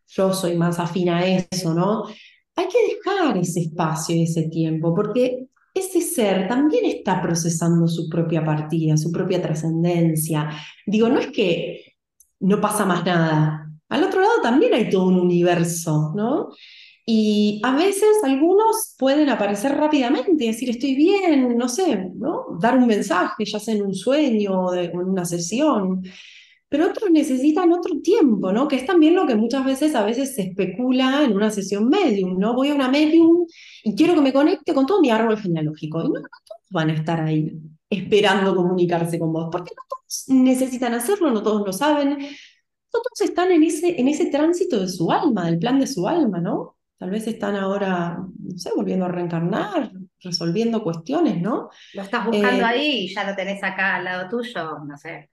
yo 0.06 0.32
soy 0.32 0.56
más 0.56 0.78
afina 0.78 1.18
a 1.18 1.26
eso, 1.26 1.74
¿no? 1.74 2.04
Hay 2.56 2.66
que 2.68 2.94
dejar 2.94 3.36
ese 3.38 3.60
espacio 3.60 4.14
y 4.16 4.24
ese 4.24 4.48
tiempo, 4.48 4.94
porque 4.94 5.46
ese 5.74 6.00
ser 6.00 6.48
también 6.48 6.84
está 6.84 7.22
procesando 7.22 7.88
su 7.88 8.08
propia 8.08 8.44
partida, 8.44 8.96
su 8.96 9.10
propia 9.10 9.40
trascendencia. 9.40 10.50
Digo, 10.86 11.08
no 11.08 11.18
es 11.18 11.28
que 11.28 11.94
no 12.40 12.60
pasa 12.60 12.84
más 12.84 13.04
nada. 13.04 13.70
Al 13.88 14.04
otro 14.04 14.20
lado 14.20 14.42
también 14.42 14.74
hay 14.74 14.90
todo 14.90 15.06
un 15.06 15.18
universo, 15.18 16.12
¿no? 16.14 16.50
Y 17.04 17.60
a 17.64 17.74
veces 17.74 18.22
algunos 18.22 18.94
pueden 18.98 19.28
aparecer 19.28 19.72
rápidamente, 19.76 20.44
decir 20.44 20.70
estoy 20.70 20.94
bien, 20.94 21.56
no 21.56 21.68
sé, 21.68 22.10
¿no? 22.14 22.42
dar 22.60 22.76
un 22.76 22.86
mensaje, 22.86 23.44
ya 23.44 23.58
sea 23.58 23.74
en 23.74 23.82
un 23.82 23.94
sueño 23.94 24.66
o 24.66 24.74
en 24.74 24.96
una 24.96 25.24
sesión. 25.24 26.02
Pero 26.72 26.86
otros 26.86 27.10
necesitan 27.10 27.70
otro 27.70 28.00
tiempo, 28.00 28.50
¿no? 28.50 28.66
Que 28.66 28.76
es 28.76 28.86
también 28.86 29.14
lo 29.14 29.26
que 29.26 29.34
muchas 29.34 29.62
veces 29.62 29.94
a 29.94 30.02
veces 30.02 30.34
se 30.34 30.40
especula 30.40 31.22
en 31.22 31.34
una 31.34 31.50
sesión 31.50 31.86
medium, 31.90 32.38
¿no? 32.38 32.54
Voy 32.54 32.70
a 32.70 32.74
una 32.74 32.88
medium 32.88 33.46
y 33.84 33.94
quiero 33.94 34.14
que 34.14 34.22
me 34.22 34.32
conecte 34.32 34.72
con 34.72 34.86
todo 34.86 35.02
mi 35.02 35.10
árbol 35.10 35.36
genealógico. 35.36 36.00
Y 36.00 36.04
no, 36.04 36.14
todos 36.14 36.62
van 36.70 36.88
a 36.88 36.94
estar 36.94 37.20
ahí 37.20 37.52
esperando 37.90 38.56
comunicarse 38.56 39.18
con 39.18 39.34
vos, 39.34 39.50
porque 39.52 39.72
no 39.76 39.82
todos 39.86 40.24
necesitan 40.28 40.94
hacerlo, 40.94 41.30
no 41.30 41.42
todos 41.42 41.66
lo 41.66 41.74
saben. 41.74 42.08
No 42.20 43.00
todos 43.02 43.20
están 43.20 43.50
en 43.52 43.64
ese, 43.64 44.00
en 44.00 44.08
ese 44.08 44.30
tránsito 44.30 44.80
de 44.80 44.88
su 44.88 45.12
alma, 45.12 45.44
del 45.44 45.58
plan 45.58 45.78
de 45.78 45.86
su 45.86 46.08
alma, 46.08 46.40
¿no? 46.40 46.78
Tal 46.96 47.10
vez 47.10 47.26
están 47.26 47.54
ahora, 47.54 48.16
no 48.16 48.58
sé, 48.58 48.70
volviendo 48.74 49.04
a 49.04 49.08
reencarnar, 49.08 49.92
resolviendo 50.20 50.82
cuestiones, 50.82 51.38
¿no? 51.38 51.68
Lo 51.92 52.00
estás 52.00 52.24
buscando 52.24 52.62
eh, 52.62 52.64
ahí 52.64 52.98
y 53.00 53.14
ya 53.14 53.28
lo 53.28 53.36
tenés 53.36 53.62
acá 53.62 53.96
al 53.96 54.04
lado 54.04 54.30
tuyo, 54.30 54.78
no 54.86 54.96
sé. 54.96 55.28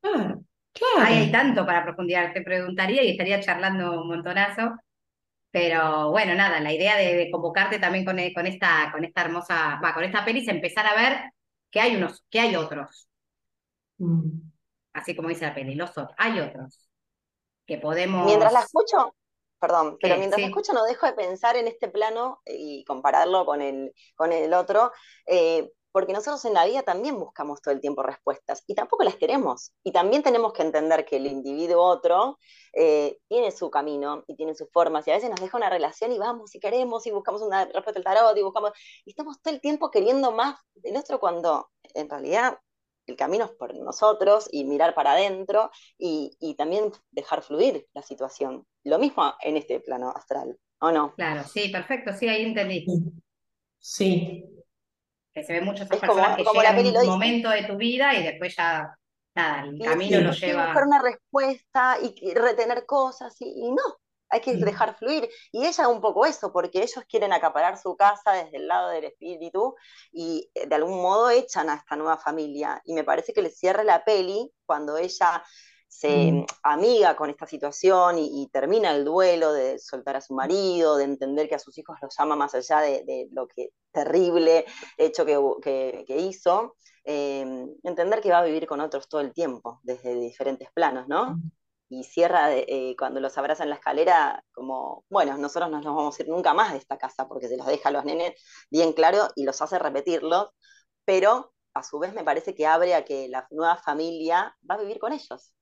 Claro, 0.00 0.42
claro. 0.72 1.06
hay 1.06 1.30
tanto 1.30 1.64
para 1.66 1.84
profundizar, 1.84 2.32
te 2.32 2.42
preguntaría 2.42 3.02
y 3.02 3.10
estaría 3.10 3.40
charlando 3.40 4.02
un 4.02 4.08
montonazo. 4.08 4.76
Pero 5.50 6.10
bueno, 6.10 6.34
nada, 6.34 6.60
la 6.60 6.72
idea 6.72 6.96
de, 6.96 7.28
convocarte 7.30 7.78
también 7.78 8.04
con, 8.04 8.16
con, 8.34 8.46
esta, 8.46 8.90
con 8.92 9.04
esta 9.04 9.22
hermosa, 9.22 9.80
va, 9.82 9.94
con 9.94 10.04
esta 10.04 10.24
peli 10.24 10.40
es 10.40 10.48
empezar 10.48 10.86
a 10.86 10.94
ver 10.94 11.32
que 11.70 11.80
hay 11.80 11.96
unos, 11.96 12.24
que 12.30 12.40
hay 12.40 12.54
otros. 12.54 13.08
Mm. 13.98 14.42
Así 14.92 15.16
como 15.16 15.28
dice 15.28 15.46
la 15.46 15.54
peli, 15.54 15.74
los 15.74 15.90
otros, 15.90 16.14
hay 16.18 16.38
otros. 16.38 16.88
Que 17.66 17.78
podemos. 17.78 18.26
Mientras 18.26 18.52
la 18.52 18.60
escucho, 18.60 19.14
Perdón, 19.60 19.98
pero 20.00 20.16
mientras 20.16 20.40
escucho 20.40 20.72
no 20.72 20.84
dejo 20.84 21.04
de 21.04 21.12
pensar 21.12 21.54
en 21.54 21.68
este 21.68 21.88
plano 21.88 22.40
y 22.46 22.82
compararlo 22.84 23.44
con 23.44 23.60
el, 23.60 23.92
con 24.14 24.32
el 24.32 24.54
otro, 24.54 24.90
eh, 25.26 25.70
porque 25.92 26.12
nosotros 26.12 26.44
en 26.44 26.54
la 26.54 26.64
vida 26.64 26.82
también 26.82 27.18
buscamos 27.18 27.60
todo 27.60 27.74
el 27.74 27.80
tiempo 27.80 28.02
respuestas 28.02 28.62
y 28.66 28.74
tampoco 28.74 29.04
las 29.04 29.16
queremos. 29.16 29.72
Y 29.82 29.92
también 29.92 30.22
tenemos 30.22 30.52
que 30.52 30.62
entender 30.62 31.04
que 31.04 31.16
el 31.16 31.26
individuo 31.26 31.82
otro 31.82 32.38
eh, 32.72 33.18
tiene 33.28 33.50
su 33.50 33.70
camino 33.70 34.24
y 34.26 34.36
tiene 34.36 34.54
sus 34.54 34.70
formas 34.70 35.06
y 35.06 35.10
a 35.10 35.14
veces 35.14 35.30
nos 35.30 35.40
deja 35.40 35.56
una 35.56 35.70
relación 35.70 36.12
y 36.12 36.18
vamos 36.18 36.54
y 36.54 36.60
queremos 36.60 37.06
y 37.06 37.10
buscamos 37.10 37.42
una 37.42 37.64
respuesta 37.64 37.92
del 37.92 38.04
tarot 38.04 38.36
y 38.36 38.42
buscamos 38.42 38.72
y 39.04 39.10
estamos 39.10 39.40
todo 39.42 39.52
el 39.52 39.60
tiempo 39.60 39.90
queriendo 39.90 40.32
más 40.32 40.56
del 40.74 40.96
otro 40.96 41.18
cuando 41.18 41.70
en 41.94 42.08
realidad 42.08 42.58
el 43.06 43.16
camino 43.16 43.44
es 43.44 43.50
por 43.50 43.74
nosotros 43.74 44.48
y 44.52 44.64
mirar 44.64 44.94
para 44.94 45.12
adentro 45.12 45.70
y, 45.98 46.54
también 46.56 46.92
dejar 47.10 47.42
fluir 47.42 47.86
la 47.94 48.02
situación. 48.02 48.66
Lo 48.84 48.98
mismo 48.98 49.34
en 49.40 49.56
este 49.56 49.80
plano 49.80 50.10
astral, 50.10 50.56
¿o 50.80 50.92
no? 50.92 51.14
Claro, 51.14 51.42
sí, 51.44 51.68
perfecto, 51.68 52.12
sí, 52.12 52.28
ahí 52.28 52.44
entendí. 52.44 52.86
Sí. 53.78 54.59
Que 55.32 55.44
se 55.44 55.52
ve 55.52 55.60
muchas 55.60 55.88
personas 55.88 56.36
que 56.36 56.44
llegan 56.44 56.78
en 56.78 56.96
un 56.96 57.06
momento 57.06 57.50
de 57.50 57.64
tu 57.64 57.76
vida 57.76 58.14
y 58.14 58.24
después 58.24 58.56
ya, 58.56 58.96
nada, 59.34 59.62
el 59.62 59.78
camino 59.78 60.20
lo 60.20 60.32
lleva... 60.32 60.66
buscar 60.66 60.86
una 60.86 61.02
respuesta 61.02 61.98
y 62.02 62.34
retener 62.34 62.84
cosas 62.84 63.36
y 63.40 63.70
no, 63.70 64.00
hay 64.30 64.40
que 64.40 64.54
dejar 64.54 64.96
fluir. 64.96 65.28
Y 65.52 65.66
ella 65.66 65.88
un 65.88 66.00
poco 66.00 66.24
eso, 66.24 66.52
porque 66.52 66.82
ellos 66.82 67.04
quieren 67.08 67.32
acaparar 67.32 67.76
su 67.76 67.96
casa 67.96 68.32
desde 68.32 68.56
el 68.56 68.68
lado 68.68 68.90
del 68.90 69.04
espíritu 69.04 69.74
y 70.12 70.50
eh, 70.54 70.66
de 70.66 70.74
algún 70.74 71.02
modo 71.02 71.30
echan 71.30 71.68
a 71.68 71.74
esta 71.74 71.96
nueva 71.96 72.16
familia. 72.16 72.80
Y 72.84 72.94
me 72.94 73.04
parece 73.04 73.32
que 73.32 73.42
le 73.42 73.50
cierra 73.50 73.84
la 73.84 74.04
peli 74.04 74.50
cuando 74.64 74.96
ella 74.96 75.42
se 75.90 76.32
mm. 76.32 76.46
amiga 76.62 77.16
con 77.16 77.28
esta 77.28 77.46
situación 77.46 78.18
y, 78.18 78.48
termina 78.52 78.94
el 78.94 79.04
duelo 79.04 79.52
de 79.52 79.78
soltar 79.78 80.16
a 80.16 80.20
su 80.20 80.34
marido, 80.34 80.96
de 80.96 81.04
entender 81.04 81.48
que 81.48 81.56
a 81.56 81.58
sus 81.58 81.76
hijos 81.76 81.98
los 82.00 82.18
ama 82.18 82.36
más 82.36 82.54
allá 82.54 82.80
de, 82.80 83.28
lo 83.32 83.46
que 83.48 83.70
terrible 83.92 84.64
hecho 84.96 85.26
que, 85.26 86.04
que, 86.06 86.16
hizo, 86.16 86.76
eh, 87.04 87.66
entender 87.82 88.20
que 88.20 88.30
va 88.30 88.38
a 88.38 88.44
vivir 88.44 88.66
con 88.66 88.80
otros 88.80 89.08
todo 89.08 89.20
el 89.20 89.32
tiempo, 89.32 89.80
desde 89.82 90.14
diferentes 90.14 90.70
planos, 90.72 91.08
¿no? 91.08 91.34
Mm 91.34 91.50
y 91.90 92.04
cierra 92.04 92.54
eh, 92.54 92.94
cuando 92.96 93.20
los 93.20 93.36
abraza 93.36 93.64
en 93.64 93.70
la 93.70 93.74
escalera 93.74 94.44
como, 94.52 95.04
bueno, 95.10 95.36
nosotros 95.36 95.70
no 95.70 95.80
nos 95.80 95.96
vamos 95.96 96.18
a 96.18 96.22
ir 96.22 96.28
nunca 96.28 96.54
más 96.54 96.72
de 96.72 96.78
esta 96.78 96.96
casa 96.96 97.26
porque 97.28 97.48
se 97.48 97.56
los 97.56 97.66
deja 97.66 97.88
a 97.88 97.92
los 97.92 98.04
nenes 98.04 98.40
bien 98.70 98.92
claro 98.92 99.28
y 99.34 99.44
los 99.44 99.60
hace 99.60 99.78
repetirlos, 99.78 100.50
pero 101.04 101.52
a 101.74 101.82
su 101.82 101.98
vez 101.98 102.14
me 102.14 102.22
parece 102.22 102.54
que 102.54 102.66
abre 102.66 102.94
a 102.94 103.04
que 103.04 103.28
la 103.28 103.46
nueva 103.50 103.76
familia 103.76 104.56
va 104.68 104.76
a 104.76 104.78
vivir 104.78 105.00
con 105.00 105.12
ellos. 105.12 105.52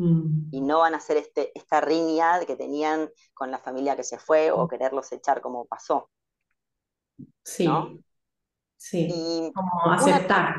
Mm. 0.00 0.48
Y 0.50 0.62
no 0.62 0.78
van 0.78 0.94
a 0.94 0.96
hacer 0.96 1.18
este, 1.18 1.52
esta 1.54 1.82
riña 1.82 2.40
que 2.46 2.56
tenían 2.56 3.10
con 3.34 3.50
la 3.50 3.58
familia 3.58 3.96
que 3.96 4.02
se 4.02 4.18
fue 4.18 4.50
o 4.50 4.66
quererlos 4.66 5.12
echar 5.12 5.42
como 5.42 5.66
pasó. 5.66 6.08
Sí. 7.44 7.68
Sí. 8.78 9.52
como 9.54 9.92
aceptar. 9.92 10.54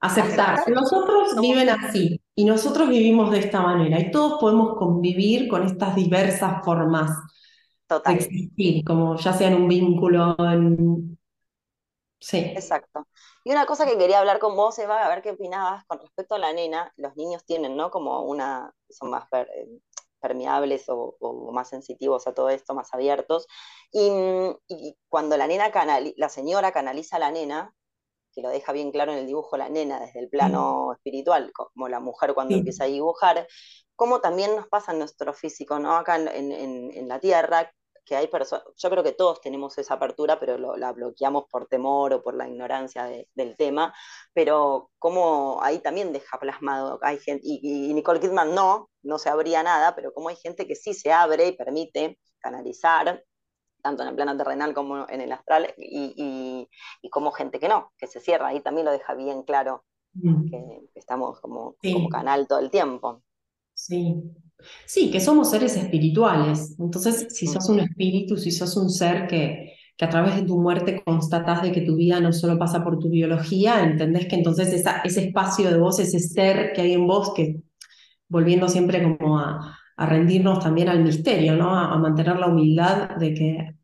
Aceptar. 0.00 0.70
Nosotros 0.70 1.38
viven 1.38 1.68
así 1.68 2.18
y 2.34 2.46
nosotros 2.46 2.88
vivimos 2.88 3.30
de 3.30 3.40
esta 3.40 3.60
manera 3.60 4.00
y 4.00 4.10
todos 4.10 4.40
podemos 4.40 4.78
convivir 4.78 5.48
con 5.48 5.64
estas 5.64 5.94
diversas 5.94 6.64
formas 6.64 7.10
de 7.90 8.14
existir, 8.14 8.84
como 8.84 9.16
ya 9.16 9.34
sea 9.34 9.48
en 9.48 9.62
un 9.62 9.68
vínculo, 9.68 10.34
en... 10.38 11.18
Sí. 12.18 12.38
Exacto. 12.38 13.06
Y 13.48 13.52
una 13.52 13.64
cosa 13.64 13.86
que 13.86 13.96
quería 13.96 14.18
hablar 14.18 14.40
con 14.40 14.54
vos, 14.56 14.78
Eva, 14.78 15.06
a 15.06 15.08
ver 15.08 15.22
qué 15.22 15.30
opinabas 15.30 15.82
con 15.86 15.98
respecto 16.00 16.34
a 16.34 16.38
la 16.38 16.52
nena. 16.52 16.92
Los 16.96 17.16
niños 17.16 17.46
tienen, 17.46 17.78
¿no? 17.78 17.90
Como 17.90 18.20
una, 18.24 18.74
son 18.90 19.08
más 19.08 19.24
eh, 19.32 19.80
permeables 20.20 20.84
o, 20.88 21.16
más 21.50 21.70
sensitivos 21.70 22.26
a 22.26 22.34
todo 22.34 22.50
esto, 22.50 22.74
más 22.74 22.92
abiertos. 22.92 23.46
Y, 23.90 24.10
y 24.68 24.98
cuando 25.08 25.38
la 25.38 25.46
nena 25.46 25.72
canali 25.72 26.12
la 26.18 26.28
señora 26.28 26.72
canaliza 26.72 27.16
a 27.16 27.20
la 27.20 27.30
nena, 27.30 27.74
que 28.34 28.42
lo 28.42 28.50
deja 28.50 28.72
bien 28.72 28.92
claro 28.92 29.12
en 29.12 29.18
el 29.20 29.26
dibujo 29.26 29.56
la 29.56 29.70
nena 29.70 29.98
desde 29.98 30.20
el 30.20 30.28
plano 30.28 30.92
espiritual, 30.92 31.50
como 31.54 31.88
la 31.88 32.00
mujer 32.00 32.34
cuando 32.34 32.54
empieza 32.54 32.84
a 32.84 32.88
dibujar, 32.88 33.48
como 33.96 34.20
también 34.20 34.56
nos 34.56 34.68
pasa 34.68 34.92
en 34.92 34.98
nuestro 34.98 35.32
físico, 35.32 35.78
¿no? 35.78 35.96
Acá 35.96 36.16
en, 36.16 37.08
la 37.08 37.18
Tierra, 37.18 37.72
que 38.08 38.16
hay 38.16 38.26
personas, 38.28 38.64
yo 38.76 38.90
creo 38.90 39.04
que 39.04 39.12
todos 39.12 39.40
tenemos 39.40 39.76
esa 39.76 39.94
apertura, 39.94 40.40
pero 40.40 40.76
la 40.76 40.92
bloqueamos 40.92 41.44
por 41.50 41.66
temor 41.66 42.14
o 42.14 42.22
por 42.22 42.34
la 42.34 42.48
ignorancia 42.48 43.04
del 43.34 43.56
tema, 43.56 43.94
pero 44.32 44.90
como 44.98 45.62
ahí 45.62 45.80
también 45.80 46.12
deja 46.12 46.38
plasmado, 46.38 46.98
hay 47.02 47.18
gente, 47.18 47.42
y, 47.44 47.90
y, 47.90 47.92
Nicole 47.92 48.20
Kidman 48.20 48.54
no, 48.54 48.88
no 49.02 49.18
se 49.18 49.28
abría 49.28 49.62
nada, 49.62 49.94
pero 49.94 50.12
como 50.14 50.30
hay 50.30 50.36
gente 50.36 50.66
que 50.66 50.74
sí 50.74 50.94
se 50.94 51.12
abre 51.12 51.48
y 51.48 51.52
permite 51.52 52.18
canalizar, 52.38 53.22
tanto 53.82 54.02
en 54.02 54.08
el 54.08 54.14
plano 54.14 54.36
terrenal 54.36 54.74
como 54.74 55.06
en 55.08 55.20
el 55.20 55.32
astral, 55.32 55.74
y, 55.76 56.68
como 57.10 57.30
gente 57.30 57.60
que 57.60 57.68
no, 57.68 57.92
que 57.98 58.06
se 58.06 58.20
cierra. 58.20 58.48
Ahí 58.48 58.60
también 58.60 58.86
lo 58.86 58.92
deja 58.92 59.14
bien 59.14 59.42
claro 59.42 59.84
que 60.50 60.88
estamos 60.94 61.40
como, 61.40 61.76
como 61.82 62.08
canal 62.08 62.48
todo 62.48 62.58
el 62.58 62.70
tiempo. 62.70 63.22
Sí. 63.74 64.20
Sí, 64.86 65.10
que 65.10 65.20
somos 65.20 65.50
seres 65.50 65.76
espirituales. 65.76 66.76
Entonces, 66.78 67.28
si 67.30 67.46
sos 67.46 67.68
un 67.68 67.80
espíritu, 67.80 68.36
si 68.36 68.50
sos 68.50 68.76
un 68.76 68.90
ser 68.90 69.26
que, 69.26 69.74
que 69.96 70.04
a 70.04 70.08
través 70.08 70.36
de 70.36 70.42
tu 70.42 70.58
muerte 70.60 71.02
constatas 71.04 71.62
de 71.62 71.72
que 71.72 71.82
tu 71.82 71.96
vida 71.96 72.20
no 72.20 72.32
solo 72.32 72.58
pasa 72.58 72.82
por 72.82 72.98
tu 72.98 73.08
biología, 73.08 73.82
entendés 73.84 74.26
que 74.26 74.36
entonces 74.36 74.84
ese 75.04 75.20
espacio 75.26 75.70
de 75.70 75.78
vos, 75.78 75.98
ese 76.00 76.18
ser 76.18 76.72
que 76.72 76.82
hay 76.82 76.92
en 76.92 77.06
vos, 77.06 77.32
que 77.34 77.60
volviendo 78.28 78.68
siempre 78.68 79.02
como 79.02 79.38
a, 79.38 79.78
a 79.98 80.06
rendirnos 80.06 80.60
también 80.60 80.88
al 80.88 81.02
misterio, 81.02 81.56
¿no? 81.56 81.76
A, 81.76 81.98
mantener 81.98 82.38
la 82.38 82.46
humildad 82.46 83.16
de 83.16 83.34
que 83.34 83.74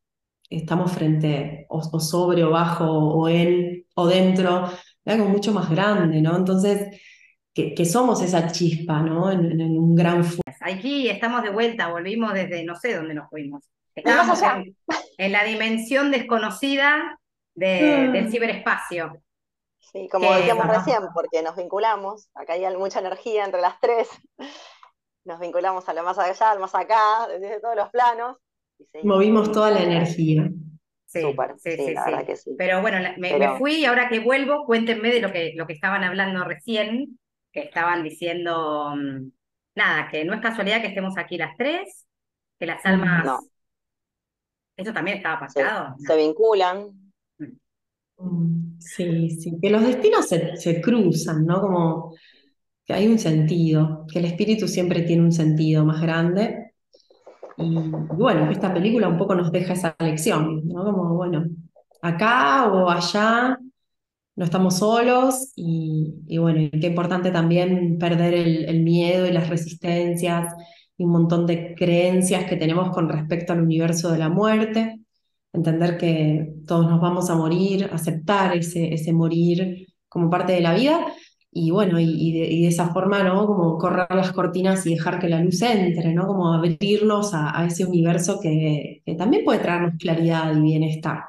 estamos 0.49 0.93
frente 0.93 1.67
o, 1.69 1.83
sobre 2.01 2.45
o 2.45 2.51
bajo 2.51 2.87
o 2.87 3.29
en 3.29 3.85
o 3.97 4.07
dentro 4.07 4.71
de 5.05 5.13
algo 5.13 5.29
mucho 5.29 5.53
más 5.53 5.69
grande, 5.71 6.23
¿no? 6.23 6.37
Entonces, 6.37 6.89
que, 7.53 7.85
somos 7.85 8.23
esa 8.23 8.51
chispa, 8.51 9.03
¿no? 9.03 9.31
En, 9.31 9.61
un 9.61 9.95
gran 9.95 10.25
fuego. 10.25 10.44
Aquí 10.65 11.09
estamos 11.09 11.43
de 11.43 11.51
vuelta, 11.51 11.89
volvimos 11.89 12.33
desde 12.33 12.65
no 12.65 12.75
sé 12.77 12.95
dónde 12.95 13.15
nos 13.15 13.29
fuimos. 13.29 13.69
Estamos 13.95 14.41
en, 15.19 15.33
la 15.33 15.45
dimensión 15.45 16.11
desconocida 16.11 17.19
de, 17.55 18.09
mm. 18.09 18.13
del 18.13 18.31
ciberespacio. 18.31 19.23
Sí, 19.79 20.09
como 20.11 20.33
decíamos 20.35 20.67
recién, 20.67 21.01
porque 21.15 21.43
nos 21.43 21.55
vinculamos, 21.57 22.29
acá 22.35 22.55
hay 22.55 22.77
mucha 22.77 22.99
energía 22.99 23.45
entre 23.45 23.61
las 23.61 23.79
tres 23.81 24.09
nos 25.25 25.41
vinculamos 25.41 25.89
a 25.89 25.95
lo 25.95 26.03
más 26.03 26.19
allá, 26.19 26.51
al 26.51 26.59
más 26.59 26.75
acá, 26.75 27.27
desde 27.29 27.61
todos 27.61 27.77
los 27.77 27.89
planos. 27.91 28.37
Movimos 29.03 29.51
toda 29.53 29.71
la 29.71 29.83
energía. 29.83 30.51
Sí, 31.07 31.23
sí, 31.59 31.77
sí, 31.77 31.95
la 31.95 32.05
verdad 32.05 32.27
que 32.27 32.37
sí. 32.37 32.55
Pero 32.59 32.83
bueno, 32.83 32.99
me, 33.19 33.57
fui 33.57 33.77
y 33.77 33.85
ahora 33.85 34.09
que 34.09 34.19
vuelvo, 34.19 34.67
cuéntenme 34.67 35.11
de 35.11 35.21
lo 35.21 35.33
que, 35.33 35.53
lo 35.55 35.67
que 35.67 35.73
estaban 35.73 36.03
hablando 36.03 36.45
recién, 36.45 37.19
que 37.53 37.61
estaban 37.61 38.03
diciendo, 38.03 38.95
mm, 38.97 39.31
nada, 39.75 40.09
que 40.11 40.25
no 40.25 40.35
es 40.35 40.41
casualidad 40.41 40.81
que 40.81 40.89
estemos 40.89 41.17
aquí 41.17 41.37
las 41.37 41.57
tres, 41.57 42.07
que 42.59 42.67
las 42.67 42.85
almas... 42.85 43.25
No. 43.25 43.39
Eso 44.77 44.93
también 44.93 45.19
estaba 45.19 45.41
pactado. 45.41 45.95
Se, 45.99 46.17
vinculan. 46.17 46.89
Mm, 48.17 48.79
sí, 48.81 49.31
sí, 49.31 49.59
que 49.63 49.71
los 49.71 49.83
destinos 49.83 50.29
se, 50.29 50.57
se 50.57 50.81
cruzan, 50.81 51.47
¿no? 51.47 51.61
Como 51.61 52.15
que 52.85 52.93
hay 52.93 53.07
un 53.07 53.19
sentido, 53.19 54.05
que 54.13 54.19
el 54.19 54.27
espíritu 54.27 54.69
siempre 54.69 55.03
tiene 55.03 55.23
un 55.23 55.33
sentido 55.33 55.85
más 55.85 56.03
grande. 56.03 56.73
Y, 57.57 57.75
bueno, 57.77 58.51
esta 58.51 58.75
película 58.75 59.09
un 59.09 59.17
poco 59.17 59.35
nos 59.35 59.53
deja 59.53 59.75
esa 59.75 59.95
lección, 60.01 60.67
¿no? 60.67 60.85
Como, 60.85 61.15
bueno, 61.15 61.47
acá 62.03 62.67
o 62.73 62.91
allá 62.91 63.59
no 64.37 64.45
estamos 64.45 64.79
solos 64.79 65.53
y, 65.57 66.39
bueno, 66.39 66.69
qué 66.81 66.89
importante 66.89 67.31
también 67.31 67.99
perder 67.99 68.35
el, 68.35 68.83
miedo 68.83 69.27
y 69.27 69.33
las 69.33 69.49
resistencias 69.49 70.53
y 70.97 71.05
un 71.05 71.11
montón 71.13 71.47
de 71.47 71.75
creencias 71.75 72.45
que 72.45 72.57
tenemos 72.57 72.91
con 72.91 73.09
respecto 73.09 73.53
al 73.53 73.63
universo 73.63 74.11
de 74.11 74.19
la 74.19 74.29
muerte, 74.29 75.01
entender 75.53 75.97
que 75.99 76.55
todos 76.67 76.89
nos 76.91 77.01
vamos 77.01 77.31
a 77.31 77.37
morir, 77.37 77.89
aceptar 77.93 78.57
ese, 78.57 78.93
ese 78.95 79.13
morir 79.13 79.87
como 80.09 80.31
parte 80.31 80.53
de 80.53 80.61
la 80.61 80.75
vida 80.75 81.07
y 81.57 81.71
bueno, 81.71 82.01
y, 82.01 82.33
de, 82.33 82.67
esa 82.67 82.93
forma, 82.93 83.23
¿no? 83.23 83.47
Como 83.47 83.79
correr 83.79 84.09
las 84.11 84.33
cortinas 84.33 84.85
y 84.87 84.95
dejar 84.95 85.21
que 85.21 85.29
la 85.29 85.41
luz 85.41 85.63
entre, 85.63 86.13
¿no? 86.13 86.27
Como 86.27 86.53
abrirnos 86.53 87.33
a, 87.33 87.65
ese 87.67 87.85
universo 87.85 88.41
que, 88.41 89.03
que, 89.07 89.15
también 89.15 89.45
puede 89.45 89.61
traernos 89.61 89.95
claridad 89.99 90.53
y 90.57 90.61
bienestar. 90.61 91.21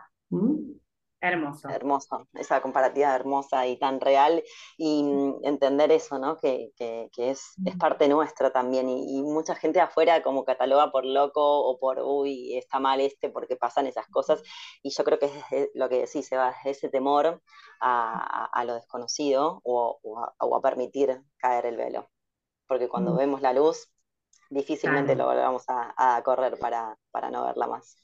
Hermoso. 1.22 1.70
Hermoso, 1.70 2.28
esa 2.34 2.61
comparativa 2.61 3.16
hermosa 3.16 3.66
y 3.66 3.80
tan 3.80 3.99
real 3.99 4.43
y 4.78 5.03
entender 5.43 5.91
eso, 5.91 6.20
¿no? 6.20 6.38
Que, 6.38 6.72
que, 6.78 7.09
es, 7.16 7.53
es, 7.66 7.76
parte 7.78 8.07
nuestra 8.07 8.51
también 8.51 8.89
y, 8.89 9.24
mucha 9.24 9.55
gente 9.55 9.80
afuera 9.80 10.22
como 10.22 10.45
cataloga 10.45 10.91
por 10.91 11.03
loco 11.03 11.41
o 11.41 11.80
por, 11.80 11.99
uy, 11.99 12.55
está 12.55 12.80
mal 12.80 13.01
este 13.01 13.30
porque 13.30 13.55
pasan 13.55 13.88
esas 13.88 14.07
cosas 14.07 14.43
y 14.84 14.91
yo 14.91 15.03
creo 15.03 15.18
que 15.18 15.32
es 15.51 15.70
lo 15.74 15.89
que 15.89 15.99
decís, 16.01 16.28
se 16.28 16.38
va 16.38 16.53
ese 16.63 16.89
temor 16.89 17.41
a, 17.82 18.45
a, 18.45 18.66
lo 18.66 18.76
desconocido 18.76 19.61
o, 19.63 19.99
o, 20.03 20.55
a, 20.55 20.61
permitir 20.61 21.24
caer 21.38 21.66
el 21.66 21.78
velo, 21.78 22.07
porque 22.68 22.88
cuando 22.88 23.13
mm. 23.13 23.18
vemos 23.18 23.41
la 23.41 23.53
luz 23.53 23.89
difícilmente 24.49 25.16
lo 25.16 25.26
volvamos 25.26 25.63
a, 25.68 26.22
correr 26.24 26.59
para, 26.59 26.97
para 27.11 27.32
no 27.32 27.45
verla 27.45 27.68
más. 27.68 27.97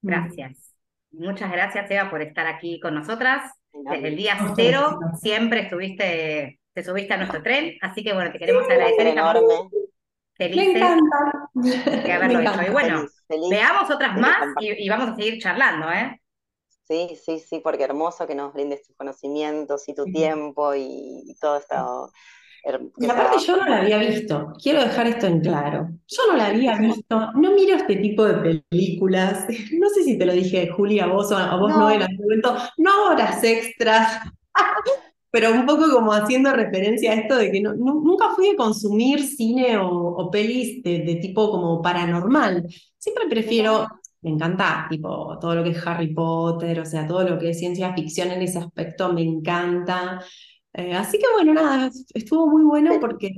Gracias. 0.00 0.71
Muchas 1.12 1.52
gracias, 1.52 1.90
Eva, 1.90 2.10
por 2.10 2.22
estar 2.22 2.46
aquí 2.46 2.80
con 2.80 2.94
nosotras. 2.94 3.52
Desde 3.72 4.08
el 4.08 4.16
día 4.16 4.36
cero 4.56 4.98
siempre 5.20 5.60
estuviste, 5.60 6.60
te 6.72 6.84
subiste 6.84 7.14
a 7.14 7.16
nuestro 7.18 7.42
tren, 7.42 7.76
así 7.80 8.02
que 8.02 8.12
bueno, 8.12 8.32
te 8.32 8.38
queremos 8.38 8.64
agradecer. 8.64 9.06
Enorme. 9.06 9.68
Felices 10.34 10.82
de 11.54 12.12
haberlo 12.12 12.40
hecho. 12.40 12.62
Y 12.66 12.70
bueno, 12.70 13.06
veamos 13.50 13.90
otras 13.90 14.18
más 14.18 14.54
y, 14.60 14.88
vamos 14.88 15.10
a 15.10 15.16
seguir 15.16 15.40
charlando, 15.40 15.90
¿eh? 15.90 16.20
Sí, 16.88 17.16
sí, 17.22 17.38
sí, 17.38 17.60
porque 17.62 17.84
hermoso 17.84 18.26
que 18.26 18.34
nos 18.34 18.52
brindes 18.52 18.82
tus 18.82 18.96
conocimientos 18.96 19.88
y 19.88 19.94
tu 19.94 20.04
tiempo 20.04 20.74
y, 20.74 21.22
y 21.26 21.34
todo 21.38 21.58
esto 21.58 22.10
y 22.96 23.06
aparte 23.06 23.44
yo 23.44 23.56
no 23.56 23.68
la 23.68 23.78
había 23.78 23.98
visto, 23.98 24.52
quiero 24.62 24.82
dejar 24.82 25.08
esto 25.08 25.26
en 25.26 25.40
claro. 25.40 25.88
Yo 26.06 26.22
no 26.30 26.36
la 26.36 26.46
había 26.46 26.78
visto, 26.78 27.32
no 27.34 27.52
miro 27.54 27.76
este 27.76 27.96
tipo 27.96 28.24
de 28.24 28.60
películas. 28.70 29.46
No 29.72 29.88
sé 29.88 30.04
si 30.04 30.16
te 30.16 30.26
lo 30.26 30.32
dije, 30.32 30.68
Julia, 30.68 31.04
a 31.04 31.08
vos 31.08 31.32
o 31.32 31.36
a 31.36 31.56
vos 31.56 31.70
no, 31.70 31.90
en 31.90 32.02
algún 32.02 32.18
momento. 32.18 32.56
No 32.76 33.10
horas 33.10 33.42
extras, 33.42 34.20
pero 35.30 35.50
un 35.52 35.66
poco 35.66 35.90
como 35.90 36.12
haciendo 36.12 36.52
referencia 36.52 37.12
a 37.12 37.14
esto 37.14 37.36
de 37.36 37.50
que 37.50 37.60
no, 37.60 37.74
nunca 37.74 38.30
fui 38.36 38.50
a 38.50 38.56
consumir 38.56 39.24
cine 39.24 39.76
o, 39.78 40.30
pelis 40.30 40.82
de, 40.84 41.18
tipo 41.20 41.50
como 41.50 41.82
paranormal. 41.82 42.68
Siempre 42.96 43.26
prefiero, 43.28 43.88
me 44.20 44.30
encanta, 44.30 44.86
tipo, 44.88 45.36
todo 45.40 45.56
lo 45.56 45.64
que 45.64 45.70
es 45.70 45.86
Harry 45.86 46.14
Potter, 46.14 46.78
o 46.80 46.84
sea, 46.84 47.08
todo 47.08 47.28
lo 47.28 47.38
que 47.38 47.50
es 47.50 47.58
ciencia 47.58 47.92
ficción 47.94 48.30
en 48.30 48.42
ese 48.42 48.58
aspecto 48.58 49.12
me 49.12 49.22
encanta. 49.22 50.20
Eh, 50.74 50.94
así 50.94 51.18
que 51.18 51.26
bueno, 51.34 51.52
nada, 51.52 51.90
estuvo 52.14 52.46
muy 52.46 52.62
bueno 52.62 52.98
porque 52.98 53.30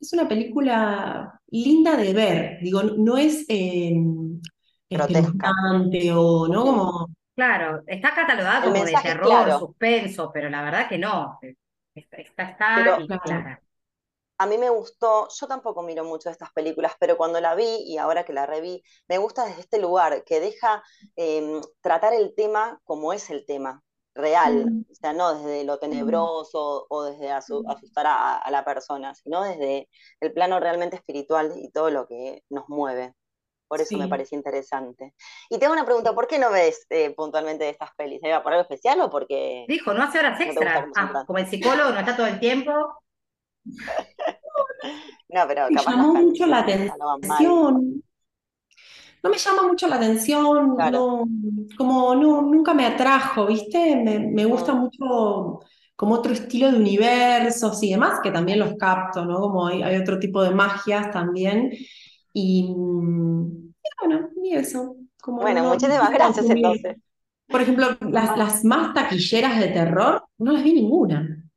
es 0.00 0.12
una 0.12 0.26
película 0.26 1.40
linda 1.48 1.96
de 1.96 2.12
ver. 2.12 2.58
Digo, 2.60 2.82
no 2.82 3.16
es 3.16 3.44
eh, 3.48 3.94
o 6.12 6.48
no 6.48 6.64
como. 6.64 7.08
Claro, 7.36 7.82
está 7.86 8.14
catalogada 8.14 8.64
como 8.64 8.84
de 8.84 8.92
terror, 9.02 9.58
suspenso, 9.58 10.30
pero 10.32 10.48
la 10.48 10.62
verdad 10.62 10.88
que 10.88 10.98
no. 10.98 11.38
Está, 11.94 12.16
está, 12.16 12.56
clara. 12.56 13.60
A 14.36 14.46
mí 14.46 14.58
me 14.58 14.68
gustó, 14.68 15.28
yo 15.28 15.46
tampoco 15.46 15.82
miro 15.82 16.04
mucho 16.04 16.28
estas 16.28 16.52
películas, 16.52 16.92
pero 16.98 17.16
cuando 17.16 17.40
la 17.40 17.54
vi 17.54 17.84
y 17.86 17.98
ahora 17.98 18.24
que 18.24 18.32
la 18.32 18.46
reví, 18.46 18.82
me 19.08 19.18
gusta 19.18 19.46
desde 19.46 19.60
este 19.60 19.80
lugar 19.80 20.24
que 20.24 20.40
deja 20.40 20.82
em, 21.14 21.60
tratar 21.80 22.14
el 22.14 22.34
tema 22.34 22.80
como 22.82 23.12
es 23.12 23.30
el 23.30 23.46
tema, 23.46 23.83
real, 24.14 24.66
mm. 24.66 24.84
o 24.90 24.94
sea, 24.94 25.12
no 25.12 25.34
desde 25.34 25.64
lo 25.64 25.74
mm. 25.74 25.80
tenebroso 25.80 26.86
o 26.88 27.04
desde 27.04 27.28
mm. 27.28 27.68
asustar 27.68 28.06
a, 28.06 28.50
la 28.50 28.64
persona, 28.64 29.14
sino 29.14 29.42
desde 29.42 29.88
el 30.20 30.32
plano 30.32 30.60
realmente 30.60 30.96
espiritual 30.96 31.52
y 31.56 31.70
todo 31.70 31.90
lo 31.90 32.06
que 32.06 32.42
nos 32.48 32.68
mueve. 32.68 33.14
Por 33.66 33.80
eso 33.80 33.96
me 33.96 34.08
parece 34.08 34.36
interesante. 34.36 35.14
Y 35.50 35.58
tengo 35.58 35.72
una 35.72 35.86
pregunta, 35.86 36.14
¿por 36.14 36.28
qué 36.28 36.38
no 36.38 36.50
ves 36.50 36.86
eh, 36.90 37.12
puntualmente 37.14 37.64
de 37.64 37.70
estas 37.70 37.90
pelis? 37.96 38.20
¿Era 38.22 38.42
por 38.42 38.52
algo 38.52 38.62
especial 38.62 39.00
o 39.00 39.10
porque...? 39.10 39.64
Dijo, 39.66 39.92
no 39.94 40.04
hace 40.04 40.18
horas 40.20 40.38
extra. 40.40 40.86
Ah, 40.94 41.24
como 41.26 41.38
el 41.38 41.46
psicólogo 41.46 41.90
no 41.90 41.98
está 41.98 42.14
todo 42.14 42.26
el 42.26 42.38
tiempo. 42.38 42.72
no, 45.28 45.48
pero 45.48 45.66
capaz 45.74 45.90
llamó 45.90 46.14
mucho 46.14 46.46
la 46.46 46.58
atención 46.60 48.04
no 49.24 49.30
me 49.30 49.38
llama 49.38 49.62
mucho 49.66 49.88
la 49.88 49.96
atención, 49.96 50.76
no, 50.76 51.26
como 51.78 52.14
no, 52.14 52.42
nunca 52.42 52.74
me 52.74 52.84
atrajo, 52.84 53.46
¿viste? 53.46 53.96
Me, 53.96 54.44
gusta 54.44 54.74
mucho 54.74 55.60
como 55.96 56.14
otro 56.16 56.34
estilo 56.34 56.70
de 56.70 56.76
universos 56.76 57.82
y 57.82 57.92
demás, 57.92 58.20
que 58.22 58.30
también 58.30 58.58
los 58.58 58.74
capto, 58.74 59.24
¿no? 59.24 59.40
Como 59.40 59.66
hay, 59.66 59.96
otro 59.96 60.18
tipo 60.18 60.42
de 60.42 60.50
magias 60.50 61.10
también. 61.10 61.72
Y, 62.34 62.70
bueno, 63.98 64.28
y 64.42 64.52
eso. 64.52 64.94
Como 65.22 65.40
bueno, 65.40 65.64
muchísimas 65.70 66.10
gracias 66.10 66.50
entonces. 66.50 66.96
Por 67.48 67.62
ejemplo, 67.62 67.96
las, 68.10 68.36
las 68.36 68.62
más 68.62 68.92
taquilleras 68.92 69.58
de 69.58 69.68
terror, 69.68 70.22
no 70.36 70.52
las 70.52 70.62
vi 70.62 70.74
ninguna. 70.74 71.50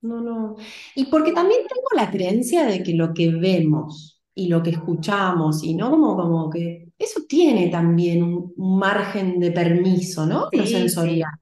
No, 0.00 0.20
no. 0.20 0.56
Y 0.96 1.04
porque 1.04 1.30
también 1.30 1.60
tengo 1.68 1.88
la 1.94 2.10
creencia 2.10 2.66
de 2.66 2.82
que 2.82 2.94
lo 2.94 3.14
que 3.14 3.30
vemos 3.30 4.17
y 4.38 4.46
lo 4.46 4.62
que 4.62 4.70
escuchamos, 4.70 5.64
y 5.64 5.74
no 5.74 5.90
como, 5.90 6.16
como 6.16 6.48
que 6.48 6.92
eso 6.96 7.22
tiene 7.28 7.70
también 7.70 8.22
un, 8.22 8.54
margen 8.56 9.40
de 9.40 9.50
permiso, 9.50 10.24
¿no? 10.26 10.48
lo 10.52 10.64
sensorial. 10.64 11.32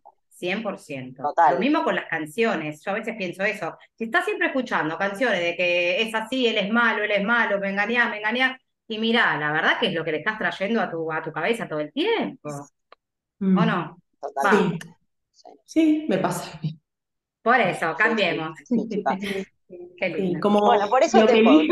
100%. 0.40 1.34
Lo 1.53 1.59
mismo 1.59 1.84
con 1.84 1.94
las 1.94 2.07
canciones. 2.07 2.82
Yo 2.82 2.92
a 2.92 2.94
veces 2.94 3.14
pienso 3.16 3.42
eso. 3.42 3.76
Si 3.94 4.05
estás 4.05 4.24
siempre 4.24 4.47
escuchando 4.49 4.97
canciones 4.97 5.40
de 5.40 5.57
que 5.57 6.03
es 6.03 6.14
así, 6.14 6.47
él 6.47 6.57
es 6.57 6.70
malo, 6.70 7.05
él 7.05 7.11
es 7.11 7.22
malo, 7.22 7.59
me 7.59 7.70
engañás, 7.70 8.11
me 8.11 8.18
engañás, 8.18 8.59
y 8.88 8.99
mirá, 8.99 9.36
la 9.38 9.53
verdad 9.53 9.78
que 9.78 9.88
es 9.88 9.94
lo 9.94 10.03
que 10.03 10.12
le 10.12 10.18
estás 10.18 10.38
trayendo 10.38 10.80
a 10.80 10.90
tu, 10.90 11.12
a 11.12 11.22
tu 11.22 11.32
cabeza 11.32 11.68
todo 11.68 11.80
el 11.80 11.92
tiempo. 11.92 12.49
¿O 12.49 12.64
mm. 13.40 13.66
no? 13.66 13.99
Sí. 14.51 14.78
sí, 15.64 16.07
me 16.09 16.16
pasa. 16.16 16.59
Por 17.42 17.61
eso, 17.61 17.94
cambiemos. 17.94 18.59
Como 20.41 20.61
por 20.89 21.03
eso 21.03 21.21
lo 21.21 21.27
que, 21.27 21.69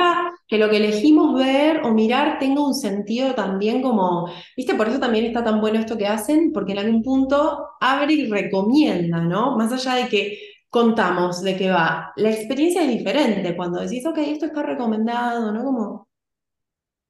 que 0.48 0.58
lo 0.58 0.68
que 0.68 0.76
elegimos 0.78 1.34
ver 1.38 1.82
o 1.84 1.92
mirar 1.92 2.38
tenga 2.38 2.66
un 2.66 2.74
sentido 2.74 3.34
también 3.34 3.82
como, 3.82 4.28
viste, 4.56 4.74
por 4.74 4.88
eso 4.88 4.98
también 4.98 5.26
está 5.26 5.44
tan 5.44 5.60
bueno 5.60 5.78
esto 5.78 5.96
que 5.96 6.06
hacen, 6.06 6.52
porque 6.52 6.72
en 6.72 6.78
algún 6.78 7.02
punto 7.02 7.68
abre 7.80 8.14
y 8.14 8.26
recomienda, 8.28 9.20
¿no? 9.20 9.56
Más 9.56 9.72
allá 9.72 10.02
de 10.02 10.08
que 10.08 10.38
contamos 10.68 11.42
de 11.42 11.56
qué 11.56 11.70
va, 11.70 12.12
la 12.16 12.30
experiencia 12.30 12.82
es 12.82 12.88
diferente 12.88 13.54
cuando 13.54 13.80
decís, 13.80 14.04
ok, 14.06 14.18
esto 14.18 14.46
está 14.46 14.62
recomendado, 14.62 15.52
¿no? 15.52 15.64
Como... 15.64 16.08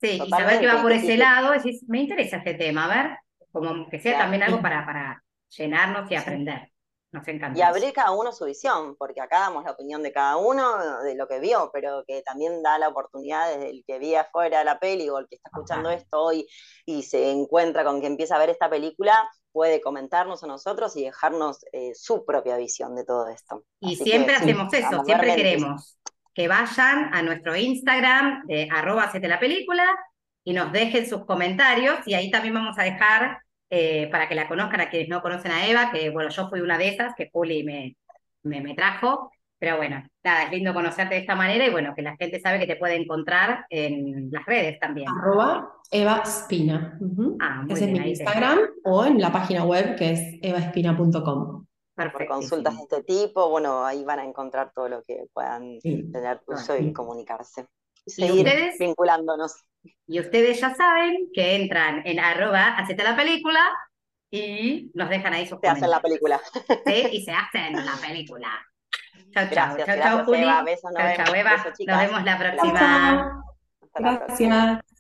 Sí, 0.03 0.21
y 0.23 0.29
saber 0.29 0.61
que 0.61 0.67
va 0.67 0.83
por 0.83 0.93
ese 0.93 1.17
lado, 1.17 1.53
decís, 1.53 1.83
me 1.89 2.01
interesa 2.01 2.37
este 2.39 2.55
tema, 2.55 2.85
a 2.85 2.89
ver, 2.89 3.19
como 3.51 3.89
que 3.89 3.99
sea 3.99 4.19
también 4.19 4.43
algo 4.43 4.61
para, 4.61 4.85
para 4.85 5.25
llenarnos 5.49 6.11
y 6.11 6.17
aprender. 6.17 6.74
Y 7.57 7.63
abrir 7.63 7.93
cada 7.93 8.13
uno 8.13 8.33
su 8.33 8.45
visión, 8.45 8.97
porque 8.97 9.21
acá 9.21 9.41
damos 9.41 9.65
la 9.65 9.73
opinión 9.73 10.03
de 10.03 10.13
cada 10.13 10.37
uno 10.37 11.03
de 11.03 11.15
lo 11.15 11.29
que 11.29 11.41
vio, 11.41 11.71
pero 11.73 12.05
que 12.07 12.23
también 12.23 12.63
da 12.63 12.79
la 12.79 12.89
oportunidad 12.89 13.51
desde 13.51 13.71
el 13.71 13.85
que 13.87 13.99
vi 13.99 14.15
afuera 14.15 14.65
la 14.65 14.79
peli 14.79 15.09
o 15.09 15.19
el 15.19 15.29
que 15.29 15.37
está 15.37 15.51
escuchando 15.53 15.91
esto 15.91 16.21
hoy 16.21 16.47
y 16.87 17.03
se 17.03 17.31
encuentra 17.31 17.85
con 17.85 18.01
que 18.01 18.07
empieza 18.07 18.37
a 18.37 18.39
ver 18.39 18.51
esta 18.51 18.69
película, 18.69 19.29
puede 19.53 19.81
comentarnos 19.81 20.43
a 20.43 20.47
nosotros 20.47 20.97
y 20.97 21.05
dejarnos 21.05 21.65
eh, 21.73 21.93
su 21.95 22.25
propia 22.25 22.57
visión 22.57 22.97
de 22.97 23.05
todo 23.05 23.29
esto. 23.29 23.65
Y 23.81 23.97
siempre 23.97 24.35
hacemos 24.35 24.73
eso, 24.73 25.05
siempre 25.05 25.37
queremos 25.37 25.99
que 26.35 26.49
vayan 26.49 27.15
a 27.15 27.23
nuestro 27.23 27.57
Instagram 27.57 28.45
de 28.47 28.69
arroba 28.71 29.11
la 29.15 29.39
película 29.39 29.85
y 30.43 30.53
nos 30.53 30.73
dejen 30.73 31.09
sus 31.09 31.25
comentarios 31.25 31.99
y 32.07 32.15
ahí 32.15 32.31
también 32.31 32.55
vamos 32.55 32.77
a 32.77 32.83
dejar 32.83 33.39
eh, 33.77 34.09
para 34.11 34.29
que 34.29 34.35
la 34.35 34.47
conozcan 34.49 34.81
a 34.81 34.89
quienes 34.91 35.09
no 35.09 35.21
conocen 35.23 35.51
a 35.53 35.67
Eva, 35.67 35.91
que 35.93 36.11
bueno, 36.11 36.31
yo 36.31 36.49
fui 36.49 36.61
una 36.61 36.79
de 36.79 36.89
esas, 36.89 37.15
que 37.17 37.29
Juli 37.33 37.65
me, 37.65 37.97
me, 38.43 38.75
trajo, 38.75 39.31
Pero 39.59 39.77
bueno, 39.79 40.03
nada, 40.23 40.45
es 40.45 40.51
lindo 40.51 40.75
conocerte 40.75 41.15
de 41.15 41.21
esta 41.23 41.35
manera 41.35 41.67
y 41.67 41.71
bueno, 41.71 41.95
que 41.97 42.03
la 42.03 42.17
gente 42.17 42.39
sabe 42.41 42.59
que 42.59 42.67
te 42.67 42.77
puede 42.77 42.97
encontrar 42.97 43.67
en 43.71 44.31
las 44.31 44.45
redes 44.47 44.79
también. 44.79 45.09
Arroba 45.09 45.73
Eva 45.91 46.23
Spina. 46.27 46.99
Ah, 47.41 47.63
muy 47.63 47.73
es 47.73 47.81
en 47.83 47.87
bien, 47.93 47.93
mi 47.93 47.99
ahí 48.09 48.15
te- 48.15 48.23
Instagram 48.25 48.59
o 48.85 49.05
en 49.07 49.21
la 49.21 49.33
página 49.33 49.65
web 49.65 49.97
que 49.97 50.11
es 50.13 50.21
evaspina.com. 50.43 51.65
Por 51.97 52.27
consultas 52.27 52.77
de 52.77 52.83
este 52.83 53.03
tipo, 53.05 53.49
bueno, 53.51 53.85
ahí 53.87 54.05
van 54.05 54.19
a 54.19 54.25
encontrar 54.25 54.73
todo 54.75 54.89
lo 54.89 55.03
que 55.05 55.27
puedan 55.33 55.81
Sí. 55.81 56.11
tener 56.13 56.39
Ah, 56.39 56.43
uso 56.49 56.77
y 56.77 56.87
sí. 56.87 56.93
comunicarse. 56.93 57.67
Y 58.07 58.11
¿Y 58.11 58.27
seguir 58.27 58.47
ustedes? 58.47 58.79
vinculándonos. 58.79 59.55
Y 60.07 60.21
ustedes 60.21 60.61
ya 60.61 60.75
saben 60.75 61.29
que 61.33 61.57
entran 61.57 62.03
en 62.05 62.21
arroba 62.21 62.77
hacete 62.77 63.03
la 63.03 63.17
película 63.17 63.61
y 64.31 64.91
nos 64.95 65.09
dejan 65.09 65.33
ahí 65.33 65.47
sus 65.47 65.59
Se 65.61 65.69
hacen 65.69 65.91
la 65.91 66.01
película. 66.01 66.41
¿sí? 66.87 67.09
Y 67.13 67.25
se 67.25 67.33
hacen 67.33 67.75
la 67.75 67.95
película. 68.01 68.49
Chao, 69.33 69.47
chao. 69.51 69.77
Chao, 69.77 69.97
chao, 69.97 70.25
Juli. 70.25 70.45
Chao, 70.45 70.65
chao. 71.17 71.35
Eva. 71.35 71.51
Besos, 71.53 71.87
Nos 71.87 71.99
vemos 71.99 72.25
la 72.25 72.39
próxima. 72.39 73.45
Hasta 73.83 74.01
la 74.01 74.19
próxima. 74.19 74.65
Gracias. 74.65 74.94